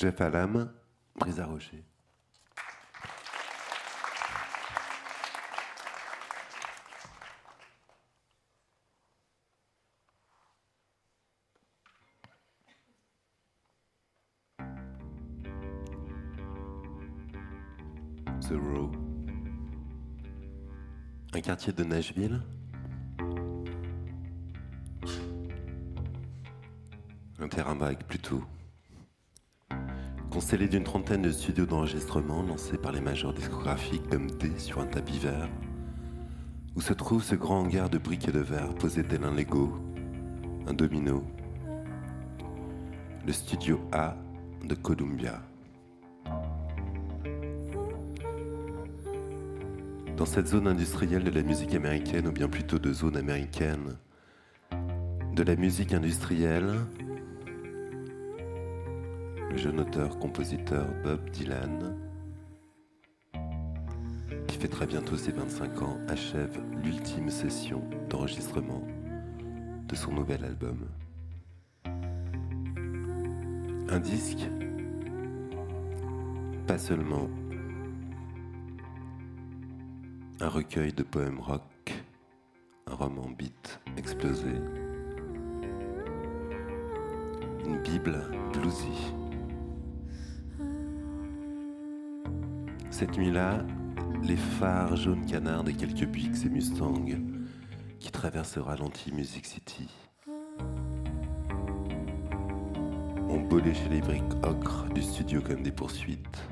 Jeff 0.00 0.18
Alam, 0.22 0.72
prise 1.18 1.38
à 1.40 1.44
rocher. 1.44 1.84
The 18.40 18.52
Row, 18.52 18.90
un 21.34 21.40
quartier 21.42 21.74
de 21.74 21.84
Nashville. 21.84 22.40
Un 27.38 27.48
terrain 27.48 27.74
vague 27.74 28.02
plutôt. 28.04 28.42
Constellé 30.30 30.68
d'une 30.68 30.84
trentaine 30.84 31.22
de 31.22 31.32
studios 31.32 31.66
d'enregistrement 31.66 32.42
lancés 32.42 32.78
par 32.78 32.92
les 32.92 33.00
majors 33.00 33.34
discographiques 33.34 34.08
comme 34.08 34.30
D 34.30 34.52
sur 34.58 34.78
un 34.80 34.86
tapis 34.86 35.18
vert, 35.18 35.48
où 36.76 36.80
se 36.80 36.92
trouve 36.92 37.24
ce 37.24 37.34
grand 37.34 37.62
hangar 37.62 37.90
de 37.90 37.98
briques 37.98 38.28
et 38.28 38.32
de 38.32 38.38
verre 38.38 38.72
posé 38.74 39.02
tel 39.02 39.24
un 39.24 39.34
Lego, 39.34 39.72
un 40.68 40.72
domino, 40.72 41.24
le 43.26 43.32
studio 43.32 43.80
A 43.90 44.16
de 44.64 44.74
Columbia. 44.76 45.42
Dans 50.16 50.26
cette 50.26 50.46
zone 50.46 50.68
industrielle 50.68 51.24
de 51.24 51.30
la 51.30 51.42
musique 51.42 51.74
américaine, 51.74 52.28
ou 52.28 52.32
bien 52.32 52.48
plutôt 52.48 52.78
de 52.78 52.92
zone 52.92 53.16
américaine 53.16 53.96
de 55.34 55.42
la 55.42 55.56
musique 55.56 55.92
industrielle, 55.92 56.74
le 59.50 59.56
jeune 59.56 59.80
auteur-compositeur 59.80 60.86
Bob 61.02 61.28
Dylan, 61.30 61.96
qui 64.46 64.56
fait 64.58 64.68
très 64.68 64.86
bientôt 64.86 65.16
ses 65.16 65.32
25 65.32 65.82
ans, 65.82 65.98
achève 66.08 66.62
l'ultime 66.84 67.28
session 67.30 67.82
d'enregistrement 68.08 68.82
de 69.88 69.96
son 69.96 70.12
nouvel 70.12 70.44
album. 70.44 70.86
Un 73.88 73.98
disque, 73.98 74.48
pas 76.68 76.78
seulement 76.78 77.28
un 80.40 80.48
recueil 80.48 80.92
de 80.92 81.02
poèmes 81.02 81.40
rock, 81.40 81.92
un 82.86 82.94
roman 82.94 83.28
beat 83.36 83.80
explosé, 83.96 84.52
une 87.66 87.82
Bible 87.82 88.16
bluesy. 88.52 89.19
Cette 93.00 93.16
nuit-là, 93.16 93.64
les 94.22 94.36
phares 94.36 94.94
jaunes 94.94 95.24
canards 95.24 95.64
des 95.64 95.72
quelques 95.72 96.04
Buicks 96.04 96.44
et 96.44 96.50
Mustangs 96.50 97.06
qui 97.98 98.10
traversent 98.10 98.58
au 98.58 98.62
ralenti 98.62 99.10
Music 99.14 99.46
City 99.46 99.88
ont 103.26 103.40
bolé 103.40 103.72
chez 103.72 103.88
les 103.88 104.02
briques 104.02 104.34
ocre 104.42 104.84
du 104.92 105.00
studio 105.00 105.40
comme 105.40 105.62
des 105.62 105.72
poursuites. 105.72 106.42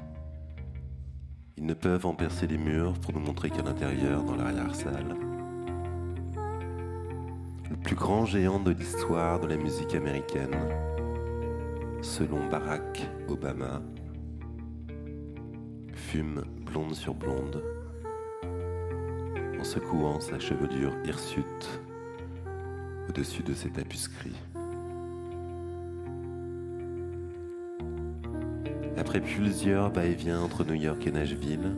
Ils 1.59 1.67
ne 1.67 1.75
peuvent 1.75 2.07
en 2.07 2.15
percer 2.15 2.47
les 2.47 2.57
murs 2.57 2.95
pour 2.95 3.13
nous 3.13 3.21
montrer 3.21 3.51
qu'à 3.51 3.61
l'intérieur, 3.61 4.25
dans 4.25 4.37
l'arrière-salle, 4.37 5.17
le 7.69 7.77
plus 7.77 7.95
grand 7.95 8.25
géant 8.25 8.59
de 8.59 8.71
l'histoire 8.71 9.39
de 9.39 9.49
la 9.49 9.59
musique 9.59 9.95
américaine, 9.95 10.57
selon 12.01 12.49
Barack 12.49 13.07
Obama, 13.29 13.83
fume 16.11 16.43
blonde 16.65 16.95
sur 16.95 17.13
blonde 17.13 17.63
en 19.61 19.63
secouant 19.63 20.21
sa 20.21 20.39
chevelure 20.39 20.95
hirsute 21.05 21.83
au-dessus 23.11 23.43
de 23.43 23.53
ses 23.53 23.69
tapuscrits. 23.69 24.41
Après 28.97 29.21
plusieurs 29.21 29.91
va-et-vient 29.91 30.41
entre 30.41 30.65
New 30.65 30.73
York 30.73 31.07
et 31.07 31.11
Nashville, 31.11 31.77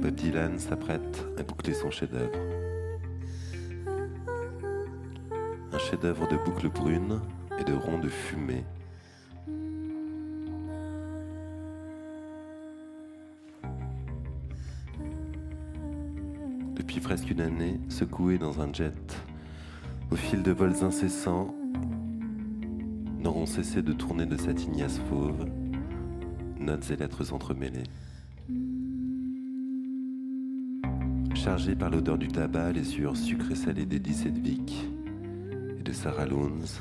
Bob 0.00 0.14
Dylan 0.14 0.60
s'apprête 0.60 1.26
à 1.36 1.42
boucler 1.42 1.74
son 1.74 1.90
chef-d'œuvre. 1.90 2.38
Un 5.72 5.78
chef-d'œuvre 5.78 6.28
de 6.28 6.36
boucles 6.36 6.68
brunes 6.68 7.20
et 7.58 7.64
de 7.64 7.72
ronds 7.72 7.98
de 7.98 8.08
fumée. 8.08 8.64
Presque 17.04 17.30
une 17.30 17.42
année, 17.42 17.78
secoué 17.90 18.38
dans 18.38 18.62
un 18.62 18.72
jet, 18.72 19.22
au 20.10 20.16
fil 20.16 20.42
de 20.42 20.50
vols 20.50 20.82
incessants, 20.82 21.54
n'auront 23.18 23.44
cessé 23.44 23.82
de 23.82 23.92
tourner 23.92 24.24
de 24.24 24.38
sa 24.38 24.54
tignasse 24.54 24.98
fauve 25.10 25.46
notes 26.58 26.90
et 26.90 26.96
lettres 26.96 27.34
entremêlées. 27.34 27.84
Chargé 31.34 31.76
par 31.76 31.90
l'odeur 31.90 32.16
du 32.16 32.28
tabac, 32.28 32.72
les 32.72 32.84
sueurs 32.84 33.18
sucrées 33.18 33.54
salées 33.54 33.84
d'Eddie 33.84 34.14
Sedgwick 34.14 34.88
et 35.78 35.82
de 35.82 35.92
Sarah 35.92 36.24
Lowndes, 36.24 36.80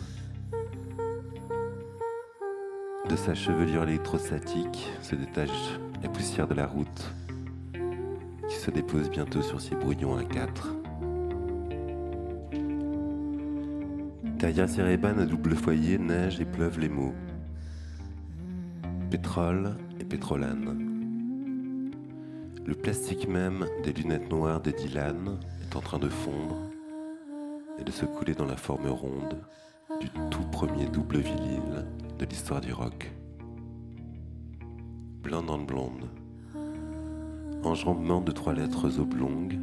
de 3.09 3.15
sa 3.17 3.35
chevelure 3.35 3.83
électrostatique 3.83 4.89
se 5.01 5.15
détache 5.15 5.79
la 6.01 6.07
poussière 6.07 6.47
de 6.47 6.53
la 6.53 6.65
route 6.65 7.13
se 8.63 8.71
dépose 8.71 9.09
bientôt 9.09 9.41
sur 9.41 9.59
ses 9.59 9.75
brouillons 9.75 10.15
à 10.15 10.23
quatre. 10.23 10.73
Derrière 14.37 14.69
ses 14.69 14.81
rébans 14.81 15.19
à 15.19 15.25
double 15.25 15.53
foyer 15.53 15.97
neige 15.97 16.39
et 16.39 16.45
pleuvent 16.45 16.79
les 16.79 16.87
mots 16.87 17.13
pétrole 19.11 19.75
et 19.99 20.05
pétrolane. 20.05 21.91
Le 22.65 22.73
plastique 22.73 23.27
même 23.27 23.65
des 23.83 23.91
lunettes 23.91 24.31
noires 24.31 24.61
des 24.61 24.71
Dylan 24.71 25.39
est 25.61 25.75
en 25.75 25.81
train 25.81 25.99
de 25.99 26.07
fondre 26.07 26.55
et 27.79 27.83
de 27.83 27.91
se 27.91 28.05
couler 28.05 28.33
dans 28.33 28.45
la 28.45 28.55
forme 28.55 28.87
ronde 28.87 29.41
du 29.99 30.07
tout 30.31 30.43
premier 30.53 30.85
double 30.85 31.17
vinyle 31.17 31.85
de 32.17 32.25
l'histoire 32.25 32.61
du 32.61 32.71
rock. 32.71 33.11
Blonde 35.21 35.49
en 35.49 35.59
blonde. 35.59 36.22
Enjambement 37.63 38.21
de 38.21 38.31
trois 38.31 38.53
lettres 38.53 38.99
oblongues. 38.99 39.59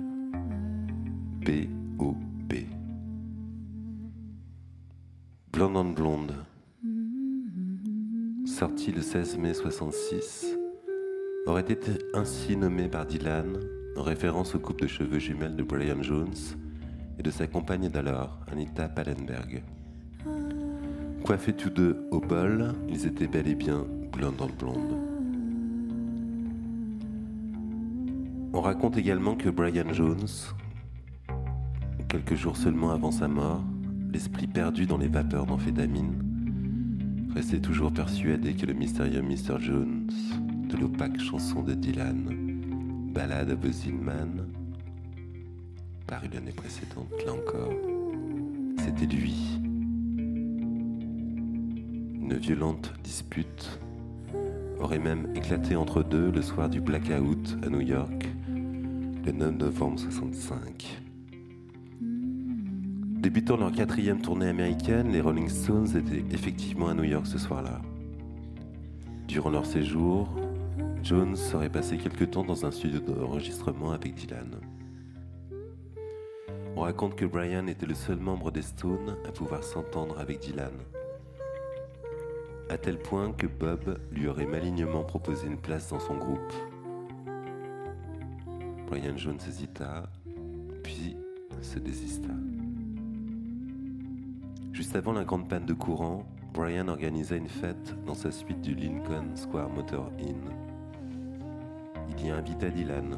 B-O-B. 1.44 2.54
Blonde 5.52 5.76
en 5.76 5.84
blonde 5.84 6.34
sorti 8.60 8.92
le 8.92 9.00
16 9.00 9.38
mai 9.38 9.54
66, 9.54 10.54
aurait 11.46 11.72
été 11.72 11.92
ainsi 12.12 12.58
nommé 12.58 12.88
par 12.88 13.06
Dylan 13.06 13.58
en 13.96 14.02
référence 14.02 14.54
au 14.54 14.58
couple 14.58 14.82
de 14.82 14.86
cheveux 14.86 15.18
jumelles 15.18 15.56
de 15.56 15.62
Brian 15.62 16.02
Jones 16.02 16.34
et 17.18 17.22
de 17.22 17.30
sa 17.30 17.46
compagne 17.46 17.88
d'alors, 17.88 18.38
Anita 18.52 18.86
Pallenberg. 18.88 19.62
Coiffés 21.24 21.54
tous 21.54 21.70
deux 21.70 22.06
au 22.10 22.20
bol, 22.20 22.74
ils 22.90 23.06
étaient 23.06 23.28
bel 23.28 23.48
et 23.48 23.54
bien 23.54 23.86
blondes 24.12 24.42
en 24.42 24.48
blonde. 24.48 25.09
On 28.52 28.60
raconte 28.60 28.96
également 28.96 29.36
que 29.36 29.48
Brian 29.48 29.92
Jones, 29.92 30.26
quelques 32.08 32.34
jours 32.34 32.56
seulement 32.56 32.90
avant 32.90 33.12
sa 33.12 33.28
mort, 33.28 33.62
l'esprit 34.12 34.48
perdu 34.48 34.86
dans 34.86 34.98
les 34.98 35.06
vapeurs 35.06 35.46
d'amphétamine, 35.46 37.30
restait 37.32 37.60
toujours 37.60 37.92
persuadé 37.92 38.54
que 38.54 38.66
le 38.66 38.72
mystérieux 38.72 39.22
Mr. 39.22 39.60
Jones 39.60 40.10
de 40.68 40.76
l'opaque 40.76 41.20
chanson 41.20 41.62
de 41.62 41.74
Dylan, 41.74 42.24
Ballade 43.14 43.50
of 43.52 43.64
a 43.64 43.90
Man, 43.92 44.48
paru 46.08 46.28
l'année 46.34 46.52
précédente, 46.52 47.12
là 47.24 47.32
encore, 47.32 47.72
c'était 48.78 49.06
lui. 49.06 49.60
Une 52.20 52.36
violente 52.36 52.92
dispute 53.04 53.78
aurait 54.80 54.98
même 54.98 55.28
éclaté 55.36 55.76
entre 55.76 56.02
deux 56.02 56.32
le 56.32 56.42
soir 56.42 56.68
du 56.68 56.80
blackout 56.80 57.56
à 57.64 57.68
New 57.68 57.80
York, 57.80 58.28
le 59.24 59.32
9 59.32 59.56
novembre 59.58 59.98
65. 59.98 61.02
Débutant 62.00 63.56
leur 63.58 63.70
quatrième 63.70 64.22
tournée 64.22 64.48
américaine, 64.48 65.12
les 65.12 65.20
Rolling 65.20 65.48
Stones 65.48 65.94
étaient 65.94 66.24
effectivement 66.34 66.88
à 66.88 66.94
New 66.94 67.04
York 67.04 67.26
ce 67.26 67.38
soir-là. 67.38 67.82
Durant 69.28 69.50
leur 69.50 69.66
séjour, 69.66 70.34
Jones 71.02 71.36
serait 71.36 71.68
passé 71.68 71.98
quelque 71.98 72.24
temps 72.24 72.44
dans 72.44 72.64
un 72.64 72.70
studio 72.70 73.00
d'enregistrement 73.00 73.92
avec 73.92 74.14
Dylan. 74.14 74.56
On 76.76 76.80
raconte 76.80 77.14
que 77.14 77.26
Brian 77.26 77.66
était 77.66 77.86
le 77.86 77.94
seul 77.94 78.18
membre 78.18 78.50
des 78.50 78.62
Stones 78.62 79.16
à 79.28 79.32
pouvoir 79.32 79.62
s'entendre 79.62 80.18
avec 80.18 80.40
Dylan. 80.40 80.72
à 82.70 82.78
tel 82.78 82.98
point 82.98 83.32
que 83.32 83.48
Bob 83.48 83.98
lui 84.12 84.28
aurait 84.28 84.46
malignement 84.46 85.02
proposé 85.02 85.48
une 85.48 85.58
place 85.58 85.88
dans 85.88 85.98
son 85.98 86.16
groupe. 86.16 86.52
Brian 88.90 89.16
Jones 89.16 89.38
hésita, 89.46 90.02
puis 90.82 91.16
se 91.62 91.78
désista. 91.78 92.32
Juste 94.72 94.96
avant 94.96 95.12
la 95.12 95.22
grande 95.22 95.48
panne 95.48 95.64
de 95.64 95.74
courant, 95.74 96.26
Brian 96.52 96.88
organisa 96.88 97.36
une 97.36 97.48
fête 97.48 97.94
dans 98.04 98.16
sa 98.16 98.32
suite 98.32 98.60
du 98.60 98.74
Lincoln 98.74 99.36
Square 99.36 99.70
Motor 99.70 100.10
Inn. 100.18 100.42
Il 102.10 102.26
y 102.26 102.30
invita 102.30 102.68
Dylan. 102.68 103.16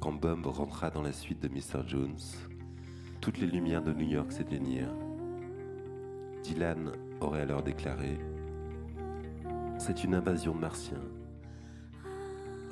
Quand 0.00 0.14
Bob 0.14 0.46
rentra 0.46 0.90
dans 0.90 1.02
la 1.02 1.12
suite 1.12 1.40
de 1.40 1.48
Mr. 1.48 1.86
Jones, 1.86 2.18
toutes 3.20 3.38
les 3.38 3.46
lumières 3.46 3.84
de 3.84 3.92
New 3.92 4.08
York 4.08 4.32
s'éteignirent. 4.32 4.96
Dylan 6.42 6.90
aurait 7.20 7.42
alors 7.42 7.62
déclaré 7.62 8.18
C'est 9.78 10.02
une 10.02 10.14
invasion 10.14 10.56
de 10.56 10.60
martiens. 10.60 11.04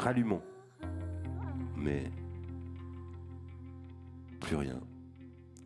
Rallumons. 0.00 0.42
Mais 1.78 2.10
plus 4.40 4.56
rien. 4.56 4.80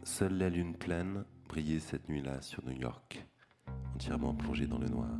Seule 0.04 0.36
la 0.36 0.50
lune 0.50 0.74
pleine 0.74 1.24
brillait 1.48 1.80
cette 1.80 2.08
nuit-là 2.08 2.40
sur 2.42 2.64
New 2.64 2.78
York, 2.78 3.24
entièrement 3.94 4.34
plongée 4.34 4.66
dans 4.66 4.78
le 4.78 4.88
noir. 4.88 5.10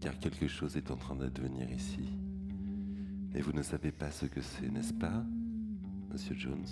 Car 0.00 0.18
quelque 0.18 0.48
chose 0.48 0.76
est 0.76 0.90
en 0.90 0.96
train 0.96 1.16
d'advenir 1.16 1.70
ici. 1.70 2.08
Et 3.34 3.42
vous 3.42 3.52
ne 3.52 3.62
savez 3.62 3.92
pas 3.92 4.10
ce 4.10 4.26
que 4.26 4.40
c'est, 4.40 4.68
n'est-ce 4.68 4.94
pas, 4.94 5.22
Monsieur 6.10 6.34
Jones? 6.34 6.66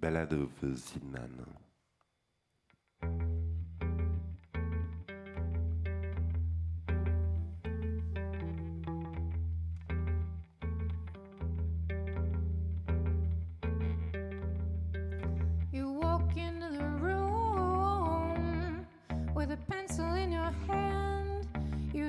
Ballade 0.00 0.32
of 0.34 0.50
the 0.60 0.76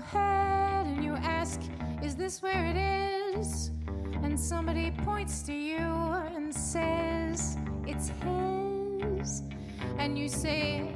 Head 0.00 0.86
and 0.86 1.04
you 1.04 1.14
ask, 1.14 1.60
Is 2.02 2.14
this 2.16 2.42
where 2.42 2.64
it 2.64 2.76
is? 2.76 3.70
and 4.22 4.38
somebody 4.38 4.90
points 5.04 5.42
to 5.42 5.52
you 5.52 5.78
and 5.78 6.54
says, 6.54 7.56
It's 7.86 8.10
his. 8.22 9.42
And 9.98 10.18
you 10.18 10.28
say, 10.28 10.92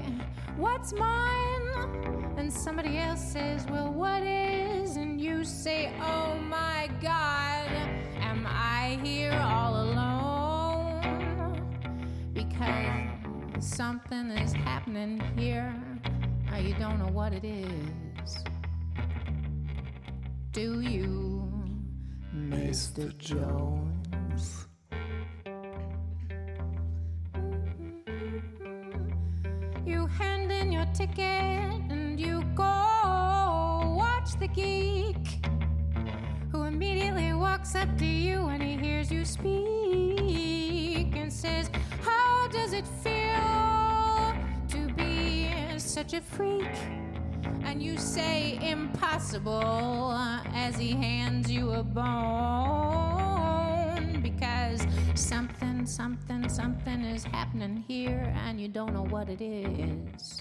What's 0.56 0.93
mine? 0.93 2.35
And 2.37 2.53
somebody 2.53 2.99
else 2.99 3.21
says, 3.21 3.67
Well, 3.69 3.93
what 3.93 4.23
is? 4.23 4.97
And 4.97 5.21
you 5.21 5.45
say, 5.45 5.93
Oh 6.00 6.35
my 6.37 6.89
God, 7.00 7.69
am 8.21 8.47
I 8.47 9.00
here 9.03 9.33
all 9.33 9.83
alone? 9.83 11.61
Because 12.35 13.09
something 13.59 14.31
is 14.31 14.53
happening 14.53 15.21
here, 15.37 15.75
you 16.61 16.75
don't 16.75 16.99
know 16.99 17.11
what 17.11 17.33
it 17.33 17.45
is. 17.45 18.04
Do 20.55 20.81
you? 20.83 21.51
Mr. 22.33 23.11
Jones. 23.19 24.69
You 29.85 30.06
hand 30.06 30.53
in 30.53 30.71
your 30.71 30.87
ticket 30.95 31.19
and 31.91 32.21
you 32.21 32.45
go 32.55 32.62
watch 33.99 34.39
the 34.39 34.47
geek 34.47 35.45
who 36.53 36.62
immediately 36.62 37.33
walks 37.33 37.75
up 37.75 37.99
to 37.99 38.07
you 38.07 38.45
when 38.45 38.61
he 38.61 38.77
hears 38.77 39.11
you 39.11 39.25
speak 39.25 41.17
and 41.17 41.33
says, 41.33 41.69
How 42.00 42.47
does 42.53 42.73
it 42.75 42.87
feel 43.03 44.37
to 44.69 44.95
be 44.95 45.50
such 45.79 46.12
a 46.12 46.21
freak? 46.21 46.71
and 47.75 47.83
you 47.83 47.97
say 47.99 48.59
impossible 48.62 50.04
as 50.75 50.81
he 50.81 50.91
hands 50.93 51.50
you 51.50 51.73
a 51.73 51.82
bone 51.82 52.11
because 54.23 54.87
something, 55.15 55.87
something, 55.87 56.49
something 56.49 57.05
is 57.05 57.25
happening 57.25 57.85
here 57.87 58.35
and 58.45 58.61
you 58.61 58.66
don't 58.69 58.93
know 58.93 59.04
what 59.04 59.28
it 59.28 59.40
is. 59.40 60.40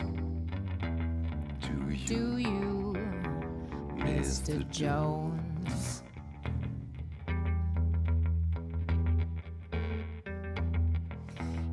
Do 1.61 1.73
you, 1.89 2.05
Do 2.05 2.37
you 2.37 2.95
Mr. 3.97 4.63
Mr. 4.63 4.69
Jones? 4.71 6.01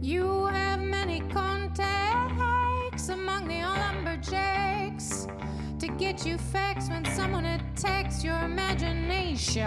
You 0.02 0.46
have 0.46 0.80
many 0.80 1.20
contacts 1.32 3.08
among 3.08 3.48
the 3.48 3.62
lumberjacks 3.62 4.59
to 5.80 5.88
get 5.88 6.24
you 6.26 6.36
facts 6.36 6.90
when 6.90 7.02
someone 7.06 7.46
attacks 7.46 8.22
your 8.22 8.38
imagination. 8.40 9.64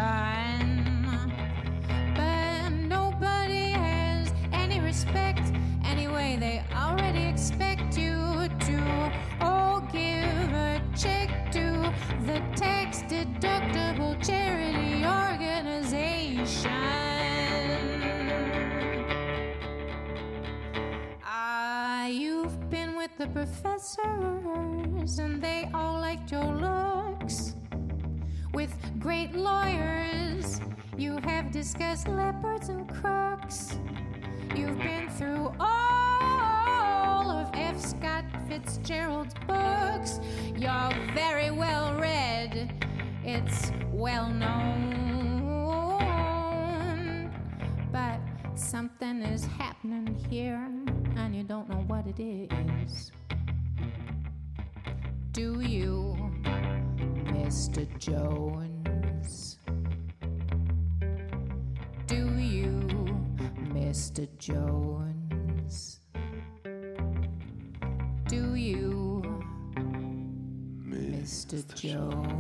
But 2.16 2.70
nobody 2.70 3.72
has 3.72 4.32
any 4.52 4.80
respect 4.80 5.42
anyway, 5.84 6.38
they 6.40 6.64
already 6.76 7.24
expect 7.24 7.98
you 7.98 8.48
to 8.68 9.12
oh 9.42 9.82
give 9.92 10.54
a 10.54 10.80
check 10.96 11.52
to 11.52 11.92
the 12.28 12.40
tax 12.56 13.02
deductible 13.04 14.16
charity 14.24 15.04
organization. 15.04 17.13
With 23.04 23.18
the 23.18 23.28
professors 23.28 25.20
and 25.20 25.42
they 25.42 25.70
all 25.74 26.00
liked 26.00 26.32
your 26.32 26.46
looks. 26.56 27.56
With 28.54 28.74
great 28.98 29.36
lawyers, 29.36 30.62
you 30.98 31.18
have 31.24 31.52
discussed 31.52 32.08
leopards 32.08 32.70
and 32.70 32.88
crooks. 32.88 33.78
You've 34.56 34.78
been 34.78 35.10
through 35.10 35.52
all 35.60 37.30
of 37.30 37.50
F. 37.54 37.78
Scott 37.78 38.24
Fitzgerald's 38.48 39.34
books. 39.48 40.22
You're 40.56 40.94
very 41.14 41.52
well 41.52 42.00
read, 42.00 42.72
it's 43.26 43.74
well 43.92 44.30
known. 44.30 45.43
Something 48.64 49.22
is 49.22 49.46
happening 49.58 50.16
here, 50.30 50.70
and 51.18 51.36
you 51.36 51.44
don't 51.44 51.70
know 51.70 51.84
what 51.88 52.08
it 52.08 52.20
is. 52.20 53.12
Do 55.32 55.60
you, 55.60 56.16
Mr. 57.36 57.86
Jones? 58.00 59.60
Do 62.08 62.38
you, 62.40 62.88
Mr. 63.74 64.28
Jones? 64.38 66.00
Do 68.28 68.56
you, 68.56 69.22
Mr. 70.88 71.64
Jones? 71.76 72.34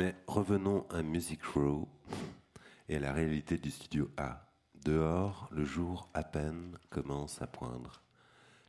Mais 0.00 0.14
revenons 0.26 0.86
à 0.88 1.02
Music 1.02 1.44
Row 1.44 1.86
et 2.88 2.96
à 2.96 3.00
la 3.00 3.12
réalité 3.12 3.58
du 3.58 3.70
studio 3.70 4.10
A. 4.16 4.50
Dehors, 4.82 5.50
le 5.52 5.62
jour 5.62 6.08
à 6.14 6.24
peine 6.24 6.78
commence 6.88 7.42
à 7.42 7.46
poindre. 7.46 8.00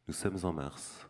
Nous 0.10 0.14
sommes 0.14 0.44
en 0.44 0.52
mars. 0.52 1.08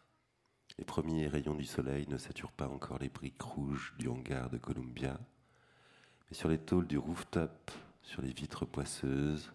Les 0.78 0.86
premiers 0.86 1.28
rayons 1.28 1.56
du 1.56 1.66
soleil 1.66 2.06
ne 2.08 2.18
saturent 2.18 2.51
pas 2.51 2.68
encore 2.68 3.00
les 3.00 3.10
briques 3.10 3.42
rouges 3.42 3.96
du 3.98 4.10
hangar 4.10 4.51
de 4.51 4.60
Columbia, 4.60 5.20
mais 6.30 6.36
sur 6.36 6.50
les 6.50 6.60
tôles 6.60 6.86
du 6.86 7.00
rooftop, 7.00 7.72
sur 8.04 8.22
les 8.22 8.32
vitres 8.32 8.68
poisseuses, 8.68 9.51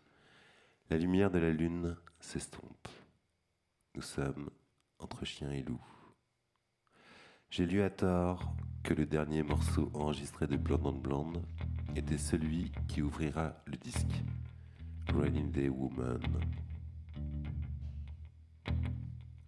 la 0.91 0.99
lumière 0.99 1.31
de 1.31 1.39
la 1.39 1.51
lune 1.51 1.97
s'estompe. 2.19 2.89
Nous 3.95 4.03
sommes 4.03 4.51
entre 4.99 5.25
chien 5.25 5.53
et 5.53 5.63
loup. 5.63 5.96
J'ai 7.57 7.65
lu 7.65 7.81
à 7.81 7.89
tort 7.89 8.53
que 8.83 8.93
le 8.93 9.07
dernier 9.07 9.43
morceau 9.43 9.91
enregistré 9.95 10.47
de 10.47 10.59
Blonde 10.59 10.83
on 10.85 10.93
Blonde 10.93 11.43
était 11.95 12.19
celui 12.19 12.71
qui 12.87 13.01
ouvrira 13.01 13.55
le 13.65 13.79
disque, 13.79 14.23
Raining 15.15 15.51
Day 15.51 15.71
Woman. 15.71 16.21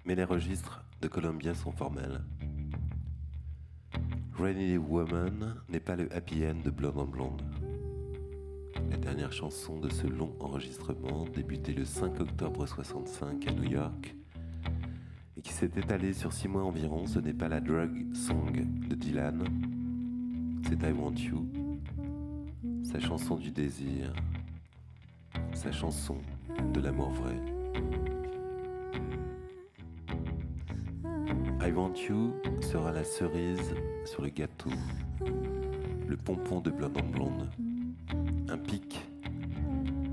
Mais 0.07 0.15
les 0.15 0.25
registres 0.25 0.83
de 1.03 1.09
Columbia 1.09 1.55
sont 1.55 1.71
formels. 1.71 2.23
Rainy 4.39 4.69
Day 4.69 4.79
Woman 4.79 5.57
n'est 5.69 5.79
pas 5.79 5.97
le 5.97 6.11
happy 6.11 6.47
end 6.47 6.63
de 6.65 6.71
Blonde 6.71 6.97
on 6.97 7.05
Blonde. 7.05 7.43
La 8.89 8.97
dernière 8.97 9.35
chanson 9.35 9.79
de 9.81 9.91
ce 9.91 10.07
long 10.07 10.35
enregistrement, 10.41 11.27
débuté 11.27 11.75
le 11.75 11.85
5 11.85 12.21
octobre 12.21 12.67
65 12.67 13.47
à 13.49 13.53
New 13.53 13.71
York, 13.71 14.15
et 15.39 15.41
qui 15.41 15.53
s'est 15.53 15.71
étalée 15.77 16.13
sur 16.13 16.33
six 16.33 16.49
mois 16.49 16.65
environ, 16.65 17.07
ce 17.07 17.21
n'est 17.21 17.33
pas 17.33 17.49
la 17.49 17.61
drug 17.61 18.13
song 18.13 18.51
de 18.89 18.95
Dylan, 18.97 19.45
c'est 20.67 20.83
I 20.83 20.93
Want 20.93 21.15
You, 21.15 21.47
sa 22.83 22.99
chanson 22.99 23.37
du 23.37 23.53
désir, 23.53 24.13
sa 25.55 25.71
chanson 25.71 26.17
de 26.75 26.81
l'amour 26.81 27.11
vrai. 27.11 27.37
I 31.61 31.71
Want 31.71 31.95
You 32.09 32.35
sera 32.61 32.91
la 32.91 33.05
cerise 33.05 33.75
sur 34.07 34.23
le 34.23 34.31
gâteau, 34.31 34.71
le 36.09 36.17
pompon 36.17 36.61
de 36.61 36.71
blonde 36.71 36.99
en 36.99 37.07
blonde, 37.07 37.51
un 38.49 38.59
pic 38.59 39.07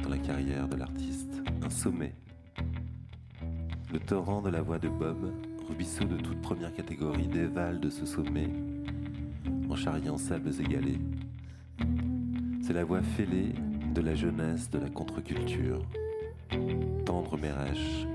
dans 0.03 0.09
la 0.09 0.19
carrière 0.19 0.67
de 0.67 0.75
l'artiste, 0.75 1.41
un 1.63 1.69
sommet. 1.71 2.13
Le 3.95 4.01
torrent 4.01 4.41
de 4.41 4.49
la 4.49 4.61
voix 4.61 4.77
de 4.77 4.89
Bob, 4.89 5.31
ruisseau 5.69 6.03
de 6.03 6.17
toute 6.17 6.41
première 6.41 6.73
catégorie, 6.73 7.29
dévale 7.29 7.79
de 7.79 7.89
ce 7.89 8.05
sommet 8.05 8.49
en 9.69 9.75
charriant 9.77 10.17
sables 10.17 10.51
égalés. 10.59 10.99
C'est 12.61 12.73
la 12.73 12.83
voix 12.83 13.01
fêlée 13.01 13.53
de 13.93 14.01
la 14.01 14.13
jeunesse 14.13 14.69
de 14.69 14.79
la 14.79 14.89
contre-culture, 14.89 15.81
tendre 17.05 17.37
mais 17.41 17.53
rêche, 17.53 18.05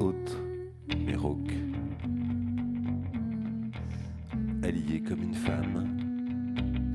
haute 0.00 0.36
mais 1.06 1.14
rauque. 1.14 1.54
Alliée 4.64 5.02
comme 5.02 5.22
une 5.22 5.34
femme 5.34 5.86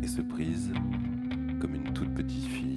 et 0.03 0.07
se 0.07 0.19
prise 0.19 0.73
comme 1.61 1.75
une 1.75 1.93
toute 1.93 2.13
petite 2.13 2.43
fille. 2.43 2.74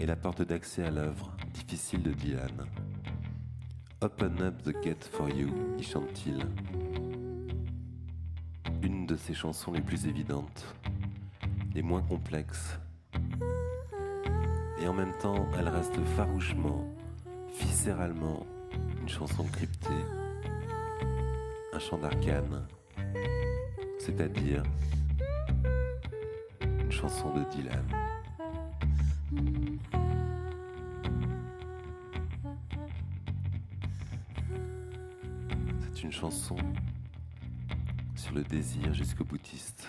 Est 0.00 0.06
la 0.06 0.16
porte 0.16 0.42
d'accès 0.42 0.84
à 0.84 0.90
l'œuvre 0.90 1.32
difficile 1.52 2.02
de 2.02 2.12
Dylan. 2.12 2.66
Open 4.00 4.40
up 4.40 4.62
the 4.62 4.72
gate 4.82 5.04
for 5.10 5.28
you, 5.28 5.48
y 5.76 5.82
chante-t-il. 5.82 6.38
Une 8.82 9.06
de 9.06 9.16
ses 9.16 9.34
chansons 9.34 9.72
les 9.72 9.80
plus 9.80 10.06
évidentes, 10.06 10.64
les 11.74 11.82
moins 11.82 12.02
complexes. 12.02 12.78
Et 14.80 14.86
en 14.86 14.92
même 14.92 15.12
temps, 15.18 15.46
elle 15.58 15.68
reste 15.68 16.00
farouchement, 16.16 16.84
viscéralement, 17.58 18.46
une 19.00 19.08
chanson 19.08 19.44
cryptée, 19.44 20.04
un 21.72 21.78
chant 21.80 21.98
d'arcane, 21.98 22.66
c'est-à-dire 23.98 24.62
une 26.60 26.92
chanson 26.92 27.34
de 27.34 27.42
Dylan. 27.50 28.07
Chanson 36.20 36.56
sur 38.16 38.34
le 38.34 38.42
désir 38.42 38.92
jusqu'au 38.92 39.22
boutiste, 39.22 39.86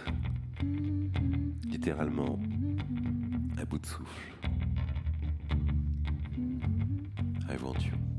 littéralement 1.64 2.38
à 3.58 3.66
bout 3.66 3.80
de 3.80 3.86
souffle. 3.88 4.38
I 7.50 7.58
want. 7.64 8.19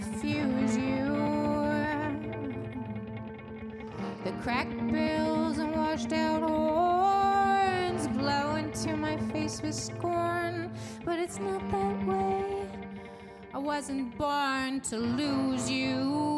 Refuse 0.00 0.76
you. 0.76 1.04
The 4.24 4.32
cracked 4.42 4.92
bills 4.92 5.58
and 5.58 5.72
washed 5.76 6.12
out 6.12 6.42
horns 6.42 8.08
blow 8.08 8.56
into 8.56 8.96
my 8.96 9.16
face 9.32 9.60
with 9.62 9.74
scorn. 9.74 10.72
But 11.04 11.18
it's 11.18 11.38
not 11.38 11.60
that 11.70 12.06
way. 12.06 12.68
I 13.52 13.58
wasn't 13.58 14.16
born 14.16 14.80
to 14.82 14.96
lose 14.96 15.70
you. 15.70 16.29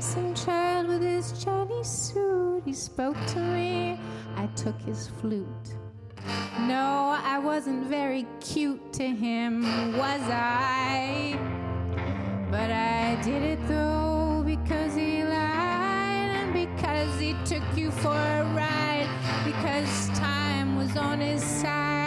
You're 0.00 0.34
child 0.34 0.88
with 0.88 1.02
his 1.02 1.44
Chinese 1.44 1.86
suit. 1.86 2.62
He 2.64 2.72
spoke 2.72 3.16
to 3.28 3.38
me. 3.38 4.00
I 4.34 4.46
took 4.56 4.80
his 4.80 5.08
flute. 5.20 5.46
No, 6.60 7.18
I 7.22 7.38
wasn't 7.38 7.86
very 7.86 8.26
cute 8.40 8.92
to 8.94 9.04
him, 9.04 9.62
was 9.98 10.22
I? 10.30 11.38
But 12.50 12.70
I 12.70 13.20
did 13.22 13.42
it 13.42 13.68
though 13.68 14.42
because 14.46 14.94
he 14.94 15.22
lied 15.22 16.30
and 16.40 16.52
because 16.54 17.20
he 17.20 17.34
took 17.44 17.64
you 17.76 17.90
for 17.90 18.16
a 18.40 18.44
ride. 18.54 19.08
Because 19.44 20.08
time 20.18 20.76
was 20.76 20.96
on 20.96 21.20
his 21.20 21.42
side 21.42 21.99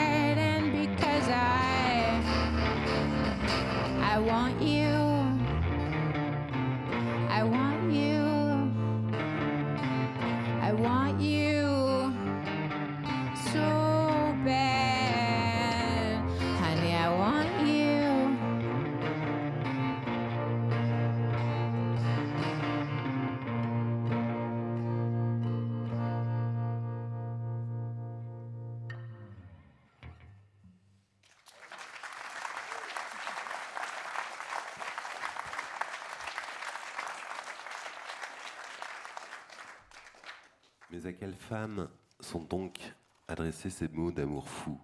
sont 42.34 42.41
donc 42.46 42.96
adressés 43.28 43.69
ces 43.69 43.88
mots 43.88 44.12
d'amour 44.12 44.50
fou. 44.50 44.82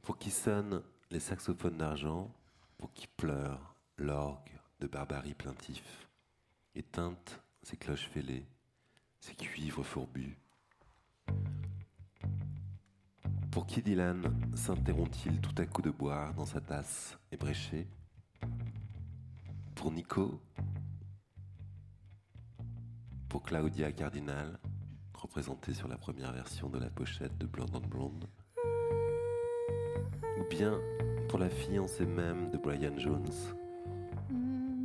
Pour 0.00 0.16
qui 0.16 0.30
sonnent 0.30 0.82
les 1.10 1.20
saxophones 1.20 1.76
d'argent, 1.76 2.34
pour 2.78 2.94
qui 2.94 3.06
pleure 3.06 3.74
l'orgue 3.98 4.58
de 4.80 4.86
barbarie 4.86 5.34
plaintif, 5.34 6.08
et 6.74 6.82
teinte 6.82 7.42
ses 7.62 7.76
cloches 7.76 8.08
fêlées, 8.08 8.46
ses 9.20 9.34
cuivres 9.34 9.82
fourbus. 9.82 10.38
Pour 13.50 13.66
qui 13.66 13.82
Dylan 13.82 14.34
s'interrompt-il 14.56 15.42
tout 15.42 15.54
à 15.58 15.66
coup 15.66 15.82
de 15.82 15.90
boire 15.90 16.32
dans 16.32 16.46
sa 16.46 16.62
tasse 16.62 17.18
ébréchée 17.30 17.86
Pour 19.74 19.92
Nico? 19.92 20.40
Pour 23.28 23.42
Claudia 23.42 23.92
Cardinal, 23.92 24.58
représentée 25.22 25.72
sur 25.72 25.86
la 25.86 25.96
première 25.96 26.32
version 26.32 26.68
de 26.68 26.80
la 26.80 26.90
pochette 26.90 27.38
de 27.38 27.46
Blonde 27.46 27.70
on 27.74 27.86
Blonde, 27.86 28.26
ou 30.38 30.44
bien 30.50 30.80
pour 31.28 31.38
la 31.38 31.48
fiancée 31.48 32.06
même 32.06 32.50
de 32.50 32.58
Brian 32.58 32.98
Jones, 32.98 33.30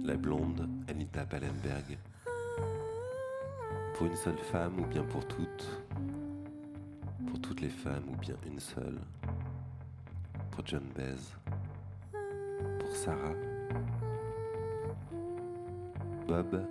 la 0.04 0.15
blonde 0.15 0.69
Anita 0.88 1.26
Pallenberg, 1.26 1.97
pour 3.95 4.06
une 4.06 4.15
seule 4.15 4.38
femme 4.38 4.80
ou 4.80 4.86
bien 4.86 5.04
pour 5.04 5.28
toutes, 5.28 5.82
pour 7.28 7.41
toutes 7.41 7.62
les 7.62 7.69
femmes 7.69 8.08
ou 8.08 8.15
bien 8.17 8.36
une 8.45 8.60
seule, 8.60 9.00
pour 10.52 10.63
John 10.67 10.84
Bez, 10.95 11.36
pour 12.80 12.95
Sarah, 12.95 13.34
Bob 16.28 16.63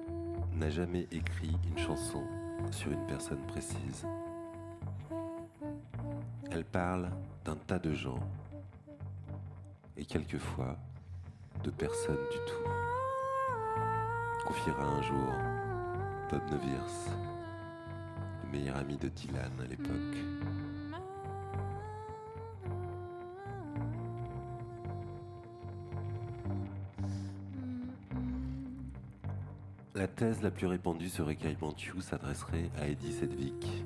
n'a 0.54 0.70
jamais 0.70 1.08
écrit 1.10 1.56
une 1.68 1.78
chanson 1.78 2.22
sur 2.70 2.92
une 2.92 3.06
personne 3.06 3.44
précise. 3.46 4.06
Elle 6.50 6.64
parle 6.64 7.10
d'un 7.44 7.56
tas 7.56 7.78
de 7.78 7.92
gens 7.92 8.20
et 9.96 10.04
quelquefois 10.04 10.76
de 11.64 11.70
personne 11.70 12.18
du 12.30 12.38
tout. 12.46 12.70
Confiera 14.46 14.84
un 14.84 15.02
jour 15.02 15.32
Bob 16.30 16.42
Nevirs, 16.50 17.10
le 18.44 18.50
meilleur 18.50 18.76
ami 18.76 18.96
de 18.96 19.08
Dylan 19.08 19.52
à 19.60 19.66
l'époque. 19.66 20.35
Thèse 30.16 30.40
la 30.42 30.50
plus 30.50 30.66
répandue 30.66 31.10
sur 31.10 31.28
Ekai 31.28 31.56
Bantu 31.60 32.00
s'adresserait 32.00 32.70
à 32.80 32.88
Eddie 32.88 33.12
Sedgwick, 33.12 33.84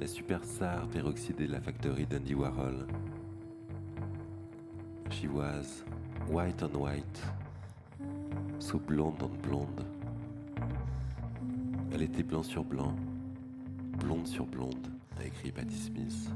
la 0.00 0.06
superstar 0.06 0.86
peroxydée 0.86 1.48
de 1.48 1.52
la 1.52 1.60
factory 1.60 2.06
d'Andy 2.06 2.34
Warhol. 2.34 2.86
She 5.10 5.24
was 5.26 5.82
white 6.28 6.62
on 6.62 6.78
white, 6.78 7.22
so 8.60 8.78
blonde 8.78 9.20
on 9.20 9.48
blonde. 9.48 9.84
Elle 11.92 12.02
était 12.02 12.22
blanc 12.22 12.44
sur 12.44 12.62
blanc, 12.62 12.94
blonde 13.98 14.28
sur 14.28 14.46
blonde, 14.46 14.86
a 15.18 15.24
écrit 15.24 15.50
Patti 15.50 15.74
Smith. 15.74 16.30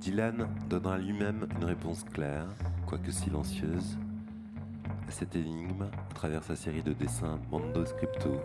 Dylan 0.00 0.48
donnera 0.68 0.98
lui-même 0.98 1.46
une 1.56 1.64
réponse 1.64 2.02
claire, 2.02 2.48
quoique 2.88 3.10
silencieuse, 3.10 3.98
à 5.06 5.10
cette 5.10 5.36
énigme 5.36 5.90
à 6.10 6.14
travers 6.14 6.42
sa 6.42 6.56
série 6.56 6.82
de 6.82 6.94
dessins 6.94 7.38
Mondo 7.50 7.84
Scripto, 7.84 8.40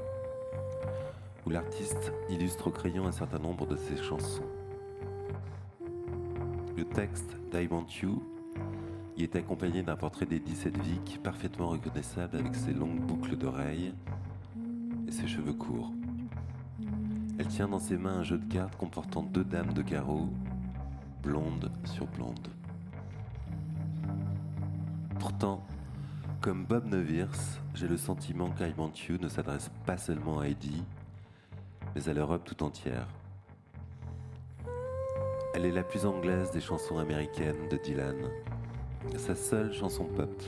où 1.46 1.50
l'artiste 1.50 2.12
illustre 2.30 2.68
au 2.68 2.72
crayon 2.72 3.08
un 3.08 3.14
certain 3.14 3.40
nombre 3.40 3.66
de 3.66 3.78
ses 3.78 3.96
chansons. 3.96 4.44
Le 6.76 6.84
texte 6.84 7.38
d'I 7.54 7.68
Want 7.68 7.88
y 9.16 9.24
est 9.24 9.38
accompagné 9.38 9.82
d'un 9.82 9.96
portrait 9.96 10.26
d'Eddie 10.26 10.58
Sedgwick 10.58 11.22
parfaitement 11.24 11.70
reconnaissable 11.70 12.36
avec 12.36 12.54
ses 12.54 12.74
longues 12.74 13.00
boucles 13.00 13.38
d'oreilles 13.38 13.94
et 15.08 15.12
ses 15.12 15.28
cheveux 15.28 15.54
courts. 15.54 15.94
Elle 17.40 17.48
tient 17.48 17.70
dans 17.70 17.80
ses 17.80 17.98
mains 17.98 18.18
un 18.18 18.24
jeu 18.24 18.40
de 18.40 18.54
cartes 18.54 18.76
comportant 18.76 19.24
deux 19.24 19.46
dames 19.46 19.72
de 19.72 19.84
carreau, 19.84 20.28
blonde 21.22 21.72
sur 21.86 22.08
blonde. 22.08 22.50
Pourtant, 25.24 25.64
comme 26.42 26.66
Bob 26.66 26.86
Nevirs, 26.86 27.32
j'ai 27.76 27.88
le 27.88 27.96
sentiment 27.96 28.50
qu'I 28.50 28.74
Want 28.78 28.92
You 29.08 29.18
ne 29.22 29.30
s'adresse 29.30 29.72
pas 29.86 29.96
seulement 29.96 30.40
à 30.40 30.50
Eddie, 30.50 30.84
mais 31.96 32.10
à 32.10 32.14
l'Europe 32.14 32.42
tout 32.44 32.62
entière. 32.62 33.08
Elle 35.56 35.64
est 35.64 35.72
la 35.72 35.84
plus 35.84 36.06
anglaise 36.06 36.52
des 36.52 36.60
chansons 36.60 36.98
américaines 36.98 37.70
de 37.72 37.78
Dylan, 37.78 38.18
sa 39.16 39.34
seule 39.34 39.72
chanson 39.74 40.04
pop. 40.04 40.44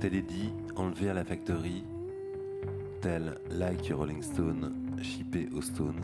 Tel 0.00 0.14
Eddie, 0.14 0.54
enlevé 0.74 1.10
à 1.10 1.12
la 1.12 1.24
factory, 1.26 1.84
tel 3.02 3.38
Like 3.50 3.92
Rolling 3.94 4.22
Stone, 4.22 4.72
chippé 5.02 5.50
aux 5.54 5.60
Stones, 5.60 6.00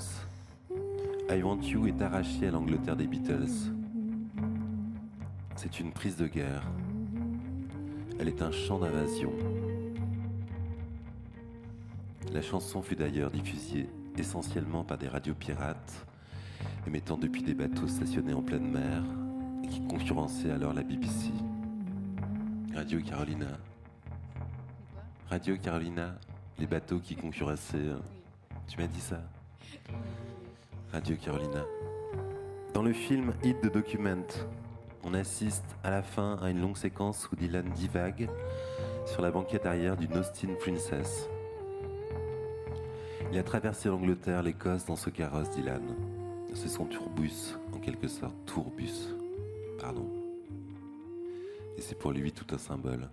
I 1.31 1.43
Want 1.43 1.63
You 1.63 1.87
est 1.87 2.03
arraché 2.03 2.49
à 2.49 2.51
l'Angleterre 2.51 2.97
des 2.97 3.07
Beatles. 3.07 3.74
C'est 5.57 5.81
une 5.81 5.93
prise 5.93 6.17
de 6.17 6.27
guerre. 6.27 6.63
Elle 8.19 8.29
est 8.29 8.43
un 8.43 8.53
chant 8.53 8.79
d'invasion. 8.79 9.33
La 12.33 12.43
chanson 12.43 12.83
fut 12.83 12.97
d'ailleurs 12.97 13.31
diffusée 13.31 13.89
essentiellement 14.17 14.85
par 14.85 14.99
des 14.99 15.09
radios 15.09 15.35
pirates, 15.35 16.07
émettant 16.87 17.17
depuis 17.17 17.43
des 17.43 17.55
bateaux 17.55 17.89
stationnés 17.89 18.35
en 18.35 18.43
pleine 18.43 18.71
mer 18.71 19.03
et 19.65 19.69
qui 19.69 19.81
concurrençaient 19.87 20.51
alors 20.51 20.73
la 20.73 20.83
BBC. 20.83 21.31
Radio 22.75 23.01
Carolina. 23.01 23.47
Radio 25.31 25.57
Carolina, 25.57 26.15
les 26.59 26.67
bateaux 26.67 26.99
qui 26.99 27.15
concurrençaient. 27.17 27.77
euh, 27.77 27.99
Tu 28.67 28.79
m'as 28.81 28.87
dit 28.87 29.01
ça? 29.01 29.21
Radio 30.93 31.17
Carolina. 31.17 31.65
Dans 32.73 32.83
le 32.83 32.93
film 32.93 33.33
Hit 33.43 33.61
the 33.61 33.73
Document, 33.73 34.27
on 35.05 35.15
assiste 35.15 35.65
à 35.83 35.91
la 35.91 36.03
fin 36.03 36.37
à 36.43 36.51
une 36.51 36.61
longue 36.61 36.77
séquence 36.77 37.29
où 37.31 37.37
Dylan 37.37 37.69
divague 37.71 38.29
sur 39.07 39.23
la 39.23 39.31
banquette 39.31 39.67
arrière 39.67 39.97
d'une 39.97 40.17
Austin 40.17 40.55
Princess. 40.59 41.29
Il 43.31 43.39
a 43.39 43.43
traversé 43.43 43.89
l'Angleterre, 43.89 44.43
l'Écosse 44.43 44.87
dans 44.87 44.97
ce 44.97 45.11
carrosse, 45.11 45.51
Dylan. 45.51 45.83
C'est 46.55 46.69
son 46.69 46.87
tourbus, 46.87 47.57
en 47.75 47.79
quelque 47.79 48.09
sorte, 48.09 48.35
tourbus. 48.47 49.15
Pardon. 49.81 50.09
Et 51.77 51.81
c'est 51.81 51.99
pour 51.99 52.13
lui 52.13 52.33
tout 52.33 52.47
un 52.55 52.59
symbole. 52.59 53.09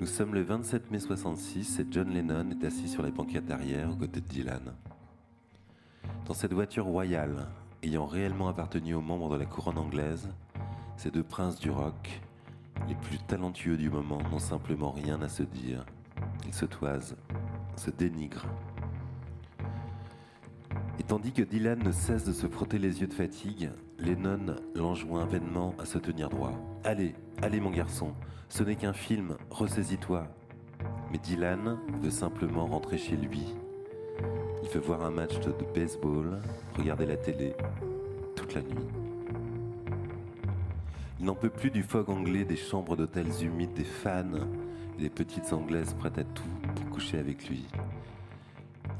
Nous 0.00 0.06
sommes 0.06 0.34
le 0.34 0.42
27 0.42 0.90
mai 0.90 0.98
66 0.98 1.78
et 1.78 1.86
John 1.90 2.08
Lennon 2.12 2.50
est 2.50 2.64
assis 2.64 2.88
sur 2.88 3.02
la 3.02 3.10
banquette 3.10 3.50
arrière 3.50 3.90
aux 3.90 3.96
côtés 3.96 4.20
de 4.20 4.26
Dylan. 4.26 4.74
Dans 6.26 6.34
cette 6.34 6.52
voiture 6.52 6.86
royale, 6.86 7.46
ayant 7.82 8.06
réellement 8.06 8.48
appartenu 8.48 8.94
aux 8.94 9.00
membres 9.00 9.30
de 9.30 9.36
la 9.36 9.46
couronne 9.46 9.78
anglaise, 9.78 10.28
ces 10.96 11.10
deux 11.10 11.22
princes 11.22 11.58
du 11.58 11.70
rock, 11.70 12.20
les 12.88 12.94
plus 12.94 13.18
talentueux 13.18 13.76
du 13.76 13.90
moment, 13.90 14.20
n'ont 14.30 14.38
simplement 14.38 14.90
rien 14.90 15.20
à 15.22 15.28
se 15.28 15.42
dire. 15.42 15.84
Ils 16.46 16.54
se 16.54 16.66
toisent, 16.66 17.16
se 17.76 17.90
dénigrent. 17.90 18.46
Et 20.98 21.02
tandis 21.02 21.32
que 21.32 21.42
Dylan 21.42 21.82
ne 21.82 21.92
cesse 21.92 22.24
de 22.24 22.32
se 22.32 22.46
frotter 22.46 22.78
les 22.78 23.00
yeux 23.00 23.06
de 23.06 23.14
fatigue, 23.14 23.70
Lennon 23.98 24.56
l'enjoint 24.74 25.24
vainement 25.24 25.74
à 25.78 25.86
se 25.86 25.98
tenir 25.98 26.28
droit. 26.28 26.52
Allez, 26.84 27.14
allez 27.42 27.60
mon 27.60 27.70
garçon, 27.70 28.12
ce 28.48 28.62
n'est 28.62 28.76
qu'un 28.76 28.92
film, 28.92 29.36
ressaisis-toi. 29.50 30.26
Mais 31.10 31.18
Dylan 31.18 31.78
veut 32.02 32.10
simplement 32.10 32.66
rentrer 32.66 32.98
chez 32.98 33.16
lui. 33.16 33.54
Il 34.62 34.68
veut 34.68 34.80
voir 34.80 35.02
un 35.02 35.10
match 35.10 35.38
de 35.40 35.52
baseball, 35.74 36.38
regarder 36.76 37.06
la 37.06 37.16
télé 37.16 37.54
toute 38.36 38.54
la 38.54 38.62
nuit. 38.62 38.86
Il 41.18 41.26
n'en 41.26 41.34
peut 41.34 41.50
plus 41.50 41.70
du 41.70 41.82
fog 41.82 42.08
anglais, 42.08 42.44
des 42.44 42.56
chambres 42.56 42.96
d'hôtels 42.96 43.42
humides, 43.42 43.74
des 43.74 43.84
fans 43.84 44.24
et 44.98 45.02
des 45.02 45.10
petites 45.10 45.52
anglaises 45.52 45.94
prêtes 45.94 46.18
à 46.18 46.24
tout 46.24 46.42
pour 46.74 46.90
coucher 46.90 47.18
avec 47.18 47.48
lui. 47.48 47.66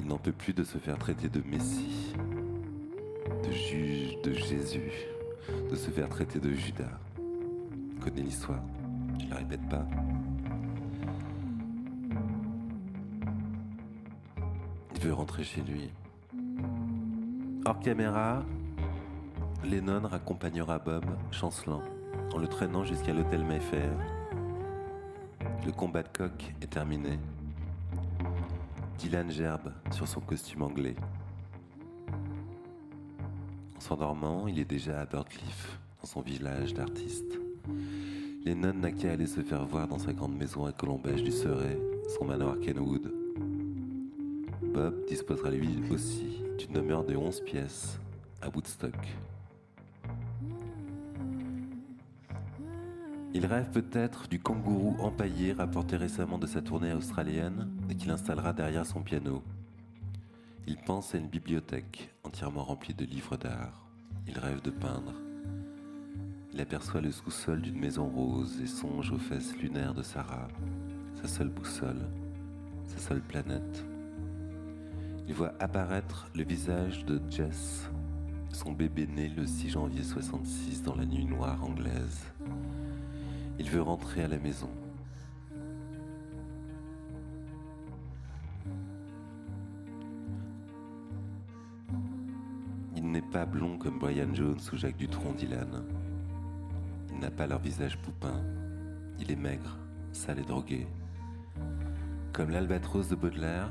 Il 0.01 0.07
n'en 0.07 0.19
peut 0.19 0.33
plus 0.33 0.53
de 0.53 0.65
se 0.65 0.79
faire 0.79 0.99
traiter 0.99 1.29
de 1.29 1.43
Messie, 1.51 2.15
de 3.47 3.53
juge, 3.53 4.21
de 4.23 4.33
Jésus, 4.33 4.93
de 5.71 5.77
se 5.77 5.91
faire 5.91 6.09
traiter 6.09 6.39
de 6.39 6.53
Judas. 6.53 6.99
Il 7.19 7.99
connaît 8.01 8.23
l'histoire, 8.23 8.63
je 9.19 9.29
la 9.29 9.37
répète 9.37 9.67
pas. 9.69 9.87
Veut 15.01 15.15
rentrer 15.15 15.45
chez 15.45 15.63
lui. 15.63 15.91
Hors 17.65 17.81
caméra, 17.81 18.45
Lennon 19.65 20.03
raccompagnera 20.07 20.79
Bob, 20.79 21.05
chancelant, 21.31 21.83
en 22.35 22.39
le 22.39 22.47
traînant 22.47 22.85
jusqu'à 22.85 23.15
l'hôtel 23.15 23.45
Mayfair. 23.45 23.91
Le 25.65 25.73
combat 25.73 26.03
de 26.03 26.09
coq 26.09 26.55
est 26.61 26.71
terminé. 26.71 27.19
Dylan 28.99 29.31
gerbe 29.31 29.73
sur 29.91 30.07
son 30.07 30.21
costume 30.21 30.63
anglais. 30.63 30.97
En 33.77 33.81
s'endormant, 33.81 34.47
il 34.49 34.59
est 34.59 34.65
déjà 34.67 35.01
à 35.01 35.07
Birdcliff, 35.07 35.79
dans 36.01 36.09
son 36.09 36.21
village 36.21 36.75
d'artistes. 36.75 37.39
Lennon 38.45 38.75
n'a 38.75 38.93
qu'à 38.93 39.13
aller 39.13 39.27
se 39.27 39.41
faire 39.41 39.65
voir 39.65 39.89
dans 39.89 39.99
sa 39.99 40.13
grande 40.13 40.37
maison 40.37 40.67
à 40.67 40.73
Colombage 40.73 41.23
du 41.23 41.33
Surrey, 41.33 41.79
son 42.19 42.27
manoir 42.27 42.59
Kenwood. 42.61 43.20
Bob 44.73 45.05
disposera 45.09 45.51
lui 45.51 45.81
aussi 45.91 46.43
d'une 46.57 46.73
demeure 46.73 47.05
de 47.05 47.17
11 47.17 47.41
pièces 47.41 47.99
à 48.41 48.49
Woodstock. 48.49 48.95
Il 53.35 53.47
rêve 53.47 53.71
peut-être 53.71 54.29
du 54.29 54.39
kangourou 54.39 54.97
empaillé 55.01 55.53
rapporté 55.53 55.97
récemment 55.97 56.39
de 56.39 56.47
sa 56.47 56.63
tournée 56.63 56.93
australienne 56.93 57.69
et 57.89 57.97
qu'il 57.97 58.11
installera 58.11 58.53
derrière 58.53 58.87
son 58.87 59.03
piano. 59.03 59.43
Il 60.69 60.77
pense 60.77 61.17
à 61.17 61.19
une 61.19 61.29
bibliothèque 61.29 62.15
entièrement 62.23 62.63
remplie 62.63 62.95
de 62.95 63.05
livres 63.05 63.37
d'art. 63.37 63.89
Il 64.29 64.39
rêve 64.39 64.63
de 64.63 64.71
peindre. 64.71 65.15
Il 66.53 66.61
aperçoit 66.61 67.01
le 67.01 67.11
sous-sol 67.11 67.61
d'une 67.61 67.79
maison 67.79 68.09
rose 68.09 68.61
et 68.61 68.69
songe 68.69 69.11
aux 69.11 69.19
fesses 69.19 69.57
lunaires 69.57 69.95
de 69.95 70.03
Sarah, 70.03 70.49
sa 71.21 71.27
seule 71.27 71.49
boussole, 71.49 72.09
sa 72.87 72.99
seule 72.99 73.23
planète. 73.23 73.90
Il 75.31 75.37
voit 75.37 75.55
apparaître 75.61 76.27
le 76.35 76.43
visage 76.43 77.05
de 77.05 77.21
Jess, 77.31 77.89
son 78.53 78.73
bébé 78.73 79.07
né 79.07 79.29
le 79.29 79.47
6 79.47 79.71
janvier 79.71 80.03
66 80.03 80.83
dans 80.83 80.97
la 80.97 81.07
nuit 81.07 81.25
noire 81.25 81.63
anglaise. 81.63 82.25
Il 83.57 83.71
veut 83.71 83.81
rentrer 83.81 84.25
à 84.25 84.27
la 84.27 84.39
maison. 84.39 84.71
Il 92.97 93.09
n'est 93.13 93.23
pas 93.23 93.47
blond 93.47 93.79
comme 93.79 94.01
Brian 94.01 94.35
Jones 94.35 94.59
ou 94.73 94.77
Jacques 94.77 94.97
Dutronc 94.97 95.35
Dylan. 95.35 95.85
Il 97.13 97.21
n'a 97.21 97.31
pas 97.31 97.47
leur 97.47 97.61
visage 97.61 97.97
poupin. 97.99 98.43
Il 99.21 99.31
est 99.31 99.37
maigre, 99.37 99.79
sale 100.11 100.41
et 100.41 100.45
drogué. 100.45 100.89
Comme 102.33 102.51
l'albatros 102.51 103.09
de 103.09 103.15
Baudelaire, 103.15 103.71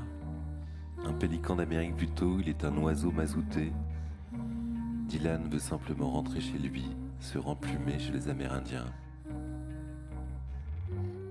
un 1.10 1.12
pélican 1.12 1.56
d'Amérique 1.56 1.96
plutôt, 1.96 2.38
il 2.38 2.48
est 2.48 2.64
un 2.64 2.76
oiseau 2.76 3.10
mazouté. 3.10 3.72
Dylan 5.08 5.48
veut 5.48 5.58
simplement 5.58 6.08
rentrer 6.08 6.40
chez 6.40 6.56
lui, 6.56 6.84
se 7.18 7.36
remplumer 7.36 7.98
chez 7.98 8.12
les 8.12 8.28
Amérindiens. 8.28 8.86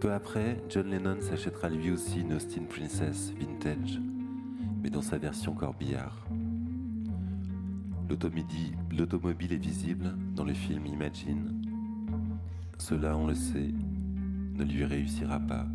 Peu 0.02 0.12
après, 0.12 0.62
John 0.70 0.90
Lennon 0.90 1.22
s'achètera 1.22 1.70
lui 1.70 1.92
aussi 1.92 2.20
une 2.20 2.34
Austin 2.34 2.64
Princess 2.68 3.32
vintage, 3.40 4.02
mais 4.84 4.90
dans 4.90 5.02
sa 5.02 5.18
version 5.18 5.54
corbillard. 5.54 6.28
L'automobile 8.10 9.54
est 9.54 9.64
visible 9.64 10.14
dans 10.36 10.44
le 10.44 10.54
film 10.54 10.86
Imagine. 10.88 11.62
Cela, 12.78 13.16
on 13.16 13.28
le 13.28 13.36
sait, 13.36 13.72
ne 14.56 14.64
lui 14.66 14.84
réussira 14.84 15.40
pas. 15.40 15.66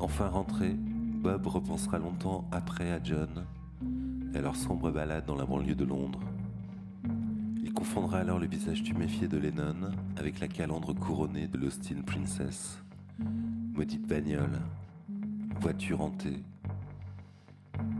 Enfin 0.00 0.28
rentré, 0.28 0.74
Bob 0.74 1.46
repensera 1.48 1.98
longtemps 1.98 2.48
après 2.52 2.92
à 2.92 3.02
John 3.02 3.44
et 4.32 4.38
à 4.38 4.40
leur 4.40 4.54
sombre 4.54 4.92
balade 4.92 5.26
dans 5.26 5.34
la 5.34 5.44
banlieue 5.44 5.74
de 5.74 5.84
Londres. 5.84 6.20
Il 7.64 7.72
confondra 7.72 8.18
alors 8.18 8.38
le 8.38 8.46
visage 8.46 8.84
tuméfié 8.84 9.26
de 9.26 9.38
Lennon 9.38 9.90
avec 10.16 10.38
la 10.38 10.46
calandre 10.46 10.94
couronnée 10.94 11.48
de 11.48 11.58
l'Austin 11.58 12.00
Princess. 12.06 12.80
Maudite 13.74 14.06
bagnole, 14.06 14.60
voiture 15.60 16.00
hantée. 16.00 16.44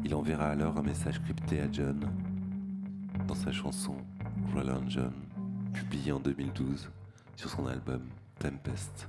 Il 0.05 0.15
enverra 0.15 0.51
alors 0.51 0.79
un 0.79 0.83
message 0.83 1.21
crypté 1.21 1.61
à 1.61 1.71
John 1.71 2.01
dans 3.27 3.35
sa 3.35 3.51
chanson 3.51 3.97
Roland 4.55 4.89
John, 4.89 5.13
publiée 5.75 6.13
en 6.13 6.21
2012 6.21 6.91
sur 7.35 7.51
son 7.51 7.67
album 7.67 8.03
Tempest. 8.39 9.09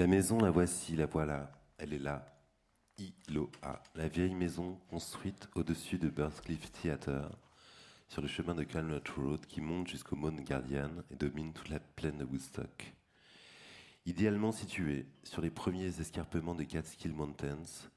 La 0.00 0.06
maison, 0.06 0.38
la 0.38 0.50
voici, 0.50 0.96
la 0.96 1.04
voilà. 1.04 1.52
Elle 1.76 1.92
est 1.92 1.98
là. 1.98 2.24
Iloa, 2.96 3.82
la 3.94 4.08
vieille 4.08 4.34
maison 4.34 4.80
construite 4.88 5.50
au-dessus 5.54 5.98
de 5.98 6.08
Birthcliff 6.08 6.72
Theatre, 6.72 7.28
sur 8.08 8.22
le 8.22 8.28
chemin 8.28 8.54
de 8.54 8.62
Calnut 8.62 9.06
Road 9.10 9.44
qui 9.44 9.60
monte 9.60 9.88
jusqu'au 9.88 10.16
Mount 10.16 10.42
Guardian 10.42 10.88
et 11.10 11.16
domine 11.16 11.52
toute 11.52 11.68
la 11.68 11.80
plaine 11.80 12.16
de 12.16 12.24
Woodstock. 12.24 12.94
Idéalement 14.06 14.52
située 14.52 15.04
sur 15.22 15.42
les 15.42 15.50
premiers 15.50 16.00
escarpements 16.00 16.54
des 16.54 16.64
Catskill 16.64 17.12
Mountains, 17.12 17.90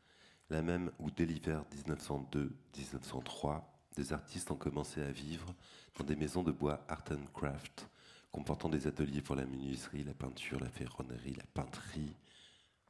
la 0.50 0.62
même 0.62 0.92
où 1.00 1.10
dès 1.10 1.26
l'hiver 1.26 1.64
1902-1903, 1.88 3.62
des 3.96 4.12
artistes 4.12 4.52
ont 4.52 4.58
commencé 4.58 5.02
à 5.02 5.10
vivre 5.10 5.56
dans 5.98 6.04
des 6.04 6.18
maisons 6.18 6.44
de 6.44 6.52
bois 6.52 6.84
art 6.90 7.06
and 7.12 7.32
craft, 7.34 7.88
comportant 8.34 8.68
des 8.68 8.88
ateliers 8.88 9.22
pour 9.22 9.36
la 9.36 9.46
menuiserie, 9.46 10.04
la 10.04 10.16
peinture, 10.16 10.60
la 10.60 10.70
ferronnerie, 10.70 11.36
la 11.36 11.46
peinterie, 11.54 12.16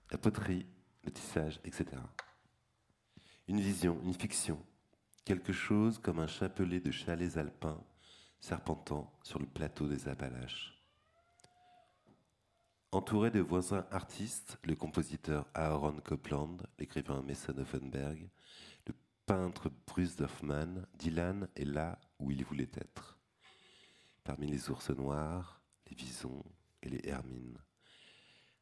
la 0.10 0.18
poterie, 0.18 0.66
le 1.04 1.12
tissage, 1.12 1.60
etc. 1.66 1.86
Une 3.50 3.60
vision, 3.60 4.00
une 4.06 4.14
fiction, 4.14 4.58
quelque 5.26 5.52
chose 5.52 6.00
comme 6.00 6.20
un 6.20 6.28
chapelet 6.28 6.80
de 6.80 6.92
chalets 6.92 7.38
alpins 7.38 7.84
serpentant 8.40 9.12
sur 9.22 9.38
le 9.38 9.46
plateau 9.46 9.88
des 9.88 10.08
Appalaches. 10.08 10.82
Entouré 12.94 13.30
de 13.30 13.42
voisins 13.42 13.86
artistes, 13.92 14.58
le 14.64 14.76
compositeur 14.76 15.46
Aaron 15.54 16.00
Copland, 16.06 16.58
l'écrivain 16.80 17.22
Mason 17.22 17.58
Offenberg, 17.58 18.30
le 18.88 18.94
peintre 19.26 19.70
Bruce 19.88 20.16
Dorfman, 20.16 20.86
Dylan 20.96 21.50
est 21.56 21.66
là 21.66 22.00
où 22.20 22.32
il 22.32 22.46
voulait 22.46 22.72
être. 22.76 23.18
Parmi 24.24 24.48
les 24.48 24.70
ours 24.70 24.90
noirs, 24.90 25.62
les 25.90 25.96
visons 25.96 26.44
et 26.82 26.90
les 26.90 27.02
hermines. 27.10 27.58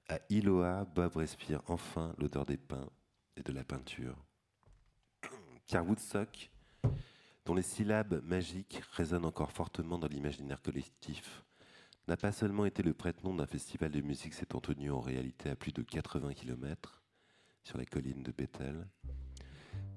À 0.10 0.20
Iloa, 0.30 0.86
Bob 0.86 1.18
respire 1.18 1.62
enfin 1.68 2.16
l'odeur 2.18 2.46
des 2.46 2.58
pins 2.58 2.90
et 3.38 3.44
de 3.44 3.54
la 3.54 3.64
peinture. 3.64 4.18
Car 5.68 5.88
Woodstock, 5.88 6.52
dont 7.46 7.54
les 7.54 7.62
syllabes 7.62 8.24
magiques 8.24 8.82
résonnent 8.92 9.26
encore 9.26 9.52
fortement 9.52 10.00
dans 10.00 10.08
l'imaginaire 10.08 10.62
collectif, 10.62 11.44
n'a 12.08 12.18
pas 12.18 12.32
seulement 12.32 12.66
été 12.66 12.82
le 12.82 12.96
prête-nom 12.96 13.36
d'un 13.36 13.46
festival 13.46 13.92
de 13.92 14.02
musique 14.02 14.34
s'étant 14.34 14.62
tenu 14.62 14.92
en 14.92 15.00
réalité 15.00 15.50
à 15.50 15.56
plus 15.56 15.72
de 15.72 15.84
80 15.84 16.34
km 16.34 17.04
sur 17.64 17.78
la 17.78 17.86
colline 17.86 18.24
de 18.24 18.32
Bethel, 18.32 18.88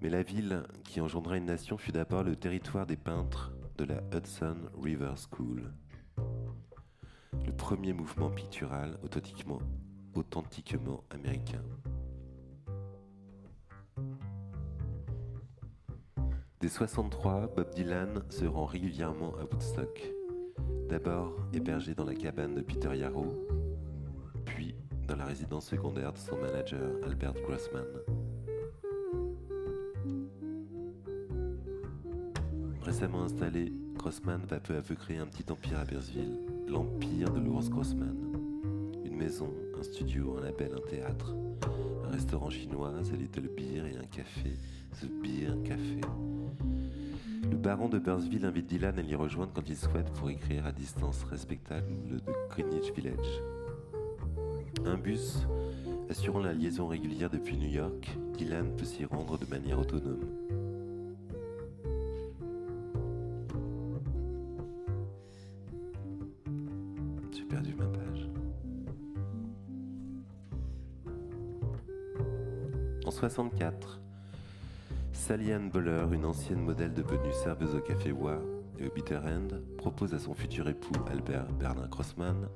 mais 0.02 0.10
la 0.10 0.22
ville 0.22 0.64
qui 0.84 1.00
engendra 1.00 1.38
une 1.38 1.46
nation 1.46 1.78
fut 1.78 1.92
d'abord 1.92 2.22
le 2.22 2.36
territoire 2.36 2.86
des 2.86 2.98
peintres 2.98 3.53
de 3.76 3.84
la 3.84 4.00
Hudson 4.12 4.56
River 4.82 5.14
School, 5.16 5.72
le 7.44 7.52
premier 7.52 7.92
mouvement 7.92 8.30
pictural 8.30 8.98
authentiquement, 9.02 9.60
américain. 11.10 11.62
Dès 16.60 16.68
63, 16.68 17.48
Bob 17.54 17.74
Dylan 17.74 18.22
se 18.30 18.44
rend 18.44 18.64
régulièrement 18.64 19.34
à 19.36 19.42
Woodstock. 19.42 20.00
D'abord 20.88 21.36
hébergé 21.52 21.94
dans 21.94 22.04
la 22.04 22.14
cabane 22.14 22.54
de 22.54 22.62
Peter 22.62 22.96
Yarrow, 22.96 23.46
puis 24.44 24.74
dans 25.08 25.16
la 25.16 25.24
résidence 25.24 25.66
secondaire 25.66 26.12
de 26.12 26.18
son 26.18 26.36
manager 26.36 26.90
Albert 27.04 27.34
Grossman. 27.34 27.84
Récemment 32.94 33.24
installé, 33.24 33.72
Grossman 33.96 34.40
va 34.48 34.60
peu 34.60 34.76
à 34.76 34.80
peu 34.80 34.94
créer 34.94 35.18
un 35.18 35.26
petit 35.26 35.50
empire 35.50 35.80
à 35.80 35.84
Bearsville, 35.84 36.38
l'empire 36.68 37.28
de 37.32 37.40
l'ours 37.40 37.68
Grossman. 37.68 38.16
Une 39.04 39.16
maison, 39.16 39.52
un 39.76 39.82
studio, 39.82 40.36
un 40.38 40.42
label, 40.42 40.70
un 40.76 40.88
théâtre, 40.88 41.34
un 42.06 42.12
restaurant 42.12 42.50
chinois, 42.50 42.92
The 43.02 43.18
Little 43.18 43.48
Beer 43.48 43.84
et 43.92 43.96
un 43.96 44.04
café, 44.04 44.56
The 45.00 45.06
Beer 45.20 45.60
Café. 45.64 46.02
Le 47.50 47.56
baron 47.56 47.88
de 47.88 47.98
Burnsville 47.98 48.44
invite 48.44 48.66
Dylan 48.66 48.96
à 48.96 49.02
l'y 49.02 49.16
rejoindre 49.16 49.50
quand 49.52 49.68
il 49.68 49.76
souhaite 49.76 50.12
pour 50.12 50.30
écrire 50.30 50.64
à 50.64 50.70
distance 50.70 51.24
respectable 51.24 51.88
de 52.08 52.20
Greenwich 52.50 52.92
Village. 52.94 53.42
Un 54.84 54.98
bus 54.98 55.48
assurant 56.08 56.38
la 56.38 56.52
liaison 56.52 56.86
régulière 56.86 57.28
depuis 57.28 57.56
New 57.56 57.70
York, 57.70 58.16
Dylan 58.38 58.70
peut 58.76 58.84
s'y 58.84 59.04
rendre 59.04 59.36
de 59.36 59.46
manière 59.46 59.80
autonome. 59.80 60.33
1964. 73.24 74.00
Sally 75.14 75.52
Ann 75.52 75.70
Boller, 75.70 76.04
une 76.12 76.26
ancienne 76.26 76.60
modèle 76.60 76.92
de 76.92 77.00
devenue 77.00 77.32
serveuse 77.32 77.74
au 77.74 77.80
café 77.80 78.12
Wa 78.12 78.38
et 78.78 78.86
au 78.86 78.90
Bitter 78.90 79.16
End, 79.16 79.48
propose 79.78 80.12
à 80.12 80.18
son 80.18 80.34
futur 80.34 80.68
époux 80.68 80.92
Albert 81.10 81.46
Bernard 81.58 81.88
Crossman 81.88 82.48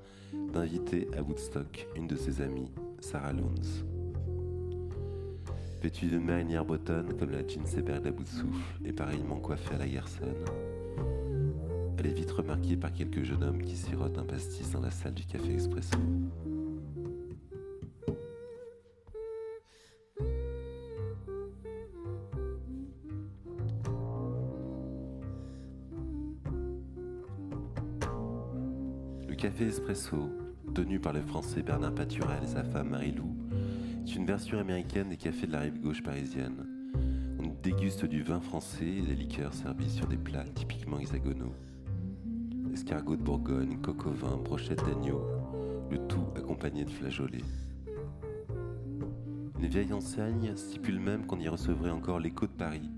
d'inviter 0.52 1.08
à 1.16 1.22
Woodstock 1.22 1.88
une 1.96 2.06
de 2.06 2.16
ses 2.16 2.42
amies, 2.42 2.70
Sarah 3.00 3.32
Loons. 3.32 3.86
Vêtue 5.80 6.08
de 6.08 6.18
manière 6.18 6.66
bretonne 6.66 7.16
comme 7.18 7.30
la 7.30 7.46
jean 7.46 7.64
Seberg 7.64 8.06
à 8.06 8.10
bout 8.10 8.24
de 8.24 8.28
souffle 8.28 8.78
et 8.84 8.92
pareillement 8.92 9.38
coiffée 9.40 9.74
à 9.74 9.78
la 9.78 9.88
garçonne, 9.88 10.44
elle 11.98 12.08
est 12.08 12.14
vite 12.14 12.30
remarquée 12.32 12.76
par 12.76 12.92
quelques 12.92 13.22
jeunes 13.22 13.42
hommes 13.42 13.62
qui 13.62 13.76
sirotent 13.76 14.18
un 14.18 14.24
pastis 14.24 14.70
dans 14.72 14.80
la 14.80 14.90
salle 14.90 15.14
du 15.14 15.24
café 15.24 15.54
expresso. 15.54 15.96
Café 29.58 29.70
espresso, 29.70 30.30
tenue 30.72 31.00
par 31.00 31.12
le 31.12 31.20
français 31.20 31.62
Bernard 31.62 31.92
Paturel 31.92 32.44
et 32.44 32.46
sa 32.46 32.62
femme 32.62 32.90
Marie-Lou, 32.90 33.34
est 34.06 34.14
une 34.14 34.24
version 34.24 34.60
américaine 34.60 35.08
des 35.08 35.16
cafés 35.16 35.48
de 35.48 35.52
la 35.52 35.60
rive 35.60 35.80
gauche 35.80 36.00
parisienne. 36.00 36.64
On 37.40 37.48
déguste 37.60 38.04
du 38.04 38.22
vin 38.22 38.40
français 38.40 38.86
et 38.86 39.02
des 39.02 39.16
liqueurs 39.16 39.54
servies 39.54 39.90
sur 39.90 40.06
des 40.06 40.16
plats 40.16 40.44
typiquement 40.54 41.00
hexagonaux. 41.00 41.54
Escargot 42.72 43.16
de 43.16 43.22
Bourgogne, 43.22 43.78
coq 43.78 44.06
au 44.06 44.10
vin, 44.10 44.36
brochette 44.36 44.84
d'agneau, 44.84 45.22
le 45.90 45.98
tout 46.06 46.28
accompagné 46.36 46.84
de 46.84 46.90
flageolets. 46.90 47.42
Une 49.58 49.66
vieille 49.66 49.92
enseigne 49.92 50.54
stipule 50.54 51.00
même 51.00 51.26
qu'on 51.26 51.40
y 51.40 51.48
recevrait 51.48 51.90
encore 51.90 52.20
l'écho 52.20 52.46
de 52.46 52.52
Paris. 52.52 52.92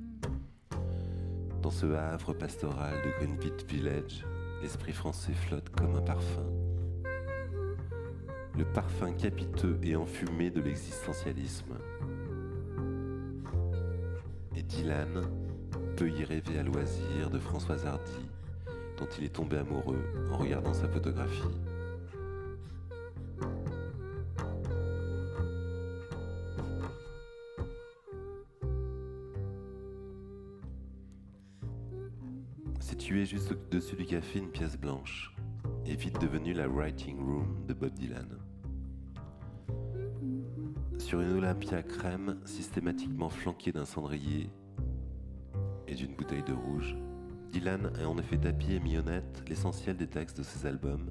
Dans 1.62 1.70
ce 1.70 1.86
havre 1.86 2.34
pastoral 2.34 2.96
de 3.02 3.10
Greenwich 3.18 3.64
Village, 3.66 4.26
l'esprit 4.62 4.92
français 4.92 5.32
flotte 5.32 5.70
comme 5.70 5.96
un 5.96 6.02
parfum. 6.02 6.46
Le 8.56 8.64
parfum 8.64 9.12
capiteux 9.12 9.78
et 9.82 9.96
enfumé 9.96 10.50
de 10.50 10.60
l'existentialisme. 10.60 11.74
Et 14.56 14.62
Dylan 14.62 15.22
peut 15.96 16.10
y 16.10 16.24
rêver 16.24 16.58
à 16.58 16.62
loisir 16.62 17.30
de 17.30 17.38
Françoise 17.38 17.86
Hardy, 17.86 18.28
dont 18.98 19.08
il 19.18 19.24
est 19.24 19.34
tombé 19.34 19.58
amoureux 19.58 20.02
en 20.30 20.36
regardant 20.36 20.74
sa 20.74 20.88
photographie. 20.88 21.42
Située 33.10 33.26
juste 33.26 33.50
au-dessus 33.50 33.96
du 33.96 34.06
café, 34.06 34.38
une 34.38 34.52
pièce 34.52 34.78
blanche, 34.78 35.34
est 35.84 35.96
vite 35.96 36.20
devenue 36.20 36.52
la 36.52 36.68
writing 36.68 37.18
room 37.18 37.66
de 37.66 37.74
Bob 37.74 37.92
Dylan. 37.92 38.38
Sur 40.96 41.20
une 41.20 41.32
Olympia 41.32 41.82
crème 41.82 42.38
systématiquement 42.44 43.28
flanquée 43.28 43.72
d'un 43.72 43.84
cendrier 43.84 44.48
et 45.88 45.96
d'une 45.96 46.14
bouteille 46.14 46.44
de 46.44 46.52
rouge, 46.52 46.96
Dylan 47.50 47.90
a 48.00 48.08
en 48.08 48.16
effet 48.16 48.38
tapis 48.38 48.74
et 48.74 48.78
mis 48.78 48.96
l'essentiel 49.48 49.96
des 49.96 50.06
textes 50.06 50.38
de 50.38 50.44
ses 50.44 50.64
albums 50.64 51.10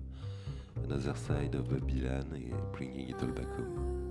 Another 0.85 1.17
Side 1.17 1.53
of 1.53 1.67
Bob 1.67 1.85
Dylan 1.85 2.33
et 2.33 2.53
Bringing 2.71 3.09
It 3.09 3.21
All 3.21 3.33
Back 3.33 3.49
Home. 3.57 4.08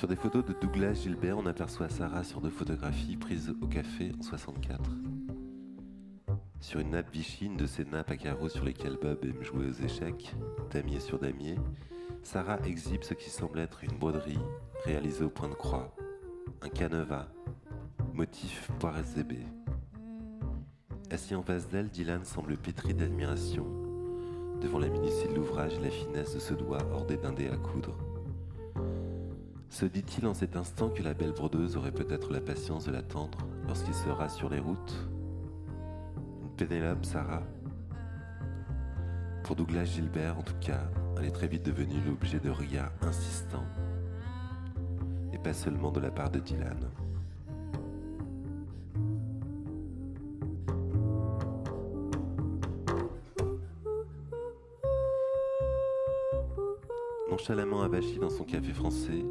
Sur 0.00 0.08
des 0.08 0.16
photos 0.16 0.42
de 0.46 0.54
Douglas 0.54 0.94
Gilbert, 0.94 1.36
on 1.36 1.44
aperçoit 1.44 1.90
Sarah 1.90 2.24
sur 2.24 2.40
deux 2.40 2.48
photographies 2.48 3.18
prises 3.18 3.54
au 3.60 3.66
café 3.66 4.12
en 4.18 4.22
64. 4.22 4.80
Sur 6.58 6.80
une 6.80 6.92
nappe 6.92 7.12
Vichy, 7.12 7.50
de 7.50 7.66
ces 7.66 7.84
nappes 7.84 8.10
à 8.10 8.16
carreaux 8.16 8.48
sur 8.48 8.64
lesquelles 8.64 8.96
Bob 8.96 9.18
aime 9.22 9.42
jouer 9.42 9.66
aux 9.66 9.84
échecs, 9.84 10.34
damier 10.70 11.00
sur 11.00 11.18
damier, 11.18 11.56
Sarah 12.22 12.58
exhibe 12.64 13.02
ce 13.02 13.12
qui 13.12 13.28
semble 13.28 13.58
être 13.58 13.84
une 13.84 13.98
broderie 13.98 14.38
réalisée 14.86 15.24
au 15.24 15.28
point 15.28 15.50
de 15.50 15.54
croix, 15.54 15.94
un 16.62 16.70
canevas, 16.70 17.28
motif 18.14 18.70
poire 18.78 18.96
SDB. 18.96 19.36
Assis 21.10 21.34
en 21.34 21.42
face 21.42 21.68
d'elle, 21.68 21.90
Dylan 21.90 22.24
semble 22.24 22.56
pétri 22.56 22.94
d'admiration 22.94 23.66
devant 24.62 24.78
la 24.78 24.88
minutie 24.88 25.28
de 25.28 25.34
l'ouvrage 25.34 25.74
et 25.74 25.82
la 25.82 25.90
finesse 25.90 26.34
de 26.36 26.40
ce 26.40 26.54
doigt 26.54 26.86
hordé 26.90 27.18
d'un 27.18 27.34
dé 27.34 27.48
à 27.48 27.56
coudre. 27.58 28.09
Se 29.70 29.86
dit-il 29.86 30.26
en 30.26 30.34
cet 30.34 30.56
instant 30.56 30.90
que 30.90 31.02
la 31.02 31.14
belle 31.14 31.32
brodeuse 31.32 31.76
aurait 31.76 31.92
peut-être 31.92 32.32
la 32.32 32.40
patience 32.40 32.84
de 32.84 32.90
l'attendre 32.90 33.38
lorsqu'il 33.66 33.94
sera 33.94 34.28
sur 34.28 34.50
les 34.50 34.58
routes? 34.58 35.08
Une 36.42 36.50
Pénélope, 36.56 37.04
Sarah? 37.04 37.44
Pour 39.44 39.56
Douglas 39.56 39.84
Gilbert, 39.84 40.36
en 40.38 40.42
tout 40.42 40.58
cas, 40.60 40.82
elle 41.18 41.24
est 41.24 41.30
très 41.30 41.46
vite 41.46 41.64
devenue 41.64 42.00
l'objet 42.04 42.40
de 42.40 42.50
regards 42.50 42.92
insistants, 43.02 43.64
et 45.32 45.38
pas 45.38 45.54
seulement 45.54 45.92
de 45.92 46.00
la 46.00 46.10
part 46.10 46.30
de 46.30 46.40
Dylan. 46.40 46.90
Nonchalamment 57.30 57.82
abachi 57.82 58.18
dans 58.18 58.30
son 58.30 58.44
café 58.44 58.72
français, 58.72 59.24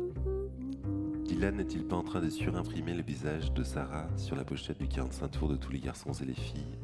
Dylan 1.39 1.55
n'est-il 1.55 1.85
pas 1.85 1.95
en 1.95 2.03
train 2.03 2.19
de 2.19 2.29
surimprimer 2.29 2.93
le 2.93 3.01
visage 3.01 3.53
de 3.53 3.63
Sarah 3.63 4.09
sur 4.17 4.35
la 4.35 4.43
pochette 4.43 4.77
du 4.77 4.89
45 4.89 5.29
tours 5.29 5.47
de 5.47 5.55
tous 5.55 5.71
les 5.71 5.79
garçons 5.79 6.11
et 6.11 6.25
les 6.25 6.33
filles 6.33 6.77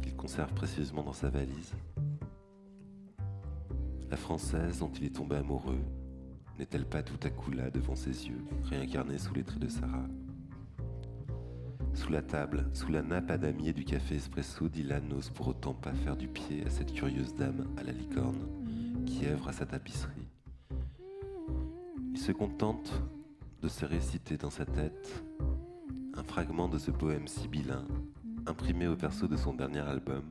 qu'il 0.00 0.16
conserve 0.16 0.54
précieusement 0.54 1.02
dans 1.02 1.12
sa 1.12 1.28
valise? 1.28 1.74
La 4.08 4.16
Française 4.16 4.78
dont 4.78 4.90
il 4.98 5.04
est 5.04 5.14
tombé 5.14 5.36
amoureux 5.36 5.84
n'est-elle 6.58 6.86
pas 6.86 7.02
tout 7.02 7.18
à 7.24 7.28
coup 7.28 7.50
là 7.50 7.68
devant 7.68 7.94
ses 7.94 8.26
yeux, 8.26 8.42
réincarnée 8.62 9.18
sous 9.18 9.34
les 9.34 9.44
traits 9.44 9.60
de 9.60 9.68
Sarah? 9.68 10.08
Sous 11.92 12.10
la 12.10 12.22
table, 12.22 12.70
sous 12.72 12.90
la 12.90 13.02
nappe 13.02 13.30
à 13.30 13.36
damier 13.36 13.74
du 13.74 13.84
café 13.84 14.14
espresso, 14.14 14.70
Dylan 14.70 15.06
n'ose 15.06 15.28
pour 15.28 15.48
autant 15.48 15.74
pas 15.74 15.92
faire 15.92 16.16
du 16.16 16.28
pied 16.28 16.64
à 16.64 16.70
cette 16.70 16.94
curieuse 16.94 17.34
dame 17.34 17.68
à 17.76 17.82
la 17.82 17.92
licorne 17.92 18.48
qui 19.04 19.26
œuvre 19.26 19.50
à 19.50 19.52
sa 19.52 19.66
tapisserie. 19.66 20.30
Il 22.12 22.18
se 22.18 22.32
contente 22.32 22.90
de 23.64 23.68
se 23.70 23.86
réciter 23.86 24.36
dans 24.36 24.50
sa 24.50 24.66
tête 24.66 25.24
un 26.12 26.22
fragment 26.22 26.68
de 26.68 26.76
ce 26.76 26.90
poème 26.90 27.26
sibyllin 27.26 27.86
imprimé 28.46 28.86
au 28.86 28.94
verso 28.94 29.26
de 29.26 29.38
son 29.38 29.54
dernier 29.54 29.80
album, 29.80 30.30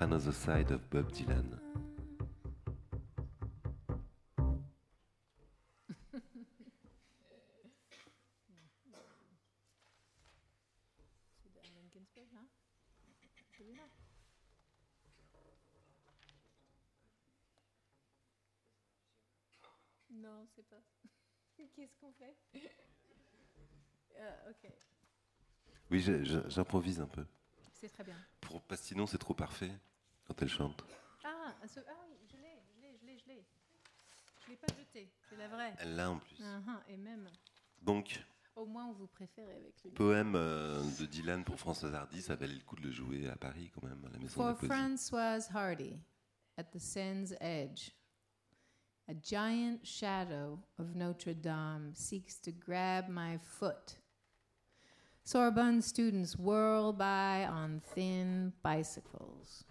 Another 0.00 0.32
Side 0.32 0.72
of 0.72 0.80
Bob 0.90 1.12
Dylan. 1.12 1.60
Non, 20.10 20.46
c'est 20.56 20.66
pas. 20.66 20.99
Qu'est-ce 21.80 21.96
qu'on 21.98 22.12
fait 22.12 22.36
Ah, 24.18 24.20
Ok, 24.50 24.70
Oui, 25.90 26.00
j'improvise 26.48 27.00
un 27.00 27.06
peu. 27.06 27.24
c'est 27.72 27.88
très 27.88 28.04
bien. 28.04 28.16
Pour, 28.42 28.60
parce 28.62 28.82
que 28.82 28.86
sinon, 28.88 29.06
c'est 29.06 29.16
trop 29.16 29.32
parfait 29.32 29.72
quand 30.26 30.40
elle 30.42 30.48
chante. 30.50 30.84
Ah, 31.24 31.54
ce- 31.66 31.80
ah 31.80 31.94
oui, 32.06 32.16
je 32.30 32.36
l'ai, 32.36 32.58
je 32.76 32.80
l'ai, 32.82 32.98
je 32.98 33.06
l'ai, 33.06 33.18
je 33.18 33.26
l'ai. 33.28 33.44
Je 34.44 34.50
l'ai 34.50 34.56
pas 34.56 34.66
jeté, 34.78 35.10
c'est 35.28 35.36
la 35.36 35.48
vraie. 35.48 35.74
Elle 35.78 35.96
l'a 35.96 36.10
en 36.10 36.18
plus. 36.18 36.36
Ah, 36.42 36.60
ah, 36.68 36.82
et 36.88 36.98
même, 36.98 37.30
Donc, 37.80 38.22
au 38.56 38.66
moins 38.66 38.92
vous 38.92 39.06
préférez 39.06 39.54
avec 39.54 39.82
lui. 39.82 39.90
poème 39.92 40.34
euh, 40.34 40.82
de 40.98 41.06
Dylan 41.06 41.44
pour 41.44 41.58
Françoise 41.58 41.94
Hardy, 41.94 42.20
ça 42.20 42.36
valait 42.36 42.52
le 42.56 42.60
coup 42.64 42.76
de 42.76 42.82
le 42.82 42.90
jouer 42.90 43.26
à 43.30 43.36
Paris 43.36 43.70
quand 43.74 43.82
même, 43.86 44.04
à 44.04 44.08
la 44.10 44.18
maison 44.18 44.26
de 44.26 44.30
For 44.32 44.46
la 44.48 44.54
poésie. 44.54 44.74
Francoise 44.74 45.48
Hardy, 45.54 45.98
at 46.58 46.64
the 46.64 46.78
Seine's 46.78 47.34
edge, 47.40 47.90
a 49.10 49.14
giant 49.14 49.84
shadow 49.84 50.56
of 50.78 50.94
Notre 50.94 51.34
Dame 51.34 51.90
seeks 51.94 52.36
to 52.38 52.52
grab 52.52 53.08
my 53.08 53.38
foot. 53.38 53.96
Sorbonne 55.24 55.82
students 55.82 56.38
whirl 56.38 56.92
by 56.92 57.44
on 57.44 57.82
thin 57.92 58.52
bicycles, 58.62 59.64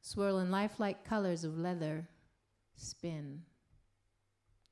swirl 0.00 0.40
in 0.40 0.50
lifelike 0.50 1.04
colors 1.04 1.44
of 1.44 1.56
leather, 1.56 2.08
spin. 2.74 3.42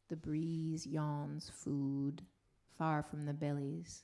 The 0.08 0.16
breeze 0.16 0.84
yawns 0.84 1.48
food 1.48 2.22
far 2.76 3.04
from 3.04 3.26
the 3.26 3.32
bellies. 3.32 4.02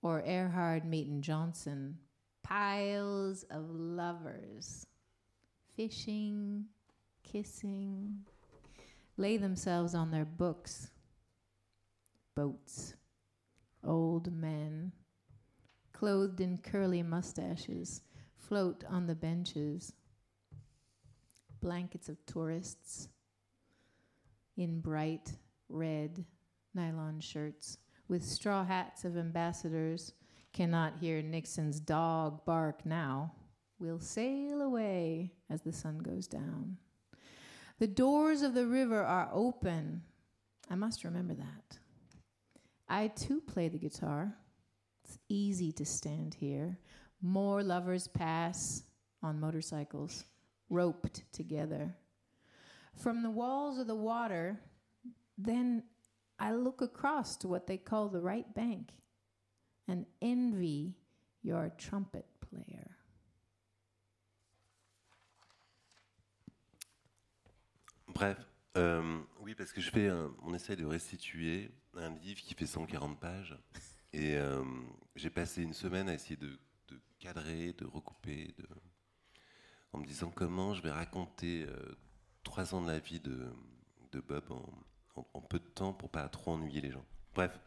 Or 0.00 0.22
Erhard 0.22 0.86
Meaton 0.86 1.20
Johnson, 1.20 1.98
piles 2.42 3.44
of 3.50 3.68
lovers 3.68 4.86
fishing, 5.76 6.64
kissing, 7.22 8.24
lay 9.16 9.36
themselves 9.36 9.94
on 9.94 10.10
their 10.10 10.24
books, 10.24 10.90
boats, 12.34 12.94
old 13.84 14.32
men, 14.32 14.92
clothed 15.92 16.40
in 16.40 16.58
curly 16.58 17.02
mustaches, 17.02 18.02
float 18.36 18.84
on 18.88 19.06
the 19.06 19.14
benches, 19.14 19.92
blankets 21.60 22.08
of 22.08 22.24
tourists. 22.26 23.08
In 24.56 24.80
bright 24.80 25.32
red 25.68 26.24
nylon 26.76 27.20
shirts. 27.20 27.78
With 28.08 28.24
straw 28.24 28.64
hats 28.64 29.04
of 29.04 29.16
ambassadors. 29.16 30.12
Cannot 30.52 30.98
hear 31.00 31.20
Nixon's 31.22 31.80
dog 31.80 32.44
bark 32.44 32.86
now. 32.86 33.32
We'll 33.78 34.00
sail 34.00 34.62
away 34.62 35.32
as 35.50 35.62
the 35.62 35.72
sun 35.72 35.98
goes 35.98 36.26
down. 36.26 36.78
The 37.78 37.86
doors 37.86 38.42
of 38.42 38.54
the 38.54 38.66
river 38.66 39.02
are 39.02 39.28
open. 39.32 40.02
I 40.70 40.74
must 40.76 41.04
remember 41.04 41.34
that. 41.34 41.78
I 42.88 43.08
too 43.08 43.40
play 43.40 43.68
the 43.68 43.78
guitar. 43.78 44.34
It's 45.04 45.18
easy 45.28 45.72
to 45.72 45.84
stand 45.84 46.34
here. 46.34 46.78
More 47.20 47.62
lovers 47.62 48.08
pass 48.08 48.82
on 49.22 49.40
motorcycles, 49.40 50.24
roped 50.70 51.22
together. 51.32 51.94
From 52.94 53.22
the 53.22 53.30
walls 53.30 53.78
of 53.78 53.86
the 53.86 53.94
water, 53.94 54.58
then 55.36 55.82
I 56.38 56.52
look 56.52 56.80
across 56.80 57.36
to 57.38 57.48
what 57.48 57.66
they 57.66 57.76
call 57.76 58.08
the 58.08 58.20
right 58.20 58.54
bank 58.54 58.92
and 59.86 60.06
envy 60.22 60.96
your 61.42 61.70
trumpet 61.76 62.26
player. 62.40 62.95
Bref, 68.16 68.38
euh, 68.78 69.20
oui, 69.40 69.54
parce 69.54 69.72
que 69.72 69.80
je 69.82 69.90
fais, 69.90 70.08
un- 70.08 70.34
on 70.42 70.54
essaie 70.54 70.74
de 70.74 70.86
restituer 70.86 71.70
un 71.98 72.08
livre 72.16 72.40
qui 72.40 72.54
fait 72.54 72.64
140 72.66 73.20
pages. 73.20 73.54
Et 74.14 74.36
euh, 74.38 74.64
j'ai 75.16 75.28
passé 75.28 75.62
une 75.62 75.74
semaine 75.74 76.08
à 76.08 76.14
essayer 76.14 76.36
de, 76.36 76.58
cadrer, 77.18 77.74
de 77.74 77.84
recouper, 77.84 78.54
de, 78.58 78.66
en 79.92 79.98
me 79.98 80.06
disant 80.06 80.30
comment 80.34 80.72
je 80.72 80.80
vais 80.82 80.90
raconter 80.90 81.66
euh, 81.68 81.94
trois 82.42 82.74
ans 82.74 82.80
de 82.80 82.86
la 82.90 82.98
vie 82.98 83.20
de, 83.20 83.52
Bob 84.26 84.44
en 85.34 85.40
peu 85.42 85.58
de 85.58 85.68
temps 85.68 85.92
pour 85.92 86.08
pas 86.08 86.26
trop 86.30 86.52
ennuyer 86.52 86.80
les 86.80 86.90
gens. 86.90 87.04
Bref, 87.34 87.60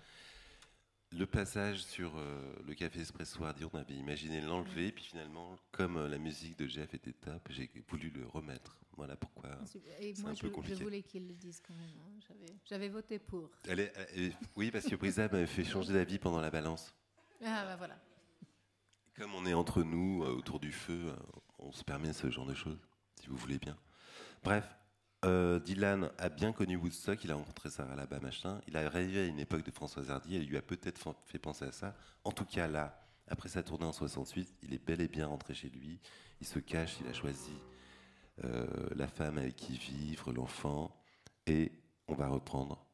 le 1.12 1.26
passage 1.26 1.84
sur 1.84 2.18
euh, 2.18 2.54
le 2.68 2.74
café 2.76 3.00
espresso 3.02 3.44
hardy, 3.44 3.66
on 3.66 3.78
avait 3.78 3.96
imaginé 3.96 4.42
l'enlever, 4.42 4.92
puis 4.92 5.04
finalement, 5.04 5.56
comme 5.72 5.98
euh, 5.98 6.08
la 6.08 6.18
musique 6.20 6.58
de 6.58 6.68
Jeff 6.68 6.94
était 6.94 7.14
top, 7.14 7.48
j'ai 7.50 7.70
voulu 7.88 8.10
le 8.12 8.26
remettre. 8.28 8.78
Voilà 8.96 9.16
pourquoi. 9.16 9.50
Et 10.02 10.14
moi, 10.22 10.32
un 10.32 10.34
je, 10.36 10.42
peu 10.42 10.48
je 10.48 10.54
compliqué. 10.54 10.84
voulais 10.84 11.02
qu'ils 11.02 11.26
le 11.28 11.34
disent 11.34 11.62
quand 11.66 11.74
même. 11.74 11.90
hein. 12.06 12.20
J'avais- 12.66 12.90
voté 12.90 13.18
pour. 13.18 13.50
Elle 13.68 13.80
est- 13.80 13.94
elle 14.14 14.24
est- 14.26 14.36
oui, 14.56 14.72
parce 14.72 14.86
que 14.86 14.96
Brisa 14.96 15.28
m'avait 15.30 15.48
fait 15.48 15.64
changer 15.64 15.94
d'avis 15.94 16.20
pendant 16.20 16.42
la 16.42 16.52
balance. 16.52 16.94
Ah, 17.44 17.64
bah 17.66 17.76
voilà. 17.78 17.98
Comme 19.16 19.34
on 19.36 19.46
est 19.46 19.54
entre 19.54 19.84
nous, 19.84 20.24
euh, 20.24 20.32
autour 20.36 20.60
du 20.60 20.72
feu, 20.74 21.14
on 21.60 21.72
se 21.72 21.84
permet 21.84 22.12
ce 22.14 22.30
genre 22.30 22.46
de 22.46 22.54
choses, 22.54 22.80
si 23.22 23.28
vous 23.28 23.38
voulez 23.38 23.58
bien. 23.58 23.78
Bref, 24.44 24.68
euh, 25.26 25.60
Dylan 25.60 26.12
a 26.18 26.30
bien 26.30 26.54
connu 26.54 26.76
Woodstock, 26.78 27.24
il 27.24 27.32
a 27.32 27.36
rencontré 27.36 27.70
Sarah 27.70 27.96
là-bas, 27.96 28.20
machin. 28.20 28.62
Il 28.68 28.78
a 28.78 28.88
rêvé 28.90 29.22
à 29.22 29.26
une 29.26 29.40
époque 29.40 29.66
de 29.66 29.72
Françoise 29.72 30.10
Hardy, 30.10 30.36
elle 30.38 30.46
lui 30.46 30.58
a 30.58 30.62
peut-être 30.62 30.98
fa- 30.98 31.16
fait 31.26 31.40
penser 31.40 31.66
à 31.66 31.72
ça. 31.72 31.96
En 32.24 32.32
tout 32.32 32.46
cas, 32.46 32.68
là, 32.68 33.02
après 33.28 33.50
sa 33.50 33.62
tournée 33.64 33.86
en 33.86 33.92
68, 33.94 34.56
il 34.64 34.74
est 34.74 34.84
bel 34.86 35.02
et 35.02 35.08
bien 35.08 35.28
rentré 35.28 35.54
chez 35.54 35.70
lui. 35.70 36.00
Il 36.42 36.48
se 36.48 36.60
cache, 36.60 36.98
il 37.02 37.08
a 37.08 37.14
choisi 37.14 37.52
euh, 38.46 38.66
la 38.96 39.08
femme 39.08 39.38
avec 39.38 39.56
qui 39.56 39.78
vivre, 39.78 40.32
l'enfant. 40.32 40.96
Et 41.46 41.72
on 42.08 42.16
va 42.16 42.28
reprendre 42.28 42.86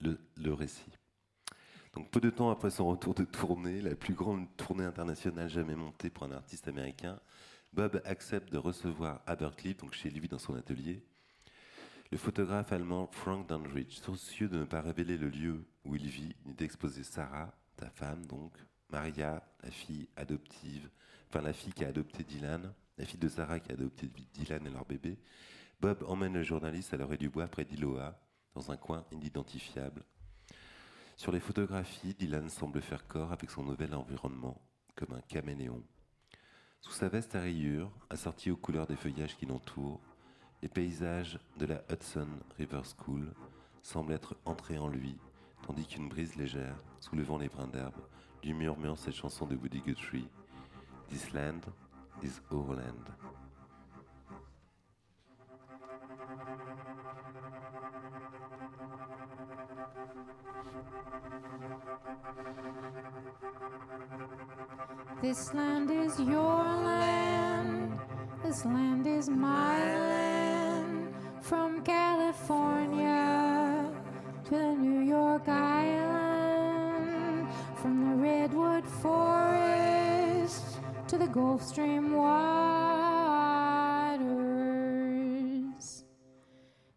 le, 0.00 0.18
le 0.36 0.54
récit. 0.54 0.90
Donc 1.92 2.10
peu 2.10 2.20
de 2.20 2.30
temps 2.30 2.50
après 2.50 2.70
son 2.70 2.86
retour 2.86 3.14
de 3.14 3.24
tournée, 3.24 3.82
la 3.82 3.94
plus 3.94 4.14
grande 4.14 4.46
tournée 4.56 4.84
internationale 4.84 5.48
jamais 5.50 5.74
montée 5.74 6.08
pour 6.08 6.24
un 6.24 6.32
artiste 6.32 6.68
américain, 6.68 7.20
Bob 7.72 8.00
accepte 8.04 8.50
de 8.52 8.58
recevoir 8.58 9.22
Berkeley, 9.38 9.74
donc 9.74 9.92
chez 9.94 10.10
lui 10.10 10.28
dans 10.28 10.38
son 10.38 10.54
atelier, 10.54 11.04
le 12.10 12.18
photographe 12.18 12.72
allemand 12.72 13.08
Frank 13.12 13.46
Dandridge, 13.46 14.00
soucieux 14.00 14.48
de 14.48 14.58
ne 14.58 14.64
pas 14.64 14.80
révéler 14.80 15.16
le 15.16 15.28
lieu 15.28 15.64
où 15.84 15.94
il 15.94 16.08
vit, 16.08 16.34
ni 16.44 16.54
d'exposer 16.54 17.04
Sarah, 17.04 17.54
sa 17.78 17.88
femme 17.88 18.26
donc, 18.26 18.52
Maria, 18.90 19.42
la 19.62 19.70
fille 19.70 20.08
adoptive, 20.16 20.90
enfin 21.28 21.40
la 21.40 21.52
fille 21.52 21.72
qui 21.72 21.84
a 21.84 21.88
adopté 21.88 22.24
Dylan, 22.24 22.74
la 22.98 23.04
fille 23.04 23.20
de 23.20 23.28
Sarah 23.28 23.60
qui 23.60 23.70
a 23.70 23.74
adopté 23.74 24.10
Dylan 24.34 24.66
et 24.66 24.70
leur 24.70 24.84
bébé. 24.84 25.18
Bob 25.80 26.04
emmène 26.08 26.34
le 26.34 26.42
journaliste 26.42 26.92
à 26.92 26.96
l'orée 26.96 27.16
du 27.16 27.30
bois 27.30 27.46
près 27.46 27.64
d'Iloa, 27.64 28.20
dans 28.54 28.72
un 28.72 28.76
coin 28.76 29.04
inidentifiable. 29.12 30.02
Sur 31.16 31.30
les 31.30 31.40
photographies, 31.40 32.14
Dylan 32.14 32.48
semble 32.48 32.82
faire 32.82 33.06
corps 33.06 33.30
avec 33.30 33.50
son 33.50 33.62
nouvel 33.62 33.94
environnement, 33.94 34.60
comme 34.96 35.14
un 35.14 35.20
caméléon. 35.22 35.84
Sous 36.80 36.92
sa 36.92 37.08
veste 37.08 37.36
à 37.36 37.40
rayures, 37.40 37.92
assortie 38.08 38.50
aux 38.50 38.56
couleurs 38.56 38.88
des 38.88 38.96
feuillages 38.96 39.36
qui 39.36 39.46
l'entourent, 39.46 40.09
les 40.62 40.68
paysages 40.68 41.38
de 41.58 41.66
la 41.66 41.82
Hudson 41.90 42.28
River 42.58 42.82
School 42.84 43.32
semblent 43.82 44.12
être 44.12 44.36
entrés 44.44 44.78
en 44.78 44.88
lui, 44.88 45.16
tandis 45.66 45.86
qu'une 45.86 46.08
brise 46.08 46.36
légère, 46.36 46.76
soulevant 47.00 47.38
les 47.38 47.48
brins 47.48 47.66
d'herbe, 47.66 47.94
lui 48.44 48.54
murmure 48.54 48.98
cette 48.98 49.14
chanson 49.14 49.46
de 49.46 49.56
Woody 49.56 49.80
Guthrie 49.80 50.28
This 51.08 51.32
land 51.32 51.62
is 52.22 52.40
our 52.52 52.76
land. 52.76 53.10
This 65.20 65.52
land 65.52 65.90
is 65.90 66.18
your 66.20 66.64
land. 66.64 67.98
This 68.42 68.64
land 68.64 69.06
is 69.06 69.28
my 69.28 69.78
land. 69.78 70.29
From 71.50 71.82
California 71.82 73.90
to 74.44 74.50
the 74.50 74.72
New 74.72 75.00
York 75.00 75.48
Island. 75.48 77.48
From 77.82 78.08
the 78.08 78.14
Redwood 78.22 78.86
Forest 78.86 80.78
to 81.08 81.18
the 81.18 81.26
Gulf 81.26 81.64
Stream 81.64 82.12
waters. 82.12 82.44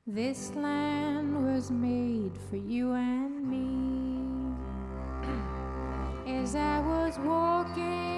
This 0.05 0.53
land 0.53 1.43
was 1.43 1.71
made 1.71 2.37
for 2.51 2.57
you 2.57 2.93
and 2.93 3.49
me. 3.49 4.53
As 6.27 6.55
I 6.55 6.79
was 6.81 7.17
walking 7.17 8.12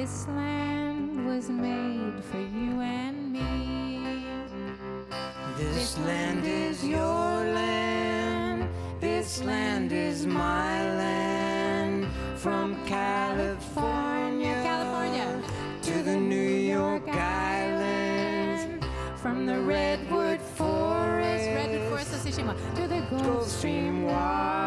This 0.00 0.26
land 0.28 1.26
was 1.26 1.50
made 1.50 2.24
for 2.24 2.38
you 2.38 2.80
and 2.80 3.34
me. 3.34 4.24
This 5.58 5.98
land 5.98 6.46
is 6.46 6.82
your 6.82 6.98
land. 7.60 8.66
This 8.98 9.42
land 9.42 9.92
is 9.92 10.24
my 10.24 10.96
land. 10.96 12.06
From 12.36 12.82
California, 12.86 14.54
California 14.62 15.42
to 15.82 16.02
the 16.02 16.16
New 16.16 16.50
York 16.78 17.06
Islands. 17.06 18.86
From 19.20 19.44
the 19.44 19.60
redwood 19.60 20.40
forest, 20.40 21.44
redwood 21.44 22.06
forest, 22.06 22.38
to 22.76 22.88
the 22.88 23.02
Gulf 23.10 23.46
Stream 23.46 24.06
Stream 24.06 24.59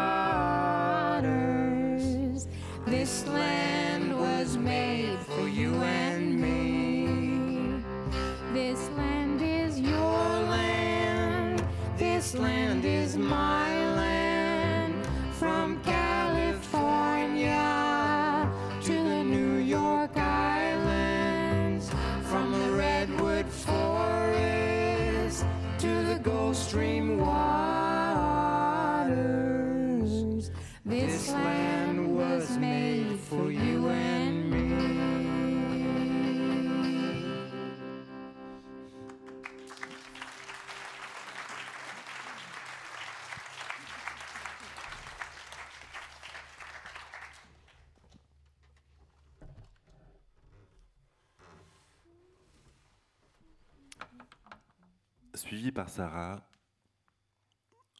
par 55.74 55.88
Sarah 55.88 56.40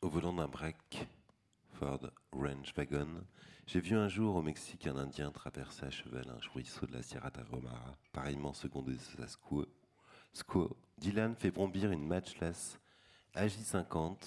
au 0.01 0.09
volant 0.09 0.33
d'un 0.33 0.47
break 0.47 1.09
Ford 1.73 2.09
Ranch 2.31 2.73
Wagon, 2.77 3.25
j'ai 3.67 3.81
vu 3.81 3.97
un 3.97 4.07
jour 4.07 4.37
au 4.37 4.43
Mexique 4.43 4.87
un 4.87 4.97
Indien 4.97 5.33
traverser 5.33 5.87
à 5.87 5.91
cheval 5.91 6.25
un 6.29 6.39
ruisseau 6.53 6.87
de 6.87 6.93
la 6.93 7.03
Sierra 7.03 7.33
Tarahumara, 7.33 7.97
pareillement 8.13 8.53
secondé 8.53 8.93
de 8.93 8.99
sa 8.99 9.27
squaw. 9.27 9.67
Squaw. 10.33 10.77
Dylan 10.99 11.35
fait 11.35 11.51
bombir 11.51 11.91
une 11.91 12.07
matchless 12.07 12.79
AJ50 13.35 14.19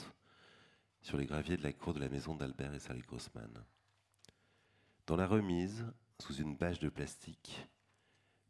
sur 1.01 1.17
les 1.17 1.25
graviers 1.25 1.55
de 1.55 1.63
la 1.63 1.71
cour 1.71 1.93
de 1.93 2.01
la 2.01 2.09
maison 2.09 2.35
d'Albert 2.35 2.73
et 2.73 2.79
Sally 2.79 3.01
Grossman. 3.01 3.63
Dans 5.05 5.15
la 5.15 5.25
remise, 5.25 5.85
sous 6.19 6.35
une 6.35 6.57
bâche 6.57 6.79
de 6.79 6.89
plastique, 6.89 7.65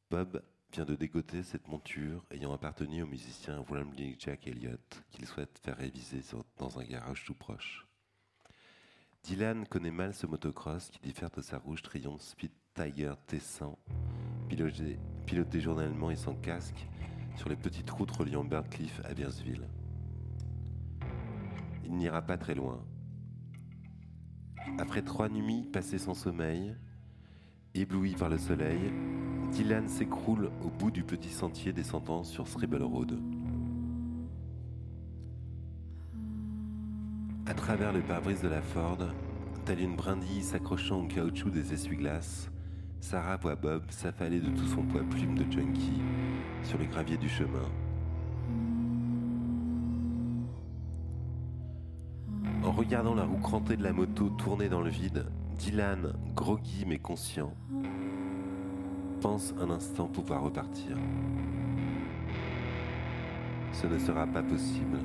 Bob 0.10 0.42
vient 0.72 0.86
de 0.86 0.96
dégoter 0.96 1.44
cette 1.44 1.68
monture 1.68 2.26
ayant 2.32 2.54
appartenu 2.54 3.04
au 3.04 3.08
musicien 3.08 3.64
William 3.70 3.92
Jack 4.20 4.48
Elliott 4.48 5.04
qu'il 5.12 5.26
souhaite 5.26 5.60
faire 5.64 5.78
réviser 5.78 6.22
dans 6.58 6.80
un 6.80 6.84
garage 6.84 7.24
tout 7.26 7.34
proche. 7.34 7.88
Dylan 9.24 9.66
connaît 9.68 9.92
mal 9.92 10.14
ce 10.14 10.28
motocross 10.28 10.90
qui 10.90 11.00
diffère 11.00 11.30
de 11.30 11.42
sa 11.42 11.58
rouge 11.58 11.82
Triumph 11.82 12.22
Speed 12.22 12.52
Tiger 12.74 13.14
T100, 13.28 13.76
piloté, 14.48 15.00
piloté 15.26 15.60
journellement 15.60 16.12
et 16.12 16.16
sans 16.16 16.36
casque 16.36 16.88
sur 17.36 17.50
les 17.50 17.56
petites 17.56 17.90
routes 17.90 18.12
reliant 18.12 18.48
Cliff 18.70 19.02
à 19.04 19.14
Bearsville. 19.14 19.68
Il 21.86 21.96
n'ira 21.96 22.22
pas 22.22 22.38
très 22.38 22.56
loin. 22.56 22.86
Après 24.80 25.02
trois 25.02 25.30
nuits 25.30 25.64
passées 25.72 25.98
sans 25.98 26.14
sommeil, 26.14 26.76
ébloui 27.74 28.16
par 28.16 28.30
le 28.30 28.38
soleil, 28.38 28.92
Dylan 29.52 29.88
s'écroule 29.88 30.50
au 30.64 30.70
bout 30.70 30.92
du 30.92 31.04
petit 31.04 31.30
sentier 31.30 31.74
descendant 31.74 32.24
sur 32.24 32.48
Scribble 32.48 32.84
Road. 32.84 33.20
À 37.46 37.54
travers 37.54 37.94
le 37.94 38.02
pare-brise 38.02 38.42
de 38.42 38.50
la 38.50 38.62
Ford, 38.62 38.98
telle 39.66 39.80
une 39.80 39.96
brindille 39.96 40.44
s'accrochant 40.44 41.02
au 41.02 41.08
caoutchouc 41.08 41.50
des 41.50 41.74
essuie-glaces, 41.74 42.50
Sarah 43.00 43.38
voit 43.38 43.56
Bob 43.56 43.84
s'affaler 43.90 44.40
de 44.40 44.50
tout 44.50 44.68
son 44.68 44.84
poids 44.84 45.04
plume 45.10 45.36
de 45.36 45.50
junkie 45.52 46.02
sur 46.64 46.78
le 46.78 46.86
gravier 46.86 47.18
du 47.18 47.30
chemin. 47.30 47.70
En 52.64 52.72
regardant 52.72 53.16
la 53.16 53.24
roue 53.24 53.38
crantée 53.38 53.78
de 53.78 53.84
la 53.84 53.94
moto 53.94 54.30
tourner 54.30 54.68
dans 54.68 54.82
le 54.82 54.90
vide, 54.90 55.26
Dylan, 55.58 56.14
groggy 56.36 56.86
mais 56.86 57.00
conscient, 57.00 57.54
pense 59.20 59.54
un 59.60 59.70
instant 59.70 60.08
pouvoir 60.08 60.44
repartir. 60.44 60.98
Ce 63.72 63.88
ne 63.88 63.98
sera 63.98 64.26
pas 64.26 64.44
possible. 64.44 64.98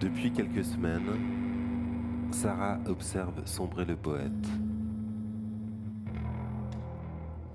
Depuis 0.00 0.30
quelques 0.30 0.64
semaines, 0.64 1.10
Sarah 2.30 2.78
observe 2.86 3.46
sombrer 3.46 3.84
le 3.84 3.96
poète. 3.96 4.48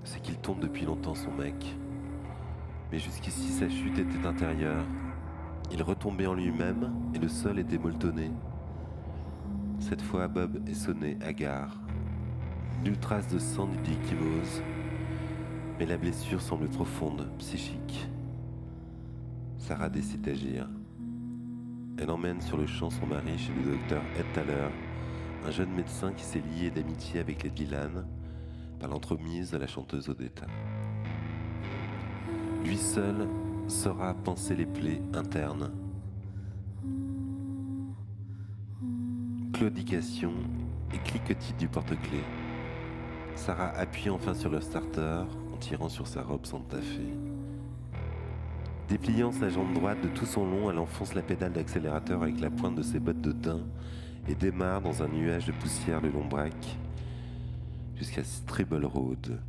C'est 0.04 0.20
qu'il 0.20 0.36
tombe 0.38 0.60
depuis 0.60 0.84
longtemps 0.84 1.14
son 1.14 1.32
mec. 1.32 1.76
Mais 2.90 2.98
jusqu'ici 2.98 3.48
sa 3.48 3.68
chute 3.68 3.98
était 3.98 4.26
intérieure. 4.26 4.84
Il 5.70 5.82
retombait 5.82 6.26
en 6.26 6.34
lui-même 6.34 6.92
et 7.14 7.18
le 7.18 7.28
sol 7.28 7.58
était 7.58 7.78
molletonné. 7.78 8.30
Cette 9.78 10.02
fois 10.02 10.28
Bob 10.28 10.60
est 10.68 10.74
sonné, 10.74 11.16
hagard, 11.22 11.81
Nulle 12.84 12.98
trace 12.98 13.28
de 13.28 13.38
sang 13.38 13.68
ni 13.68 13.76
d'ictymose, 13.76 14.60
mais 15.78 15.86
la 15.86 15.96
blessure 15.96 16.40
semble 16.40 16.68
profonde, 16.68 17.28
psychique. 17.38 18.08
Sarah 19.56 19.88
décide 19.88 20.22
d'agir. 20.22 20.68
Elle 21.96 22.10
emmène 22.10 22.40
sur 22.40 22.56
le 22.56 22.66
champ 22.66 22.90
son 22.90 23.06
mari 23.06 23.38
chez 23.38 23.52
le 23.52 23.70
docteur 23.76 24.02
Ed 24.18 24.26
Thaler, 24.34 24.68
un 25.46 25.50
jeune 25.52 25.72
médecin 25.72 26.12
qui 26.12 26.24
s'est 26.24 26.42
lié 26.56 26.72
d'amitié 26.72 27.20
avec 27.20 27.44
les 27.44 27.50
Dylan 27.50 28.04
par 28.80 28.90
l'entremise 28.90 29.52
de 29.52 29.58
la 29.58 29.68
chanteuse 29.68 30.08
Odetta. 30.08 30.46
Lui 32.64 32.76
seul 32.76 33.28
saura 33.68 34.12
penser 34.12 34.56
les 34.56 34.66
plaies 34.66 35.02
internes. 35.14 35.70
Claudication 39.52 40.32
et 40.92 40.98
cliquetis 40.98 41.54
du 41.54 41.68
porte-clés. 41.68 42.41
Sarah 43.36 43.72
appuie 43.76 44.10
enfin 44.10 44.34
sur 44.34 44.50
le 44.50 44.60
starter 44.60 45.24
en 45.52 45.56
tirant 45.56 45.88
sur 45.88 46.06
sa 46.06 46.22
robe 46.22 46.46
Santa 46.46 46.78
Fe. 46.78 47.00
Dépliant 48.88 49.32
sa 49.32 49.48
jambe 49.48 49.72
droite 49.72 50.00
de 50.02 50.08
tout 50.08 50.26
son 50.26 50.44
long, 50.44 50.70
elle 50.70 50.78
enfonce 50.78 51.14
la 51.14 51.22
pédale 51.22 51.52
d'accélérateur 51.52 52.22
avec 52.22 52.40
la 52.40 52.50
pointe 52.50 52.74
de 52.74 52.82
ses 52.82 53.00
bottes 53.00 53.20
de 53.20 53.32
daim 53.32 53.62
et 54.28 54.34
démarre 54.34 54.82
dans 54.82 55.02
un 55.02 55.08
nuage 55.08 55.46
de 55.46 55.52
poussière 55.52 56.00
le 56.00 56.10
long 56.10 56.26
braque 56.26 56.76
jusqu'à 57.96 58.22
Stribble 58.22 58.84
Road. 58.84 59.40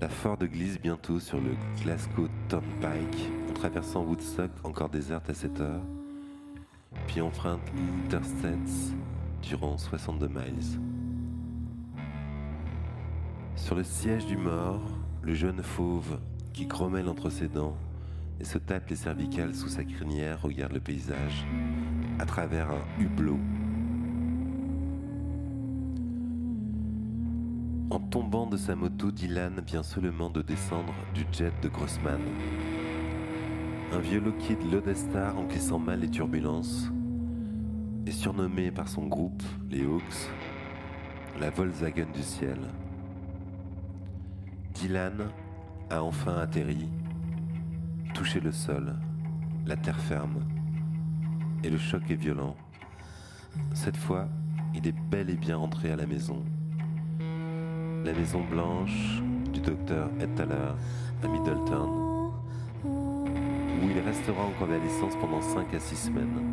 La 0.00 0.08
Ford 0.08 0.38
glisse 0.38 0.80
bientôt 0.80 1.20
sur 1.20 1.40
le 1.40 1.50
Glasgow 1.82 2.28
Turnpike 2.48 3.30
en 3.50 3.52
traversant 3.52 4.04
Woodstock 4.04 4.50
encore 4.64 4.88
déserte 4.88 5.28
à 5.30 5.34
7 5.34 5.60
heures, 5.60 5.82
puis 7.06 7.20
emprunte 7.20 7.60
l'Interstates 7.74 8.94
durant 9.42 9.76
62 9.76 10.28
miles. 10.28 10.99
Sur 13.60 13.76
le 13.76 13.84
siège 13.84 14.26
du 14.26 14.36
mort, 14.36 14.80
le 15.22 15.34
jeune 15.34 15.62
fauve, 15.62 16.18
qui 16.52 16.66
grommelle 16.66 17.08
entre 17.08 17.30
ses 17.30 17.46
dents 17.46 17.76
et 18.40 18.44
se 18.44 18.58
tâte 18.58 18.88
les 18.88 18.96
cervicales 18.96 19.54
sous 19.54 19.68
sa 19.68 19.84
crinière, 19.84 20.40
regarde 20.42 20.72
le 20.72 20.80
paysage 20.80 21.46
à 22.18 22.24
travers 22.24 22.70
un 22.70 22.82
hublot. 22.98 23.38
En 27.90 28.00
tombant 28.00 28.46
de 28.46 28.56
sa 28.56 28.74
moto, 28.74 29.12
Dylan 29.12 29.60
vient 29.64 29.82
seulement 29.82 30.30
de 30.30 30.42
descendre 30.42 30.94
du 31.14 31.24
jet 31.30 31.52
de 31.62 31.68
Grossman. 31.68 32.20
Un 33.92 33.98
vieux 33.98 34.20
Lockheed 34.20 34.72
Lodestar 34.72 35.38
encaissant 35.38 35.78
mal 35.78 36.00
les 36.00 36.10
turbulences 36.10 36.90
est 38.06 38.10
surnommé 38.12 38.70
par 38.70 38.88
son 38.88 39.06
groupe, 39.06 39.42
les 39.70 39.84
Hawks, 39.84 40.30
la 41.38 41.50
Volkswagen 41.50 42.06
du 42.12 42.22
ciel. 42.22 42.58
Dylan 44.74 45.30
a 45.90 46.02
enfin 46.02 46.36
atterri, 46.38 46.88
touché 48.14 48.40
le 48.40 48.52
sol, 48.52 48.94
la 49.66 49.76
terre 49.76 49.98
ferme, 49.98 50.46
et 51.62 51.70
le 51.70 51.78
choc 51.78 52.02
est 52.10 52.14
violent. 52.14 52.56
Cette 53.74 53.96
fois, 53.96 54.28
il 54.74 54.86
est 54.86 54.94
bel 55.10 55.28
et 55.30 55.36
bien 55.36 55.56
rentré 55.56 55.90
à 55.90 55.96
la 55.96 56.06
maison. 56.06 56.42
La 58.04 58.12
maison 58.12 58.42
blanche 58.42 59.20
du 59.52 59.60
docteur 59.60 60.08
Ed 60.20 60.34
Thaler 60.34 60.74
à 61.22 61.28
Middleton, 61.28 62.32
où 62.84 63.26
il 63.82 63.98
restera 64.00 64.42
en 64.42 64.52
convalescence 64.58 65.16
pendant 65.20 65.42
5 65.42 65.74
à 65.74 65.80
6 65.80 65.96
semaines. 65.96 66.49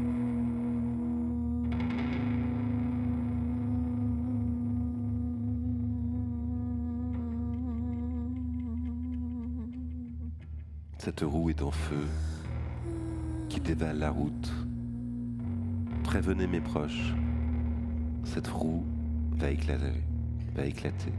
Cette 11.08 11.22
roue 11.22 11.50
est 11.50 11.62
en 11.62 11.72
feu, 11.72 12.06
qui 13.48 13.62
dévale 13.62 14.00
la 14.00 14.12
route. 14.12 14.52
Prévenez 16.04 16.48
mes 16.48 16.60
proches, 16.60 17.14
cette 18.26 18.50
roue 18.50 18.84
va 19.38 19.50
éclater, 19.50 20.04
va 20.54 20.66
éclater. 20.66 21.14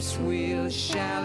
Shall. 0.00 1.20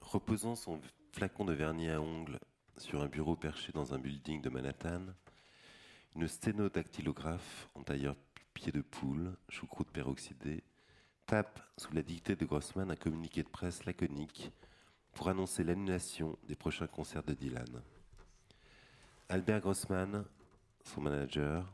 Reposant 0.00 0.54
son 0.54 0.80
flacon 1.12 1.44
de 1.44 1.52
vernis 1.52 1.90
à 1.90 2.00
ongles 2.00 2.40
sur 2.78 3.02
un 3.02 3.06
bureau 3.06 3.36
perché 3.36 3.72
dans 3.72 3.92
un 3.92 3.98
building 3.98 4.40
de 4.40 4.48
Manhattan, 4.48 5.02
une 6.16 6.26
sténodactylographe 6.26 7.68
en 7.88 7.92
tailleur 7.92 8.16
pied 8.52 8.70
de 8.70 8.82
poule, 8.82 9.34
choucroute 9.48 9.90
peroxydée, 9.90 10.62
tape 11.24 11.58
sous 11.78 11.90
la 11.94 12.02
dictée 12.02 12.36
de 12.36 12.44
Grossman 12.44 12.90
un 12.90 12.96
communiqué 12.96 13.42
de 13.42 13.48
presse 13.48 13.86
laconique 13.86 14.52
pour 15.14 15.30
annoncer 15.30 15.64
l'annulation 15.64 16.38
des 16.46 16.54
prochains 16.54 16.86
concerts 16.86 17.22
de 17.22 17.32
Dylan. 17.32 17.82
Albert 19.30 19.60
Grossman, 19.60 20.26
son 20.84 21.00
manager, 21.00 21.72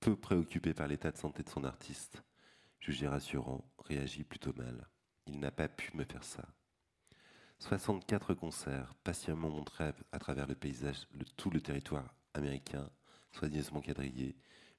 peu 0.00 0.16
préoccupé 0.16 0.72
par 0.72 0.86
l'état 0.86 1.10
de 1.10 1.18
santé 1.18 1.42
de 1.42 1.50
son 1.50 1.64
artiste, 1.64 2.22
jugé 2.80 3.06
rassurant, 3.06 3.70
réagit 3.84 4.24
plutôt 4.24 4.54
mal. 4.54 4.88
Il 5.26 5.40
n'a 5.40 5.50
pas 5.50 5.68
pu 5.68 5.94
me 5.94 6.04
faire 6.04 6.24
ça. 6.24 6.48
64 7.58 8.32
concerts 8.32 8.94
patiemment 9.04 9.50
montrés 9.50 9.92
à, 10.10 10.18
travers 10.18 10.46
le 10.46 10.54
paysage, 10.54 11.06
le, 11.12 11.26
tout 11.36 11.50
le 11.50 11.60
territoire 11.60 12.14
américain, 12.32 12.88
soigneusement 13.30 13.82
quadrillé, 13.82 14.34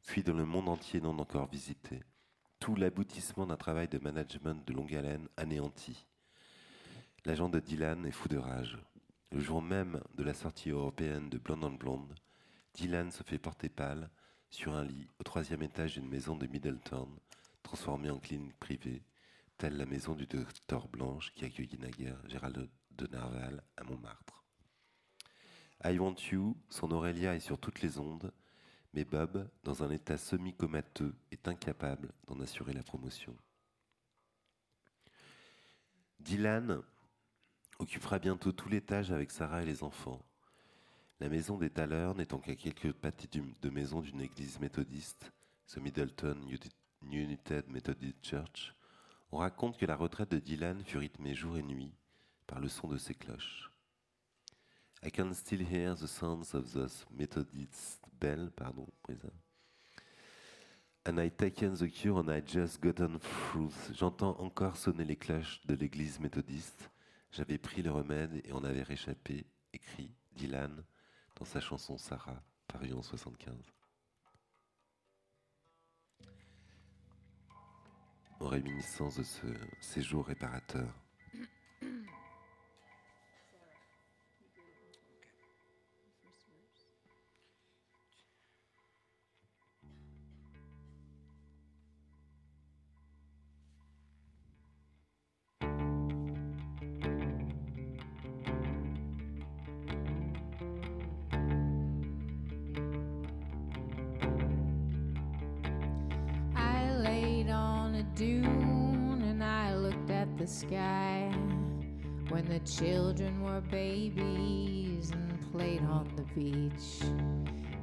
puis 0.06 0.24
dans 0.24 0.34
le 0.34 0.46
monde 0.46 0.70
entier 0.70 1.02
non 1.02 1.18
encore 1.20 1.48
visité. 1.48 2.02
Tout 2.60 2.76
l'aboutissement 2.76 3.46
d'un 3.46 3.58
travail 3.58 3.88
de 3.88 4.00
management 4.00 4.66
de 4.68 4.74
longue 4.74 4.96
haleine 4.96 5.30
anéanti. 5.38 6.06
L'agent 7.26 7.50
de 7.50 7.60
Dylan 7.60 8.06
est 8.06 8.12
fou 8.12 8.28
de 8.28 8.38
rage. 8.38 8.78
Le 9.32 9.40
jour 9.40 9.62
même 9.62 10.02
de 10.16 10.24
la 10.24 10.34
sortie 10.34 10.72
européenne 10.72 11.30
de 11.30 11.38
Blonde 11.38 11.64
on 11.64 11.72
Blonde, 11.72 12.16
Dylan 12.74 13.12
se 13.12 13.24
fait 13.24 13.38
porter 13.38 13.70
pâle 13.70 14.10
sur 14.50 14.74
un 14.74 14.84
lit 14.84 15.08
au 15.20 15.24
troisième 15.24 15.62
étage 15.62 15.94
d'une 15.94 16.10
maison 16.10 16.36
de 16.36 16.48
Middleton, 16.48 17.08
transformée 17.62 18.10
en 18.10 18.20
clinique 18.20 18.58
privée, 18.60 19.04
telle 19.58 19.78
la 19.78 19.86
maison 19.86 20.16
du 20.16 20.26
docteur 20.26 20.88
Blanche 20.88 21.32
qui 21.34 21.46
accueillit 21.46 21.78
naguère 21.78 22.18
Gérald 22.28 22.70
de 22.92 23.08
Nerval 23.08 23.64
à 23.78 23.84
Montmartre. 23.84 24.44
I 25.84 25.98
Want 25.98 26.16
You, 26.32 26.58
son 26.70 26.92
Aurélia 26.92 27.36
est 27.36 27.40
sur 27.40 27.60
toutes 27.60 27.82
les 27.82 28.00
ondes, 28.00 28.34
mais 28.94 29.06
Bob, 29.06 29.48
dans 29.64 29.84
un 29.84 29.92
état 29.92 30.18
semi-comateux, 30.18 31.14
est 31.32 31.48
incapable 31.48 32.10
d'en 32.28 32.40
assurer 32.40 32.74
la 32.74 32.84
promotion. 32.84 33.36
Dylan 36.20 36.82
occupera 37.78 38.20
bientôt 38.20 38.52
tout 38.52 38.70
l'étage 38.70 39.12
avec 39.12 39.32
Sarah 39.32 39.64
et 39.64 39.66
les 39.66 39.84
enfants. 39.84 40.22
La 41.20 41.30
maison 41.30 41.58
des 41.58 41.70
Thalers 41.70 42.16
n'étant 42.16 42.40
qu'à 42.40 42.56
quelques 42.56 42.94
pâtés 42.94 43.42
de 43.62 43.70
maison 43.70 44.02
d'une 44.02 44.22
église 44.22 44.60
méthodiste, 44.60 45.32
The 45.68 45.78
Middleton 45.78 46.38
United 47.04 47.70
Methodist 47.70 48.18
Church, 48.24 48.74
on 49.32 49.38
raconte 49.38 49.78
que 49.78 49.86
la 49.86 49.96
retraite 49.96 50.32
de 50.32 50.40
Dylan 50.40 50.84
fut 50.84 50.98
rythmée 50.98 51.36
jour 51.36 51.58
et 51.58 51.64
nuit 51.64 51.94
par 52.48 52.60
le 52.60 52.68
son 52.68 52.88
de 52.88 52.98
ses 52.98 53.14
cloches. 53.14 53.69
I 55.02 55.10
can 55.10 55.34
still 55.34 55.60
hear 55.60 55.96
the 55.96 56.08
sounds 56.08 56.54
of 56.54 56.74
those 56.74 57.06
Methodist 57.18 58.00
bell, 58.20 58.50
pardon, 58.56 58.86
prison. 59.02 59.32
And 61.06 61.20
I 61.20 61.30
taken 61.30 61.76
the 61.76 61.88
cure 61.88 62.20
and 62.20 62.30
I 62.30 62.42
just 62.42 62.82
gotten 62.82 63.18
through. 63.20 63.72
J'entends 63.94 64.38
encore 64.40 64.76
sonner 64.76 65.06
les 65.06 65.16
cloches 65.16 65.62
de 65.66 65.76
l'église 65.76 66.20
méthodiste. 66.20 66.90
J'avais 67.32 67.58
pris 67.58 67.82
le 67.82 67.92
remède 67.92 68.42
et 68.44 68.52
on 68.52 68.64
avait 68.64 68.84
réchappé, 68.84 69.46
écrit 69.74 70.12
Dylan 70.34 70.84
dans 71.38 71.46
sa 71.46 71.62
chanson 71.62 71.98
Sarah, 71.98 72.44
parue 72.68 72.94
en 72.94 73.02
75. 73.02 73.56
En 78.42 78.48
réminiscence 78.48 79.18
de 79.18 79.24
ce 79.24 79.48
séjour 79.80 80.26
réparateur. 80.26 80.94
sky 110.50 111.32
when 112.30 112.48
the 112.50 112.60
children 112.62 113.44
were 113.44 113.62
babies 113.62 115.12
and 115.12 115.52
played 115.52 115.82
on 115.82 116.12
the 116.16 116.24
beach. 116.34 117.04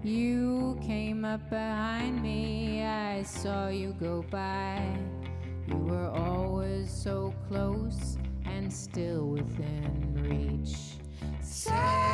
You 0.03 0.77
came 0.83 1.25
up 1.25 1.49
behind 1.49 2.21
me, 2.23 2.83
I 2.83 3.23
saw 3.23 3.69
you 3.69 3.95
go 4.01 4.25
by. 4.31 4.85
You 5.69 5.77
were 5.77 6.11
always 6.11 6.91
so 6.91 7.33
close 7.49 8.19
and 8.45 8.73
still 8.73 9.27
within 9.27 10.19
reach. 10.29 10.77
Say 11.41 12.06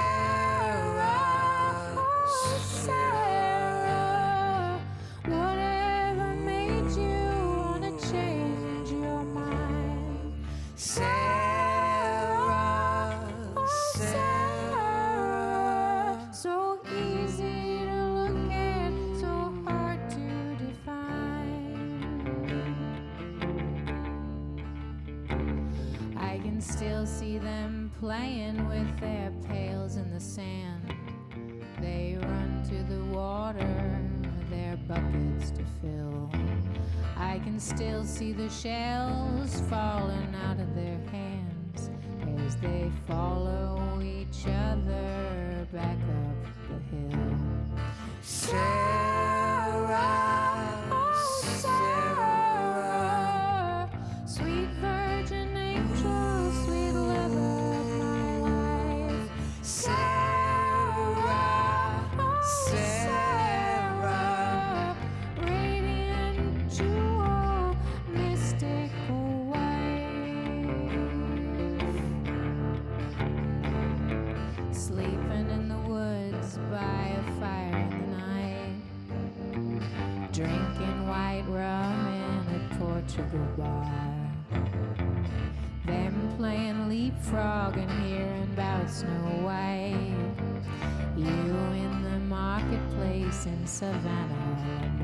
savannah 93.83 95.03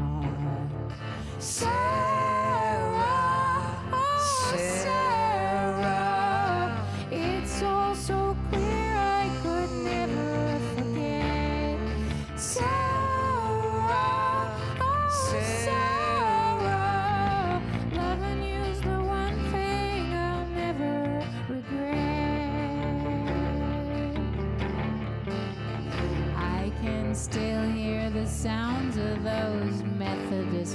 or. 1.40 1.77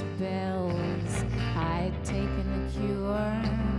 these. 0.02 1.24
I'd 1.56 1.92
taken 2.04 2.46
a 2.56 2.78
cure 2.78 3.34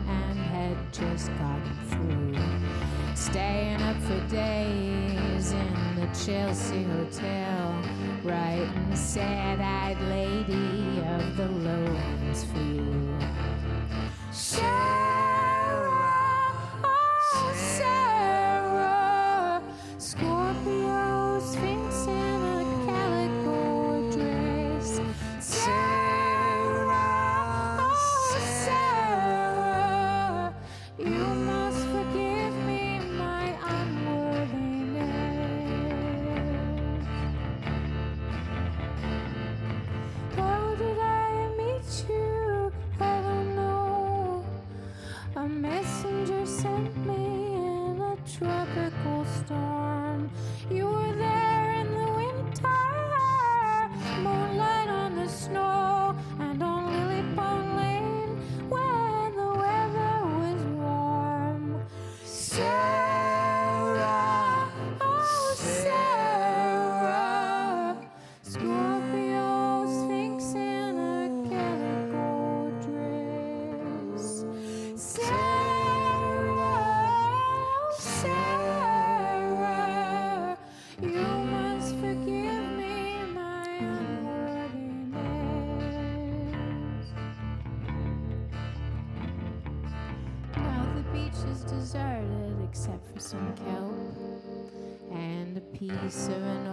and 0.08 0.40
had 0.40 0.78
just 0.94 1.28
gotten 1.38 1.76
through. 1.90 3.16
Staying 3.16 3.82
up 3.82 4.02
for 4.04 4.20
days 4.28 5.52
in 5.52 5.96
the 5.96 6.08
Chelsea 6.26 6.84
Hotel, 6.84 7.82
writing 8.24 8.96
sad 8.96 9.60
eyed 9.60 10.00
lady 10.10 11.00
of 11.16 11.38
the 11.38 11.48
Lowlands 11.48 12.44
for. 12.46 12.75
surrender. 96.10 96.65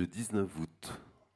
Le 0.00 0.06
19 0.06 0.60
août 0.60 0.92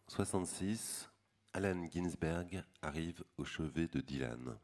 66, 0.09 1.11
Allen 1.53 1.87
Ginsberg 1.93 2.65
arrive 2.81 3.23
au 3.37 3.45
chevet 3.45 3.89
de 3.89 4.01
Dylan, 4.01 4.57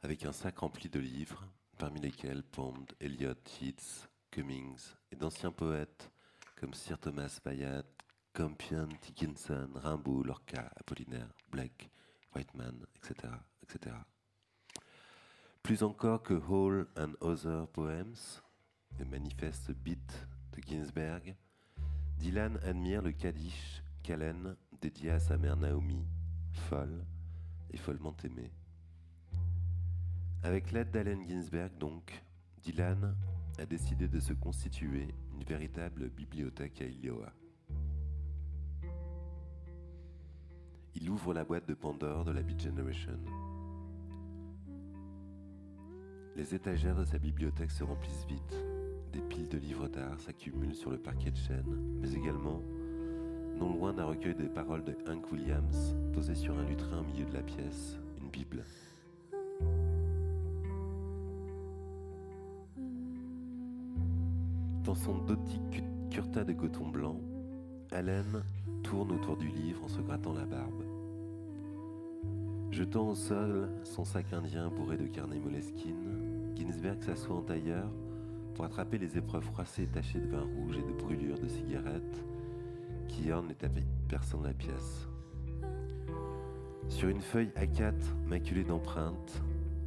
avec 0.00 0.24
un 0.24 0.32
sac 0.32 0.58
rempli 0.58 0.88
de 0.88 0.98
livres, 0.98 1.46
parmi 1.78 2.00
lesquels 2.00 2.42
Pond, 2.42 2.84
Eliot, 2.98 3.36
Yeats, 3.60 4.08
Cummings 4.32 4.94
et 5.12 5.14
d'anciens 5.14 5.52
poètes 5.52 6.10
comme 6.56 6.74
Sir 6.74 6.98
Thomas 6.98 7.38
Bayat, 7.44 7.84
Campion, 8.32 8.88
Dickinson, 9.00 9.70
Rimbaud, 9.76 10.24
Lorca, 10.24 10.68
Apollinaire, 10.74 11.32
Blake, 11.52 11.88
Whiteman, 12.34 12.84
etc., 12.96 13.32
etc. 13.62 13.94
Plus 15.62 15.84
encore 15.84 16.24
que 16.24 16.34
Hall 16.34 16.88
and 16.96 17.12
Other 17.20 17.68
Poems, 17.68 18.42
le 18.98 19.04
manifeste 19.04 19.70
beat 19.70 20.26
de 20.56 20.60
Ginsberg, 20.60 21.36
Dylan 22.22 22.56
admire 22.62 23.02
le 23.02 23.10
Kaddish 23.10 23.82
qu'Allen 24.04 24.54
dédia 24.80 25.14
à 25.14 25.18
sa 25.18 25.36
mère 25.36 25.56
Naomi, 25.56 26.06
folle 26.52 27.04
et 27.72 27.76
follement 27.76 28.16
aimée. 28.22 28.52
Avec 30.44 30.70
l'aide 30.70 30.92
d'Allen 30.92 31.28
Ginsberg, 31.28 31.76
donc, 31.78 32.22
Dylan 32.62 33.16
a 33.58 33.66
décidé 33.66 34.06
de 34.06 34.20
se 34.20 34.34
constituer 34.34 35.08
une 35.32 35.42
véritable 35.42 36.10
bibliothèque 36.10 36.80
à 36.82 36.86
Iowa. 36.86 37.32
Il 40.94 41.10
ouvre 41.10 41.34
la 41.34 41.42
boîte 41.44 41.66
de 41.66 41.74
Pandore 41.74 42.24
de 42.24 42.30
la 42.30 42.42
Beat 42.42 42.62
Generation. 42.62 43.18
Les 46.36 46.54
étagères 46.54 46.94
de 46.94 47.04
sa 47.04 47.18
bibliothèque 47.18 47.72
se 47.72 47.82
remplissent 47.82 48.26
vite. 48.28 48.71
Des 49.12 49.20
piles 49.20 49.48
de 49.48 49.58
livres 49.58 49.88
d'art 49.88 50.18
s'accumulent 50.20 50.74
sur 50.74 50.90
le 50.90 50.96
parquet 50.96 51.30
de 51.30 51.36
chêne, 51.36 51.98
mais 52.00 52.12
également 52.14 52.62
non 53.58 53.74
loin 53.74 53.92
d'un 53.92 54.06
recueil 54.06 54.34
de 54.34 54.44
paroles 54.44 54.84
de 54.84 54.96
Hank 55.06 55.30
Williams, 55.30 55.94
posé 56.14 56.34
sur 56.34 56.58
un 56.58 56.64
lutrin 56.64 57.00
au 57.00 57.04
milieu 57.04 57.26
de 57.26 57.34
la 57.34 57.42
pièce, 57.42 57.98
une 58.22 58.30
Bible. 58.30 58.64
Dans 64.84 64.94
son 64.94 65.18
doty 65.18 65.60
curta 66.10 66.42
de 66.42 66.54
coton 66.54 66.88
blanc, 66.88 67.20
Allen 67.90 68.42
tourne 68.82 69.12
autour 69.12 69.36
du 69.36 69.48
livre 69.48 69.84
en 69.84 69.88
se 69.88 70.00
grattant 70.00 70.32
la 70.32 70.46
barbe. 70.46 70.84
Jetant 72.70 73.10
au 73.10 73.14
sol 73.14 73.68
son 73.84 74.06
sac 74.06 74.32
indien 74.32 74.70
bourré 74.70 74.96
de 74.96 75.06
carnet 75.06 75.38
Moleskine, 75.38 76.54
Ginsberg 76.56 77.02
s'assoit 77.02 77.36
en 77.36 77.42
tailleur 77.42 77.90
pour 78.54 78.64
attraper 78.64 78.98
les 78.98 79.16
épreuves 79.16 79.44
froissées 79.44 79.86
tachées 79.86 80.20
de 80.20 80.28
vin 80.28 80.42
rouge 80.42 80.76
et 80.76 80.82
de 80.82 80.92
brûlures 80.92 81.38
de 81.38 81.48
cigarettes 81.48 82.24
qui 83.08 83.30
ornent 83.30 83.48
les 83.48 83.54
tapis 83.54 83.84
perçants 84.08 84.40
de 84.40 84.48
la 84.48 84.54
pièce. 84.54 85.08
Sur 86.88 87.08
une 87.08 87.20
feuille 87.20 87.52
A4 87.56 87.94
maculée 88.26 88.64
d'empreintes, 88.64 89.42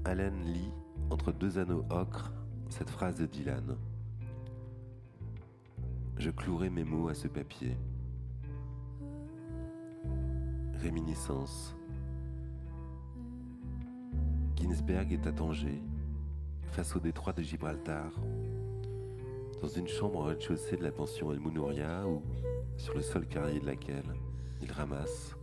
Allen 0.05 0.41
lit, 0.43 0.71
entre 1.09 1.31
deux 1.31 1.57
anneaux 1.59 1.85
ocre, 1.89 2.31
cette 2.69 2.89
phrase 2.89 3.15
de 3.17 3.25
Dylan. 3.25 3.77
Je 6.17 6.31
clouerai 6.31 6.69
mes 6.69 6.83
mots 6.83 7.09
à 7.09 7.13
ce 7.13 7.27
papier. 7.27 7.75
Réminiscence. 10.81 11.75
Ginsberg 14.55 15.11
est 15.11 15.27
à 15.27 15.31
Tanger, 15.31 15.81
face 16.71 16.95
au 16.95 16.99
détroit 16.99 17.33
de 17.33 17.41
Gibraltar, 17.41 18.11
dans 19.65 19.71
une 19.71 19.87
chambre 19.87 20.19
au 20.19 20.23
rez-de-chaussée 20.25 20.77
de 20.77 20.83
la 20.83 20.91
pension 20.91 21.31
El 21.31 21.39
Mounouria 21.39 22.07
où, 22.07 22.21
sur 22.77 22.93
le 22.93 23.01
sol 23.01 23.25
carré 23.25 23.59
de 23.59 23.65
laquelle, 23.65 24.13
il 24.61 24.71
ramasse, 24.71 25.35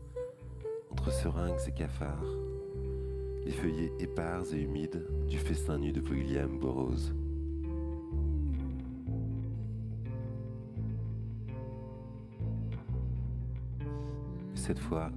entre 0.93 1.11
seringues 1.11 1.59
et 1.67 1.73
cafards, 1.73 2.37
les 3.45 3.51
feuillets 3.51 3.91
épars 3.99 4.45
et 4.55 4.61
humides 4.61 5.05
du 5.29 5.39
festin 5.39 5.79
nu 5.79 5.91
de 5.91 6.01
William 6.01 6.57
Burroughs. 6.57 7.13
Cette 14.55 14.79
fois, 14.79 15.11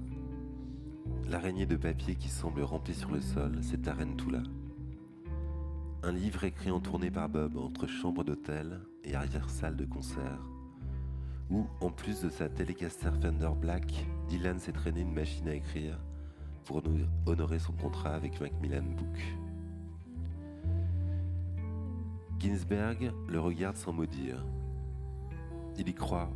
l'araignée 1.28 1.66
de 1.66 1.76
papier 1.76 2.16
qui 2.16 2.28
semble 2.28 2.62
remplie 2.62 2.94
sur 2.94 3.12
le 3.12 3.20
sol, 3.20 3.52
c'est 3.62 3.82
Tarentula. 3.82 4.42
Un 6.02 6.10
livre 6.10 6.42
écrit 6.42 6.72
en 6.72 6.80
tournée 6.80 7.12
par 7.12 7.28
Bob 7.28 7.56
entre 7.56 7.86
chambre 7.86 8.24
d'hôtel 8.24 8.80
et 9.06 9.14
arrière-salle 9.14 9.76
de 9.76 9.84
concert, 9.84 10.40
où, 11.50 11.66
en 11.80 11.90
plus 11.90 12.22
de 12.22 12.28
sa 12.28 12.48
Telecaster 12.48 13.10
Fender 13.22 13.50
Black, 13.58 14.06
Dylan 14.28 14.58
s'est 14.58 14.72
traîné 14.72 15.00
une 15.00 15.14
machine 15.14 15.48
à 15.48 15.54
écrire 15.54 15.98
pour 16.64 16.82
honorer 17.26 17.60
son 17.60 17.72
contrat 17.72 18.14
avec 18.14 18.40
Macmillan 18.40 18.82
Book. 18.82 19.36
Ginsberg 22.40 23.12
le 23.28 23.40
regarde 23.40 23.76
sans 23.76 23.92
mot 23.92 24.06
dire. 24.06 24.44
Il 25.78 25.88
y 25.88 25.94
croit. 25.94 26.28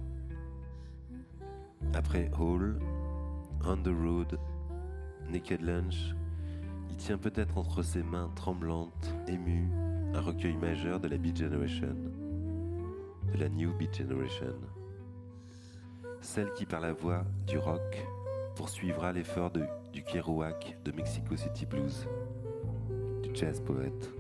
Après 1.93 2.31
Hall, 2.39 2.79
On 3.65 3.77
the 3.77 3.89
Road, 3.89 4.39
Naked 5.29 5.61
Lunch, 5.61 6.15
il 6.89 6.97
tient 6.97 7.19
peut-être 7.19 7.59
entre 7.59 7.83
ses 7.83 8.03
mains 8.03 8.31
tremblantes, 8.37 9.15
émues, 9.27 9.69
un 10.15 10.21
recueil 10.21 10.57
majeur 10.57 11.01
de 11.01 11.09
la 11.09 11.17
Beat 11.17 11.37
Generation, 11.37 11.97
de 13.33 13.39
la 13.39 13.49
New 13.49 13.73
Beat 13.77 13.97
Generation 13.97 14.55
celle 16.21 16.53
qui 16.53 16.67
par 16.67 16.81
la 16.81 16.93
voix 16.93 17.25
du 17.47 17.59
rock 17.59 18.07
poursuivra 18.57 19.13
l'effort 19.13 19.51
du 19.93 20.03
Kerouac 20.03 20.77
de 20.85 20.93
Mexico 20.93 21.37
City 21.37 21.67
Blues, 21.67 22.07
du 23.23 23.31
jazz 23.35 23.61
poète. 23.61 24.11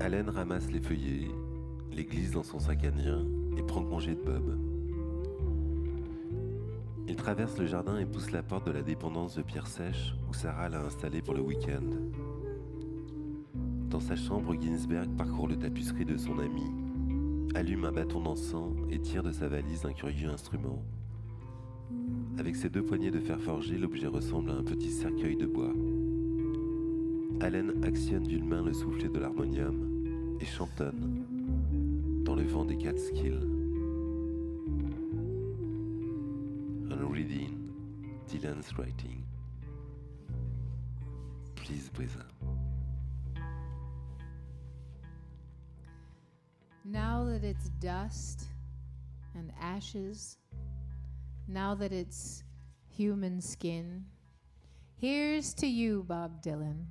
Allen 0.00 0.28
ramasse 0.28 0.70
les 0.70 0.80
feuillets, 0.80 1.30
les 1.92 2.04
glisse 2.04 2.32
dans 2.32 2.42
son 2.42 2.58
sac 2.58 2.84
indien 2.84 3.24
et 3.56 3.62
prend 3.62 3.82
congé 3.82 4.14
de 4.14 4.22
Bob. 4.22 4.58
Il 7.06 7.16
traverse 7.16 7.58
le 7.58 7.66
jardin 7.66 7.98
et 7.98 8.06
pousse 8.06 8.30
la 8.30 8.42
porte 8.42 8.66
de 8.66 8.72
la 8.72 8.82
dépendance 8.82 9.34
de 9.36 9.42
Pierre 9.42 9.66
Sèche 9.66 10.14
où 10.28 10.34
Sarah 10.34 10.68
l'a 10.68 10.80
installé 10.80 11.22
pour 11.22 11.34
le 11.34 11.40
week-end. 11.40 11.84
Dans 13.94 14.00
sa 14.00 14.16
chambre, 14.16 14.56
Ginsberg 14.60 15.08
parcourt 15.16 15.46
le 15.46 15.56
tapisserie 15.56 16.04
de 16.04 16.16
son 16.16 16.40
ami 16.40 16.64
allume 17.54 17.84
un 17.84 17.92
bâton 17.92 18.20
d'encens 18.20 18.74
et 18.90 18.98
tire 18.98 19.22
de 19.22 19.30
sa 19.30 19.46
valise 19.46 19.86
un 19.86 19.92
curieux 19.92 20.28
instrument. 20.28 20.82
Avec 22.36 22.56
ses 22.56 22.68
deux 22.68 22.82
poignées 22.82 23.12
de 23.12 23.20
fer 23.20 23.40
forgé, 23.40 23.78
l'objet 23.78 24.08
ressemble 24.08 24.50
à 24.50 24.54
un 24.54 24.64
petit 24.64 24.90
cercueil 24.90 25.36
de 25.36 25.46
bois. 25.46 25.72
Allen 27.40 27.84
actionne 27.84 28.24
d'une 28.24 28.48
main 28.48 28.64
le 28.64 28.72
soufflet 28.72 29.08
de 29.08 29.20
l'harmonium 29.20 30.36
et 30.40 30.44
chantonne 30.44 31.24
dans 32.24 32.34
le 32.34 32.42
vent 32.42 32.64
des 32.64 32.76
Catskills. 32.76 33.38
Un 36.90 37.06
reading, 37.12 37.70
Dylan's 38.26 38.76
writing. 38.76 39.22
Please 41.54 41.88
breathe 41.94 42.16
Now 46.86 47.24
that 47.24 47.44
it's 47.44 47.70
dust 47.80 48.44
and 49.34 49.50
ashes, 49.58 50.36
now 51.48 51.74
that 51.76 51.92
it's 51.92 52.44
human 52.90 53.40
skin, 53.40 54.04
here's 54.94 55.54
to 55.54 55.66
you, 55.66 56.04
Bob 56.06 56.42
Dylan, 56.42 56.84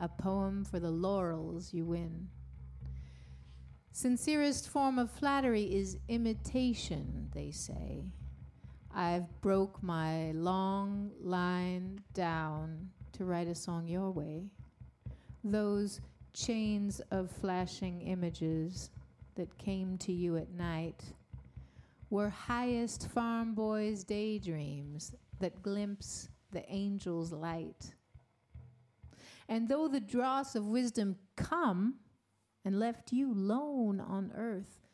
a 0.00 0.08
poem 0.08 0.64
for 0.64 0.80
the 0.80 0.90
laurels 0.90 1.74
you 1.74 1.84
win. 1.84 2.28
Sincerest 3.92 4.70
form 4.70 4.98
of 4.98 5.10
flattery 5.10 5.64
is 5.64 5.98
imitation, 6.08 7.28
they 7.34 7.50
say. 7.50 8.02
I've 8.94 9.42
broke 9.42 9.82
my 9.82 10.32
long 10.32 11.10
line 11.20 12.00
down 12.14 12.88
to 13.12 13.26
write 13.26 13.48
a 13.48 13.54
song 13.54 13.88
your 13.88 14.10
way. 14.10 14.46
Those 15.44 16.00
chains 16.36 17.00
of 17.10 17.30
flashing 17.30 18.02
images 18.02 18.90
that 19.36 19.56
came 19.56 19.96
to 19.96 20.12
you 20.12 20.36
at 20.36 20.50
night 20.50 21.02
were 22.10 22.28
highest 22.28 23.08
farm 23.08 23.54
boys' 23.54 24.04
daydreams 24.04 25.14
that 25.40 25.62
glimpse 25.62 26.28
the 26.52 26.68
angel's 26.68 27.32
light. 27.32 27.94
And 29.48 29.68
though 29.68 29.88
the 29.88 30.00
dross 30.00 30.54
of 30.54 30.66
wisdom 30.66 31.16
come 31.36 31.94
and 32.64 32.78
left 32.78 33.12
you 33.12 33.32
lone 33.32 34.00
on 34.00 34.32
earth, 34.36 34.86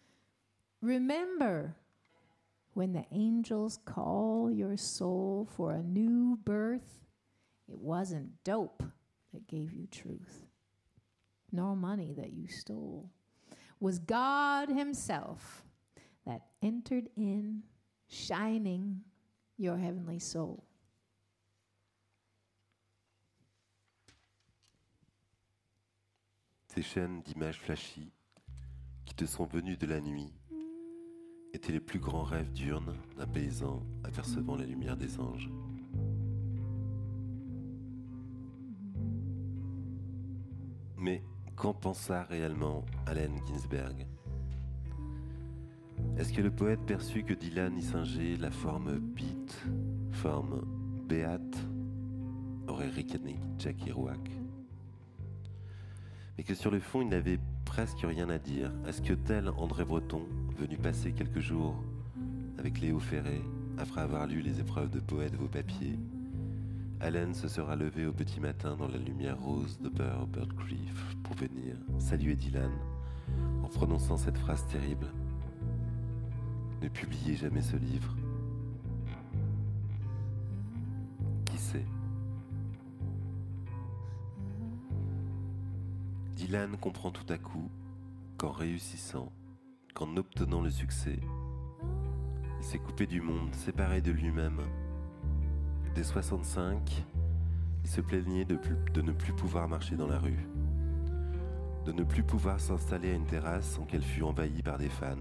remember 0.81 1.75
when 2.75 2.93
the 2.93 3.05
angels 3.11 3.79
call 3.85 4.51
your 4.51 4.77
soul 4.77 5.49
for 5.57 5.73
a 5.73 5.83
new 5.83 6.39
birth, 6.45 7.01
it 7.69 7.79
wasn't 7.79 8.45
dope 8.45 8.83
that 9.33 9.49
gave 9.49 9.73
you 9.73 9.87
truth, 9.91 10.47
nor 11.53 11.77
money 11.77 12.15
that 12.15 12.33
you 12.33 12.49
stole 12.49 13.11
was 13.81 13.99
God 13.99 14.69
Himself 14.69 15.65
that 16.27 16.43
entered 16.63 17.09
in, 17.17 17.63
shining 18.09 19.01
your 19.59 19.77
heavenly 19.77 20.19
soul. 20.19 20.63
Ces 26.69 26.83
chaînes 26.83 27.23
d'images 27.23 27.59
flashy 27.59 28.13
qui 29.05 29.15
te 29.15 29.27
sont 29.27 29.45
venues 29.45 29.77
de 29.77 29.87
la 29.87 30.01
nuit 30.01 30.33
étaient 31.53 31.73
les 31.73 31.81
plus 31.81 31.99
grands 31.99 32.23
rêves 32.23 32.51
diurnes 32.51 32.97
d'un 33.19 33.27
paysan 33.27 33.83
apercevant 34.05 34.57
la 34.57 34.65
lumière 34.65 34.97
des 34.97 35.21
anges. 35.21 35.51
Mais 40.97 41.23
qu'en 41.57 41.75
pensa 41.75 42.25
réellement 42.25 42.85
Allen 43.07 43.33
Ginsberg? 43.47 44.07
Est-ce 46.17 46.33
que 46.33 46.43
le 46.43 46.51
poète 46.51 46.81
perçut 46.87 47.23
que 47.23 47.35
Dylan 47.35 47.79
y 47.79 48.37
la 48.37 48.51
forme 48.51 48.99
beat, 48.99 49.65
forme 50.11 50.63
béate? 51.09 51.67
aurait 52.69 52.89
ricané 52.89 53.39
Jack 53.59 53.77
Kerouac. 53.79 54.31
Mais 56.37 56.45
que 56.45 56.55
sur 56.55 56.71
le 56.71 56.81
fond 56.81 57.03
il 57.03 57.09
n'avait 57.09 57.39
presque 57.65 58.01
rien 58.01 58.29
à 58.31 58.39
dire. 58.39 58.73
Est-ce 58.87 59.03
que 59.03 59.15
tel 59.15 59.49
André 59.51 59.85
Breton, 59.85 60.23
venu 60.59 60.77
passer 60.77 61.13
quelques 61.13 61.41
jours 61.41 61.83
avec 62.59 62.81
Léo 62.81 62.99
Ferré, 62.99 63.43
après 63.79 64.03
avoir 64.03 64.27
lu 64.27 64.41
les 64.41 64.61
épreuves 64.61 64.91
de 64.91 65.01
poète 65.01 65.35
vos 65.35 65.49
papiers, 65.49 65.99
Allen 67.03 67.35
se 67.35 67.49
sera 67.49 67.75
levé 67.75 68.07
au 68.07 68.13
petit 68.13 68.39
matin 68.39 68.77
dans 68.77 68.87
la 68.87 68.97
lumière 68.97 69.37
rose 69.41 69.77
de 69.81 69.89
Burr 69.89 70.25
Birdcliff 70.29 71.17
pour 71.25 71.35
venir 71.35 71.75
saluer 71.99 72.37
Dylan 72.37 72.71
en 73.65 73.67
prononçant 73.67 74.17
cette 74.17 74.39
phrase 74.39 74.65
terrible. 74.69 75.13
Ne 76.81 76.87
publiez 76.87 77.35
jamais 77.35 77.61
ce 77.61 77.75
livre. 77.75 78.15
Qui 81.45 81.59
sait? 81.59 81.87
Dylan 86.37 86.77
comprend 86.77 87.11
tout 87.11 87.31
à 87.33 87.37
coup 87.37 87.69
qu'en 88.37 88.53
réussissant, 88.53 89.33
qu'en 89.93 90.17
obtenant 90.17 90.61
le 90.61 90.71
succès, 90.71 91.19
il 92.61 92.65
s'est 92.65 92.79
coupé 92.79 93.09
du 93.09 93.21
monde, 93.21 93.53
séparé 93.57 94.01
de 94.01 94.13
lui-même 94.13 94.61
Dès 95.95 96.05
65, 96.05 97.05
il 97.85 97.91
se 97.91 98.01
plaignait 98.01 98.47
de, 98.47 98.59
ne 99.03 99.13
plus 99.13 99.33
pouvoir 99.35 99.69
marcher 99.69 99.95
dans 99.95 100.07
la 100.07 100.19
rue, 100.19 100.49
de 101.85 101.93
ne 101.93 102.03
plus 102.03 102.23
pouvoir 102.23 102.61
s'installer 102.61 103.11
à 103.11 103.15
une 103.15 103.27
terrasse 103.27 103.75
sans 103.75 103.85
qu'elle 103.85 104.03
fût 104.03 104.23
envahie 104.23 104.63
par 104.63 104.79
des 104.79 104.89
fans. 104.89 105.17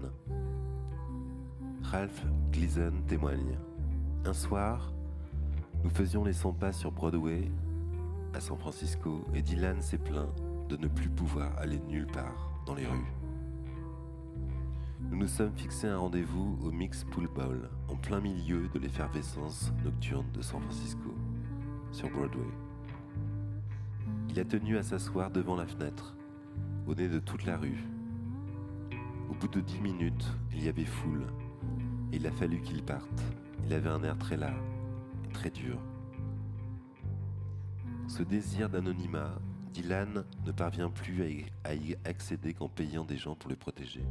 Ralph 1.82 2.24
Gleason 2.52 2.92
témoigne. 3.06 3.58
Un 4.24 4.32
soir, 4.32 4.92
nous 5.84 5.90
faisions 5.90 6.24
les 6.24 6.32
100 6.32 6.54
pas 6.54 6.72
sur 6.72 6.90
Broadway, 6.90 7.50
à 8.32 8.40
San 8.40 8.56
Francisco, 8.56 9.26
et 9.34 9.42
Dylan 9.42 9.82
s'est 9.82 9.98
plaint 9.98 10.30
de 10.70 10.76
ne 10.78 10.88
plus 10.88 11.10
pouvoir 11.10 11.50
aller 11.58 11.80
nulle 11.80 12.06
part 12.06 12.50
dans 12.64 12.74
les 12.74 12.86
rues. 12.86 13.21
Nous 15.12 15.18
nous 15.18 15.28
sommes 15.28 15.52
fixés 15.54 15.88
un 15.88 15.98
rendez-vous 15.98 16.58
au 16.64 16.70
Mix 16.70 17.04
Pool 17.04 17.28
Bowl, 17.28 17.68
en 17.90 17.96
plein 17.96 18.18
milieu 18.18 18.66
de 18.68 18.78
l'effervescence 18.78 19.70
nocturne 19.84 20.24
de 20.32 20.40
San 20.40 20.62
Francisco, 20.62 21.14
sur 21.92 22.08
Broadway. 22.08 22.48
Il 24.30 24.40
a 24.40 24.44
tenu 24.46 24.78
à 24.78 24.82
s'asseoir 24.82 25.30
devant 25.30 25.54
la 25.54 25.66
fenêtre, 25.66 26.16
au 26.86 26.94
nez 26.94 27.10
de 27.10 27.18
toute 27.18 27.44
la 27.44 27.58
rue. 27.58 27.84
Au 29.28 29.34
bout 29.34 29.48
de 29.48 29.60
dix 29.60 29.82
minutes, 29.82 30.32
il 30.50 30.64
y 30.64 30.68
avait 30.70 30.86
foule, 30.86 31.26
et 32.10 32.16
il 32.16 32.26
a 32.26 32.32
fallu 32.32 32.62
qu'il 32.62 32.82
parte. 32.82 33.22
Il 33.66 33.74
avait 33.74 33.90
un 33.90 34.02
air 34.04 34.16
très 34.16 34.38
las 34.38 34.56
et 35.26 35.28
très 35.28 35.50
dur. 35.50 35.78
Ce 38.08 38.22
désir 38.22 38.70
d'anonymat, 38.70 39.38
Dylan 39.74 40.24
ne 40.46 40.52
parvient 40.52 40.88
plus 40.88 41.22
à 41.64 41.74
y 41.74 41.96
accéder 42.06 42.54
qu'en 42.54 42.70
payant 42.70 43.04
des 43.04 43.18
gens 43.18 43.34
pour 43.34 43.50
le 43.50 43.56
protéger. 43.56 44.06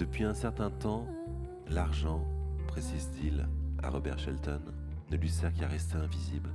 Depuis 0.00 0.24
un 0.24 0.32
certain 0.32 0.70
temps, 0.70 1.06
l'argent, 1.68 2.24
précise-t-il 2.68 3.46
à 3.82 3.90
Robert 3.90 4.18
Shelton, 4.18 4.62
ne 5.10 5.16
lui 5.18 5.28
sert 5.28 5.52
qu'à 5.52 5.68
rester 5.68 5.98
invisible. 5.98 6.48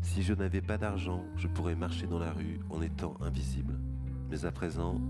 Si 0.00 0.24
je 0.24 0.34
n'avais 0.34 0.60
pas 0.60 0.78
d'argent, 0.78 1.22
je 1.36 1.46
pourrais 1.46 1.76
marcher 1.76 2.08
dans 2.08 2.18
la 2.18 2.32
rue 2.32 2.58
en 2.70 2.82
étant 2.82 3.14
invisible. 3.20 3.78
Mais 4.30 4.44
à 4.44 4.50
présent, 4.50 5.00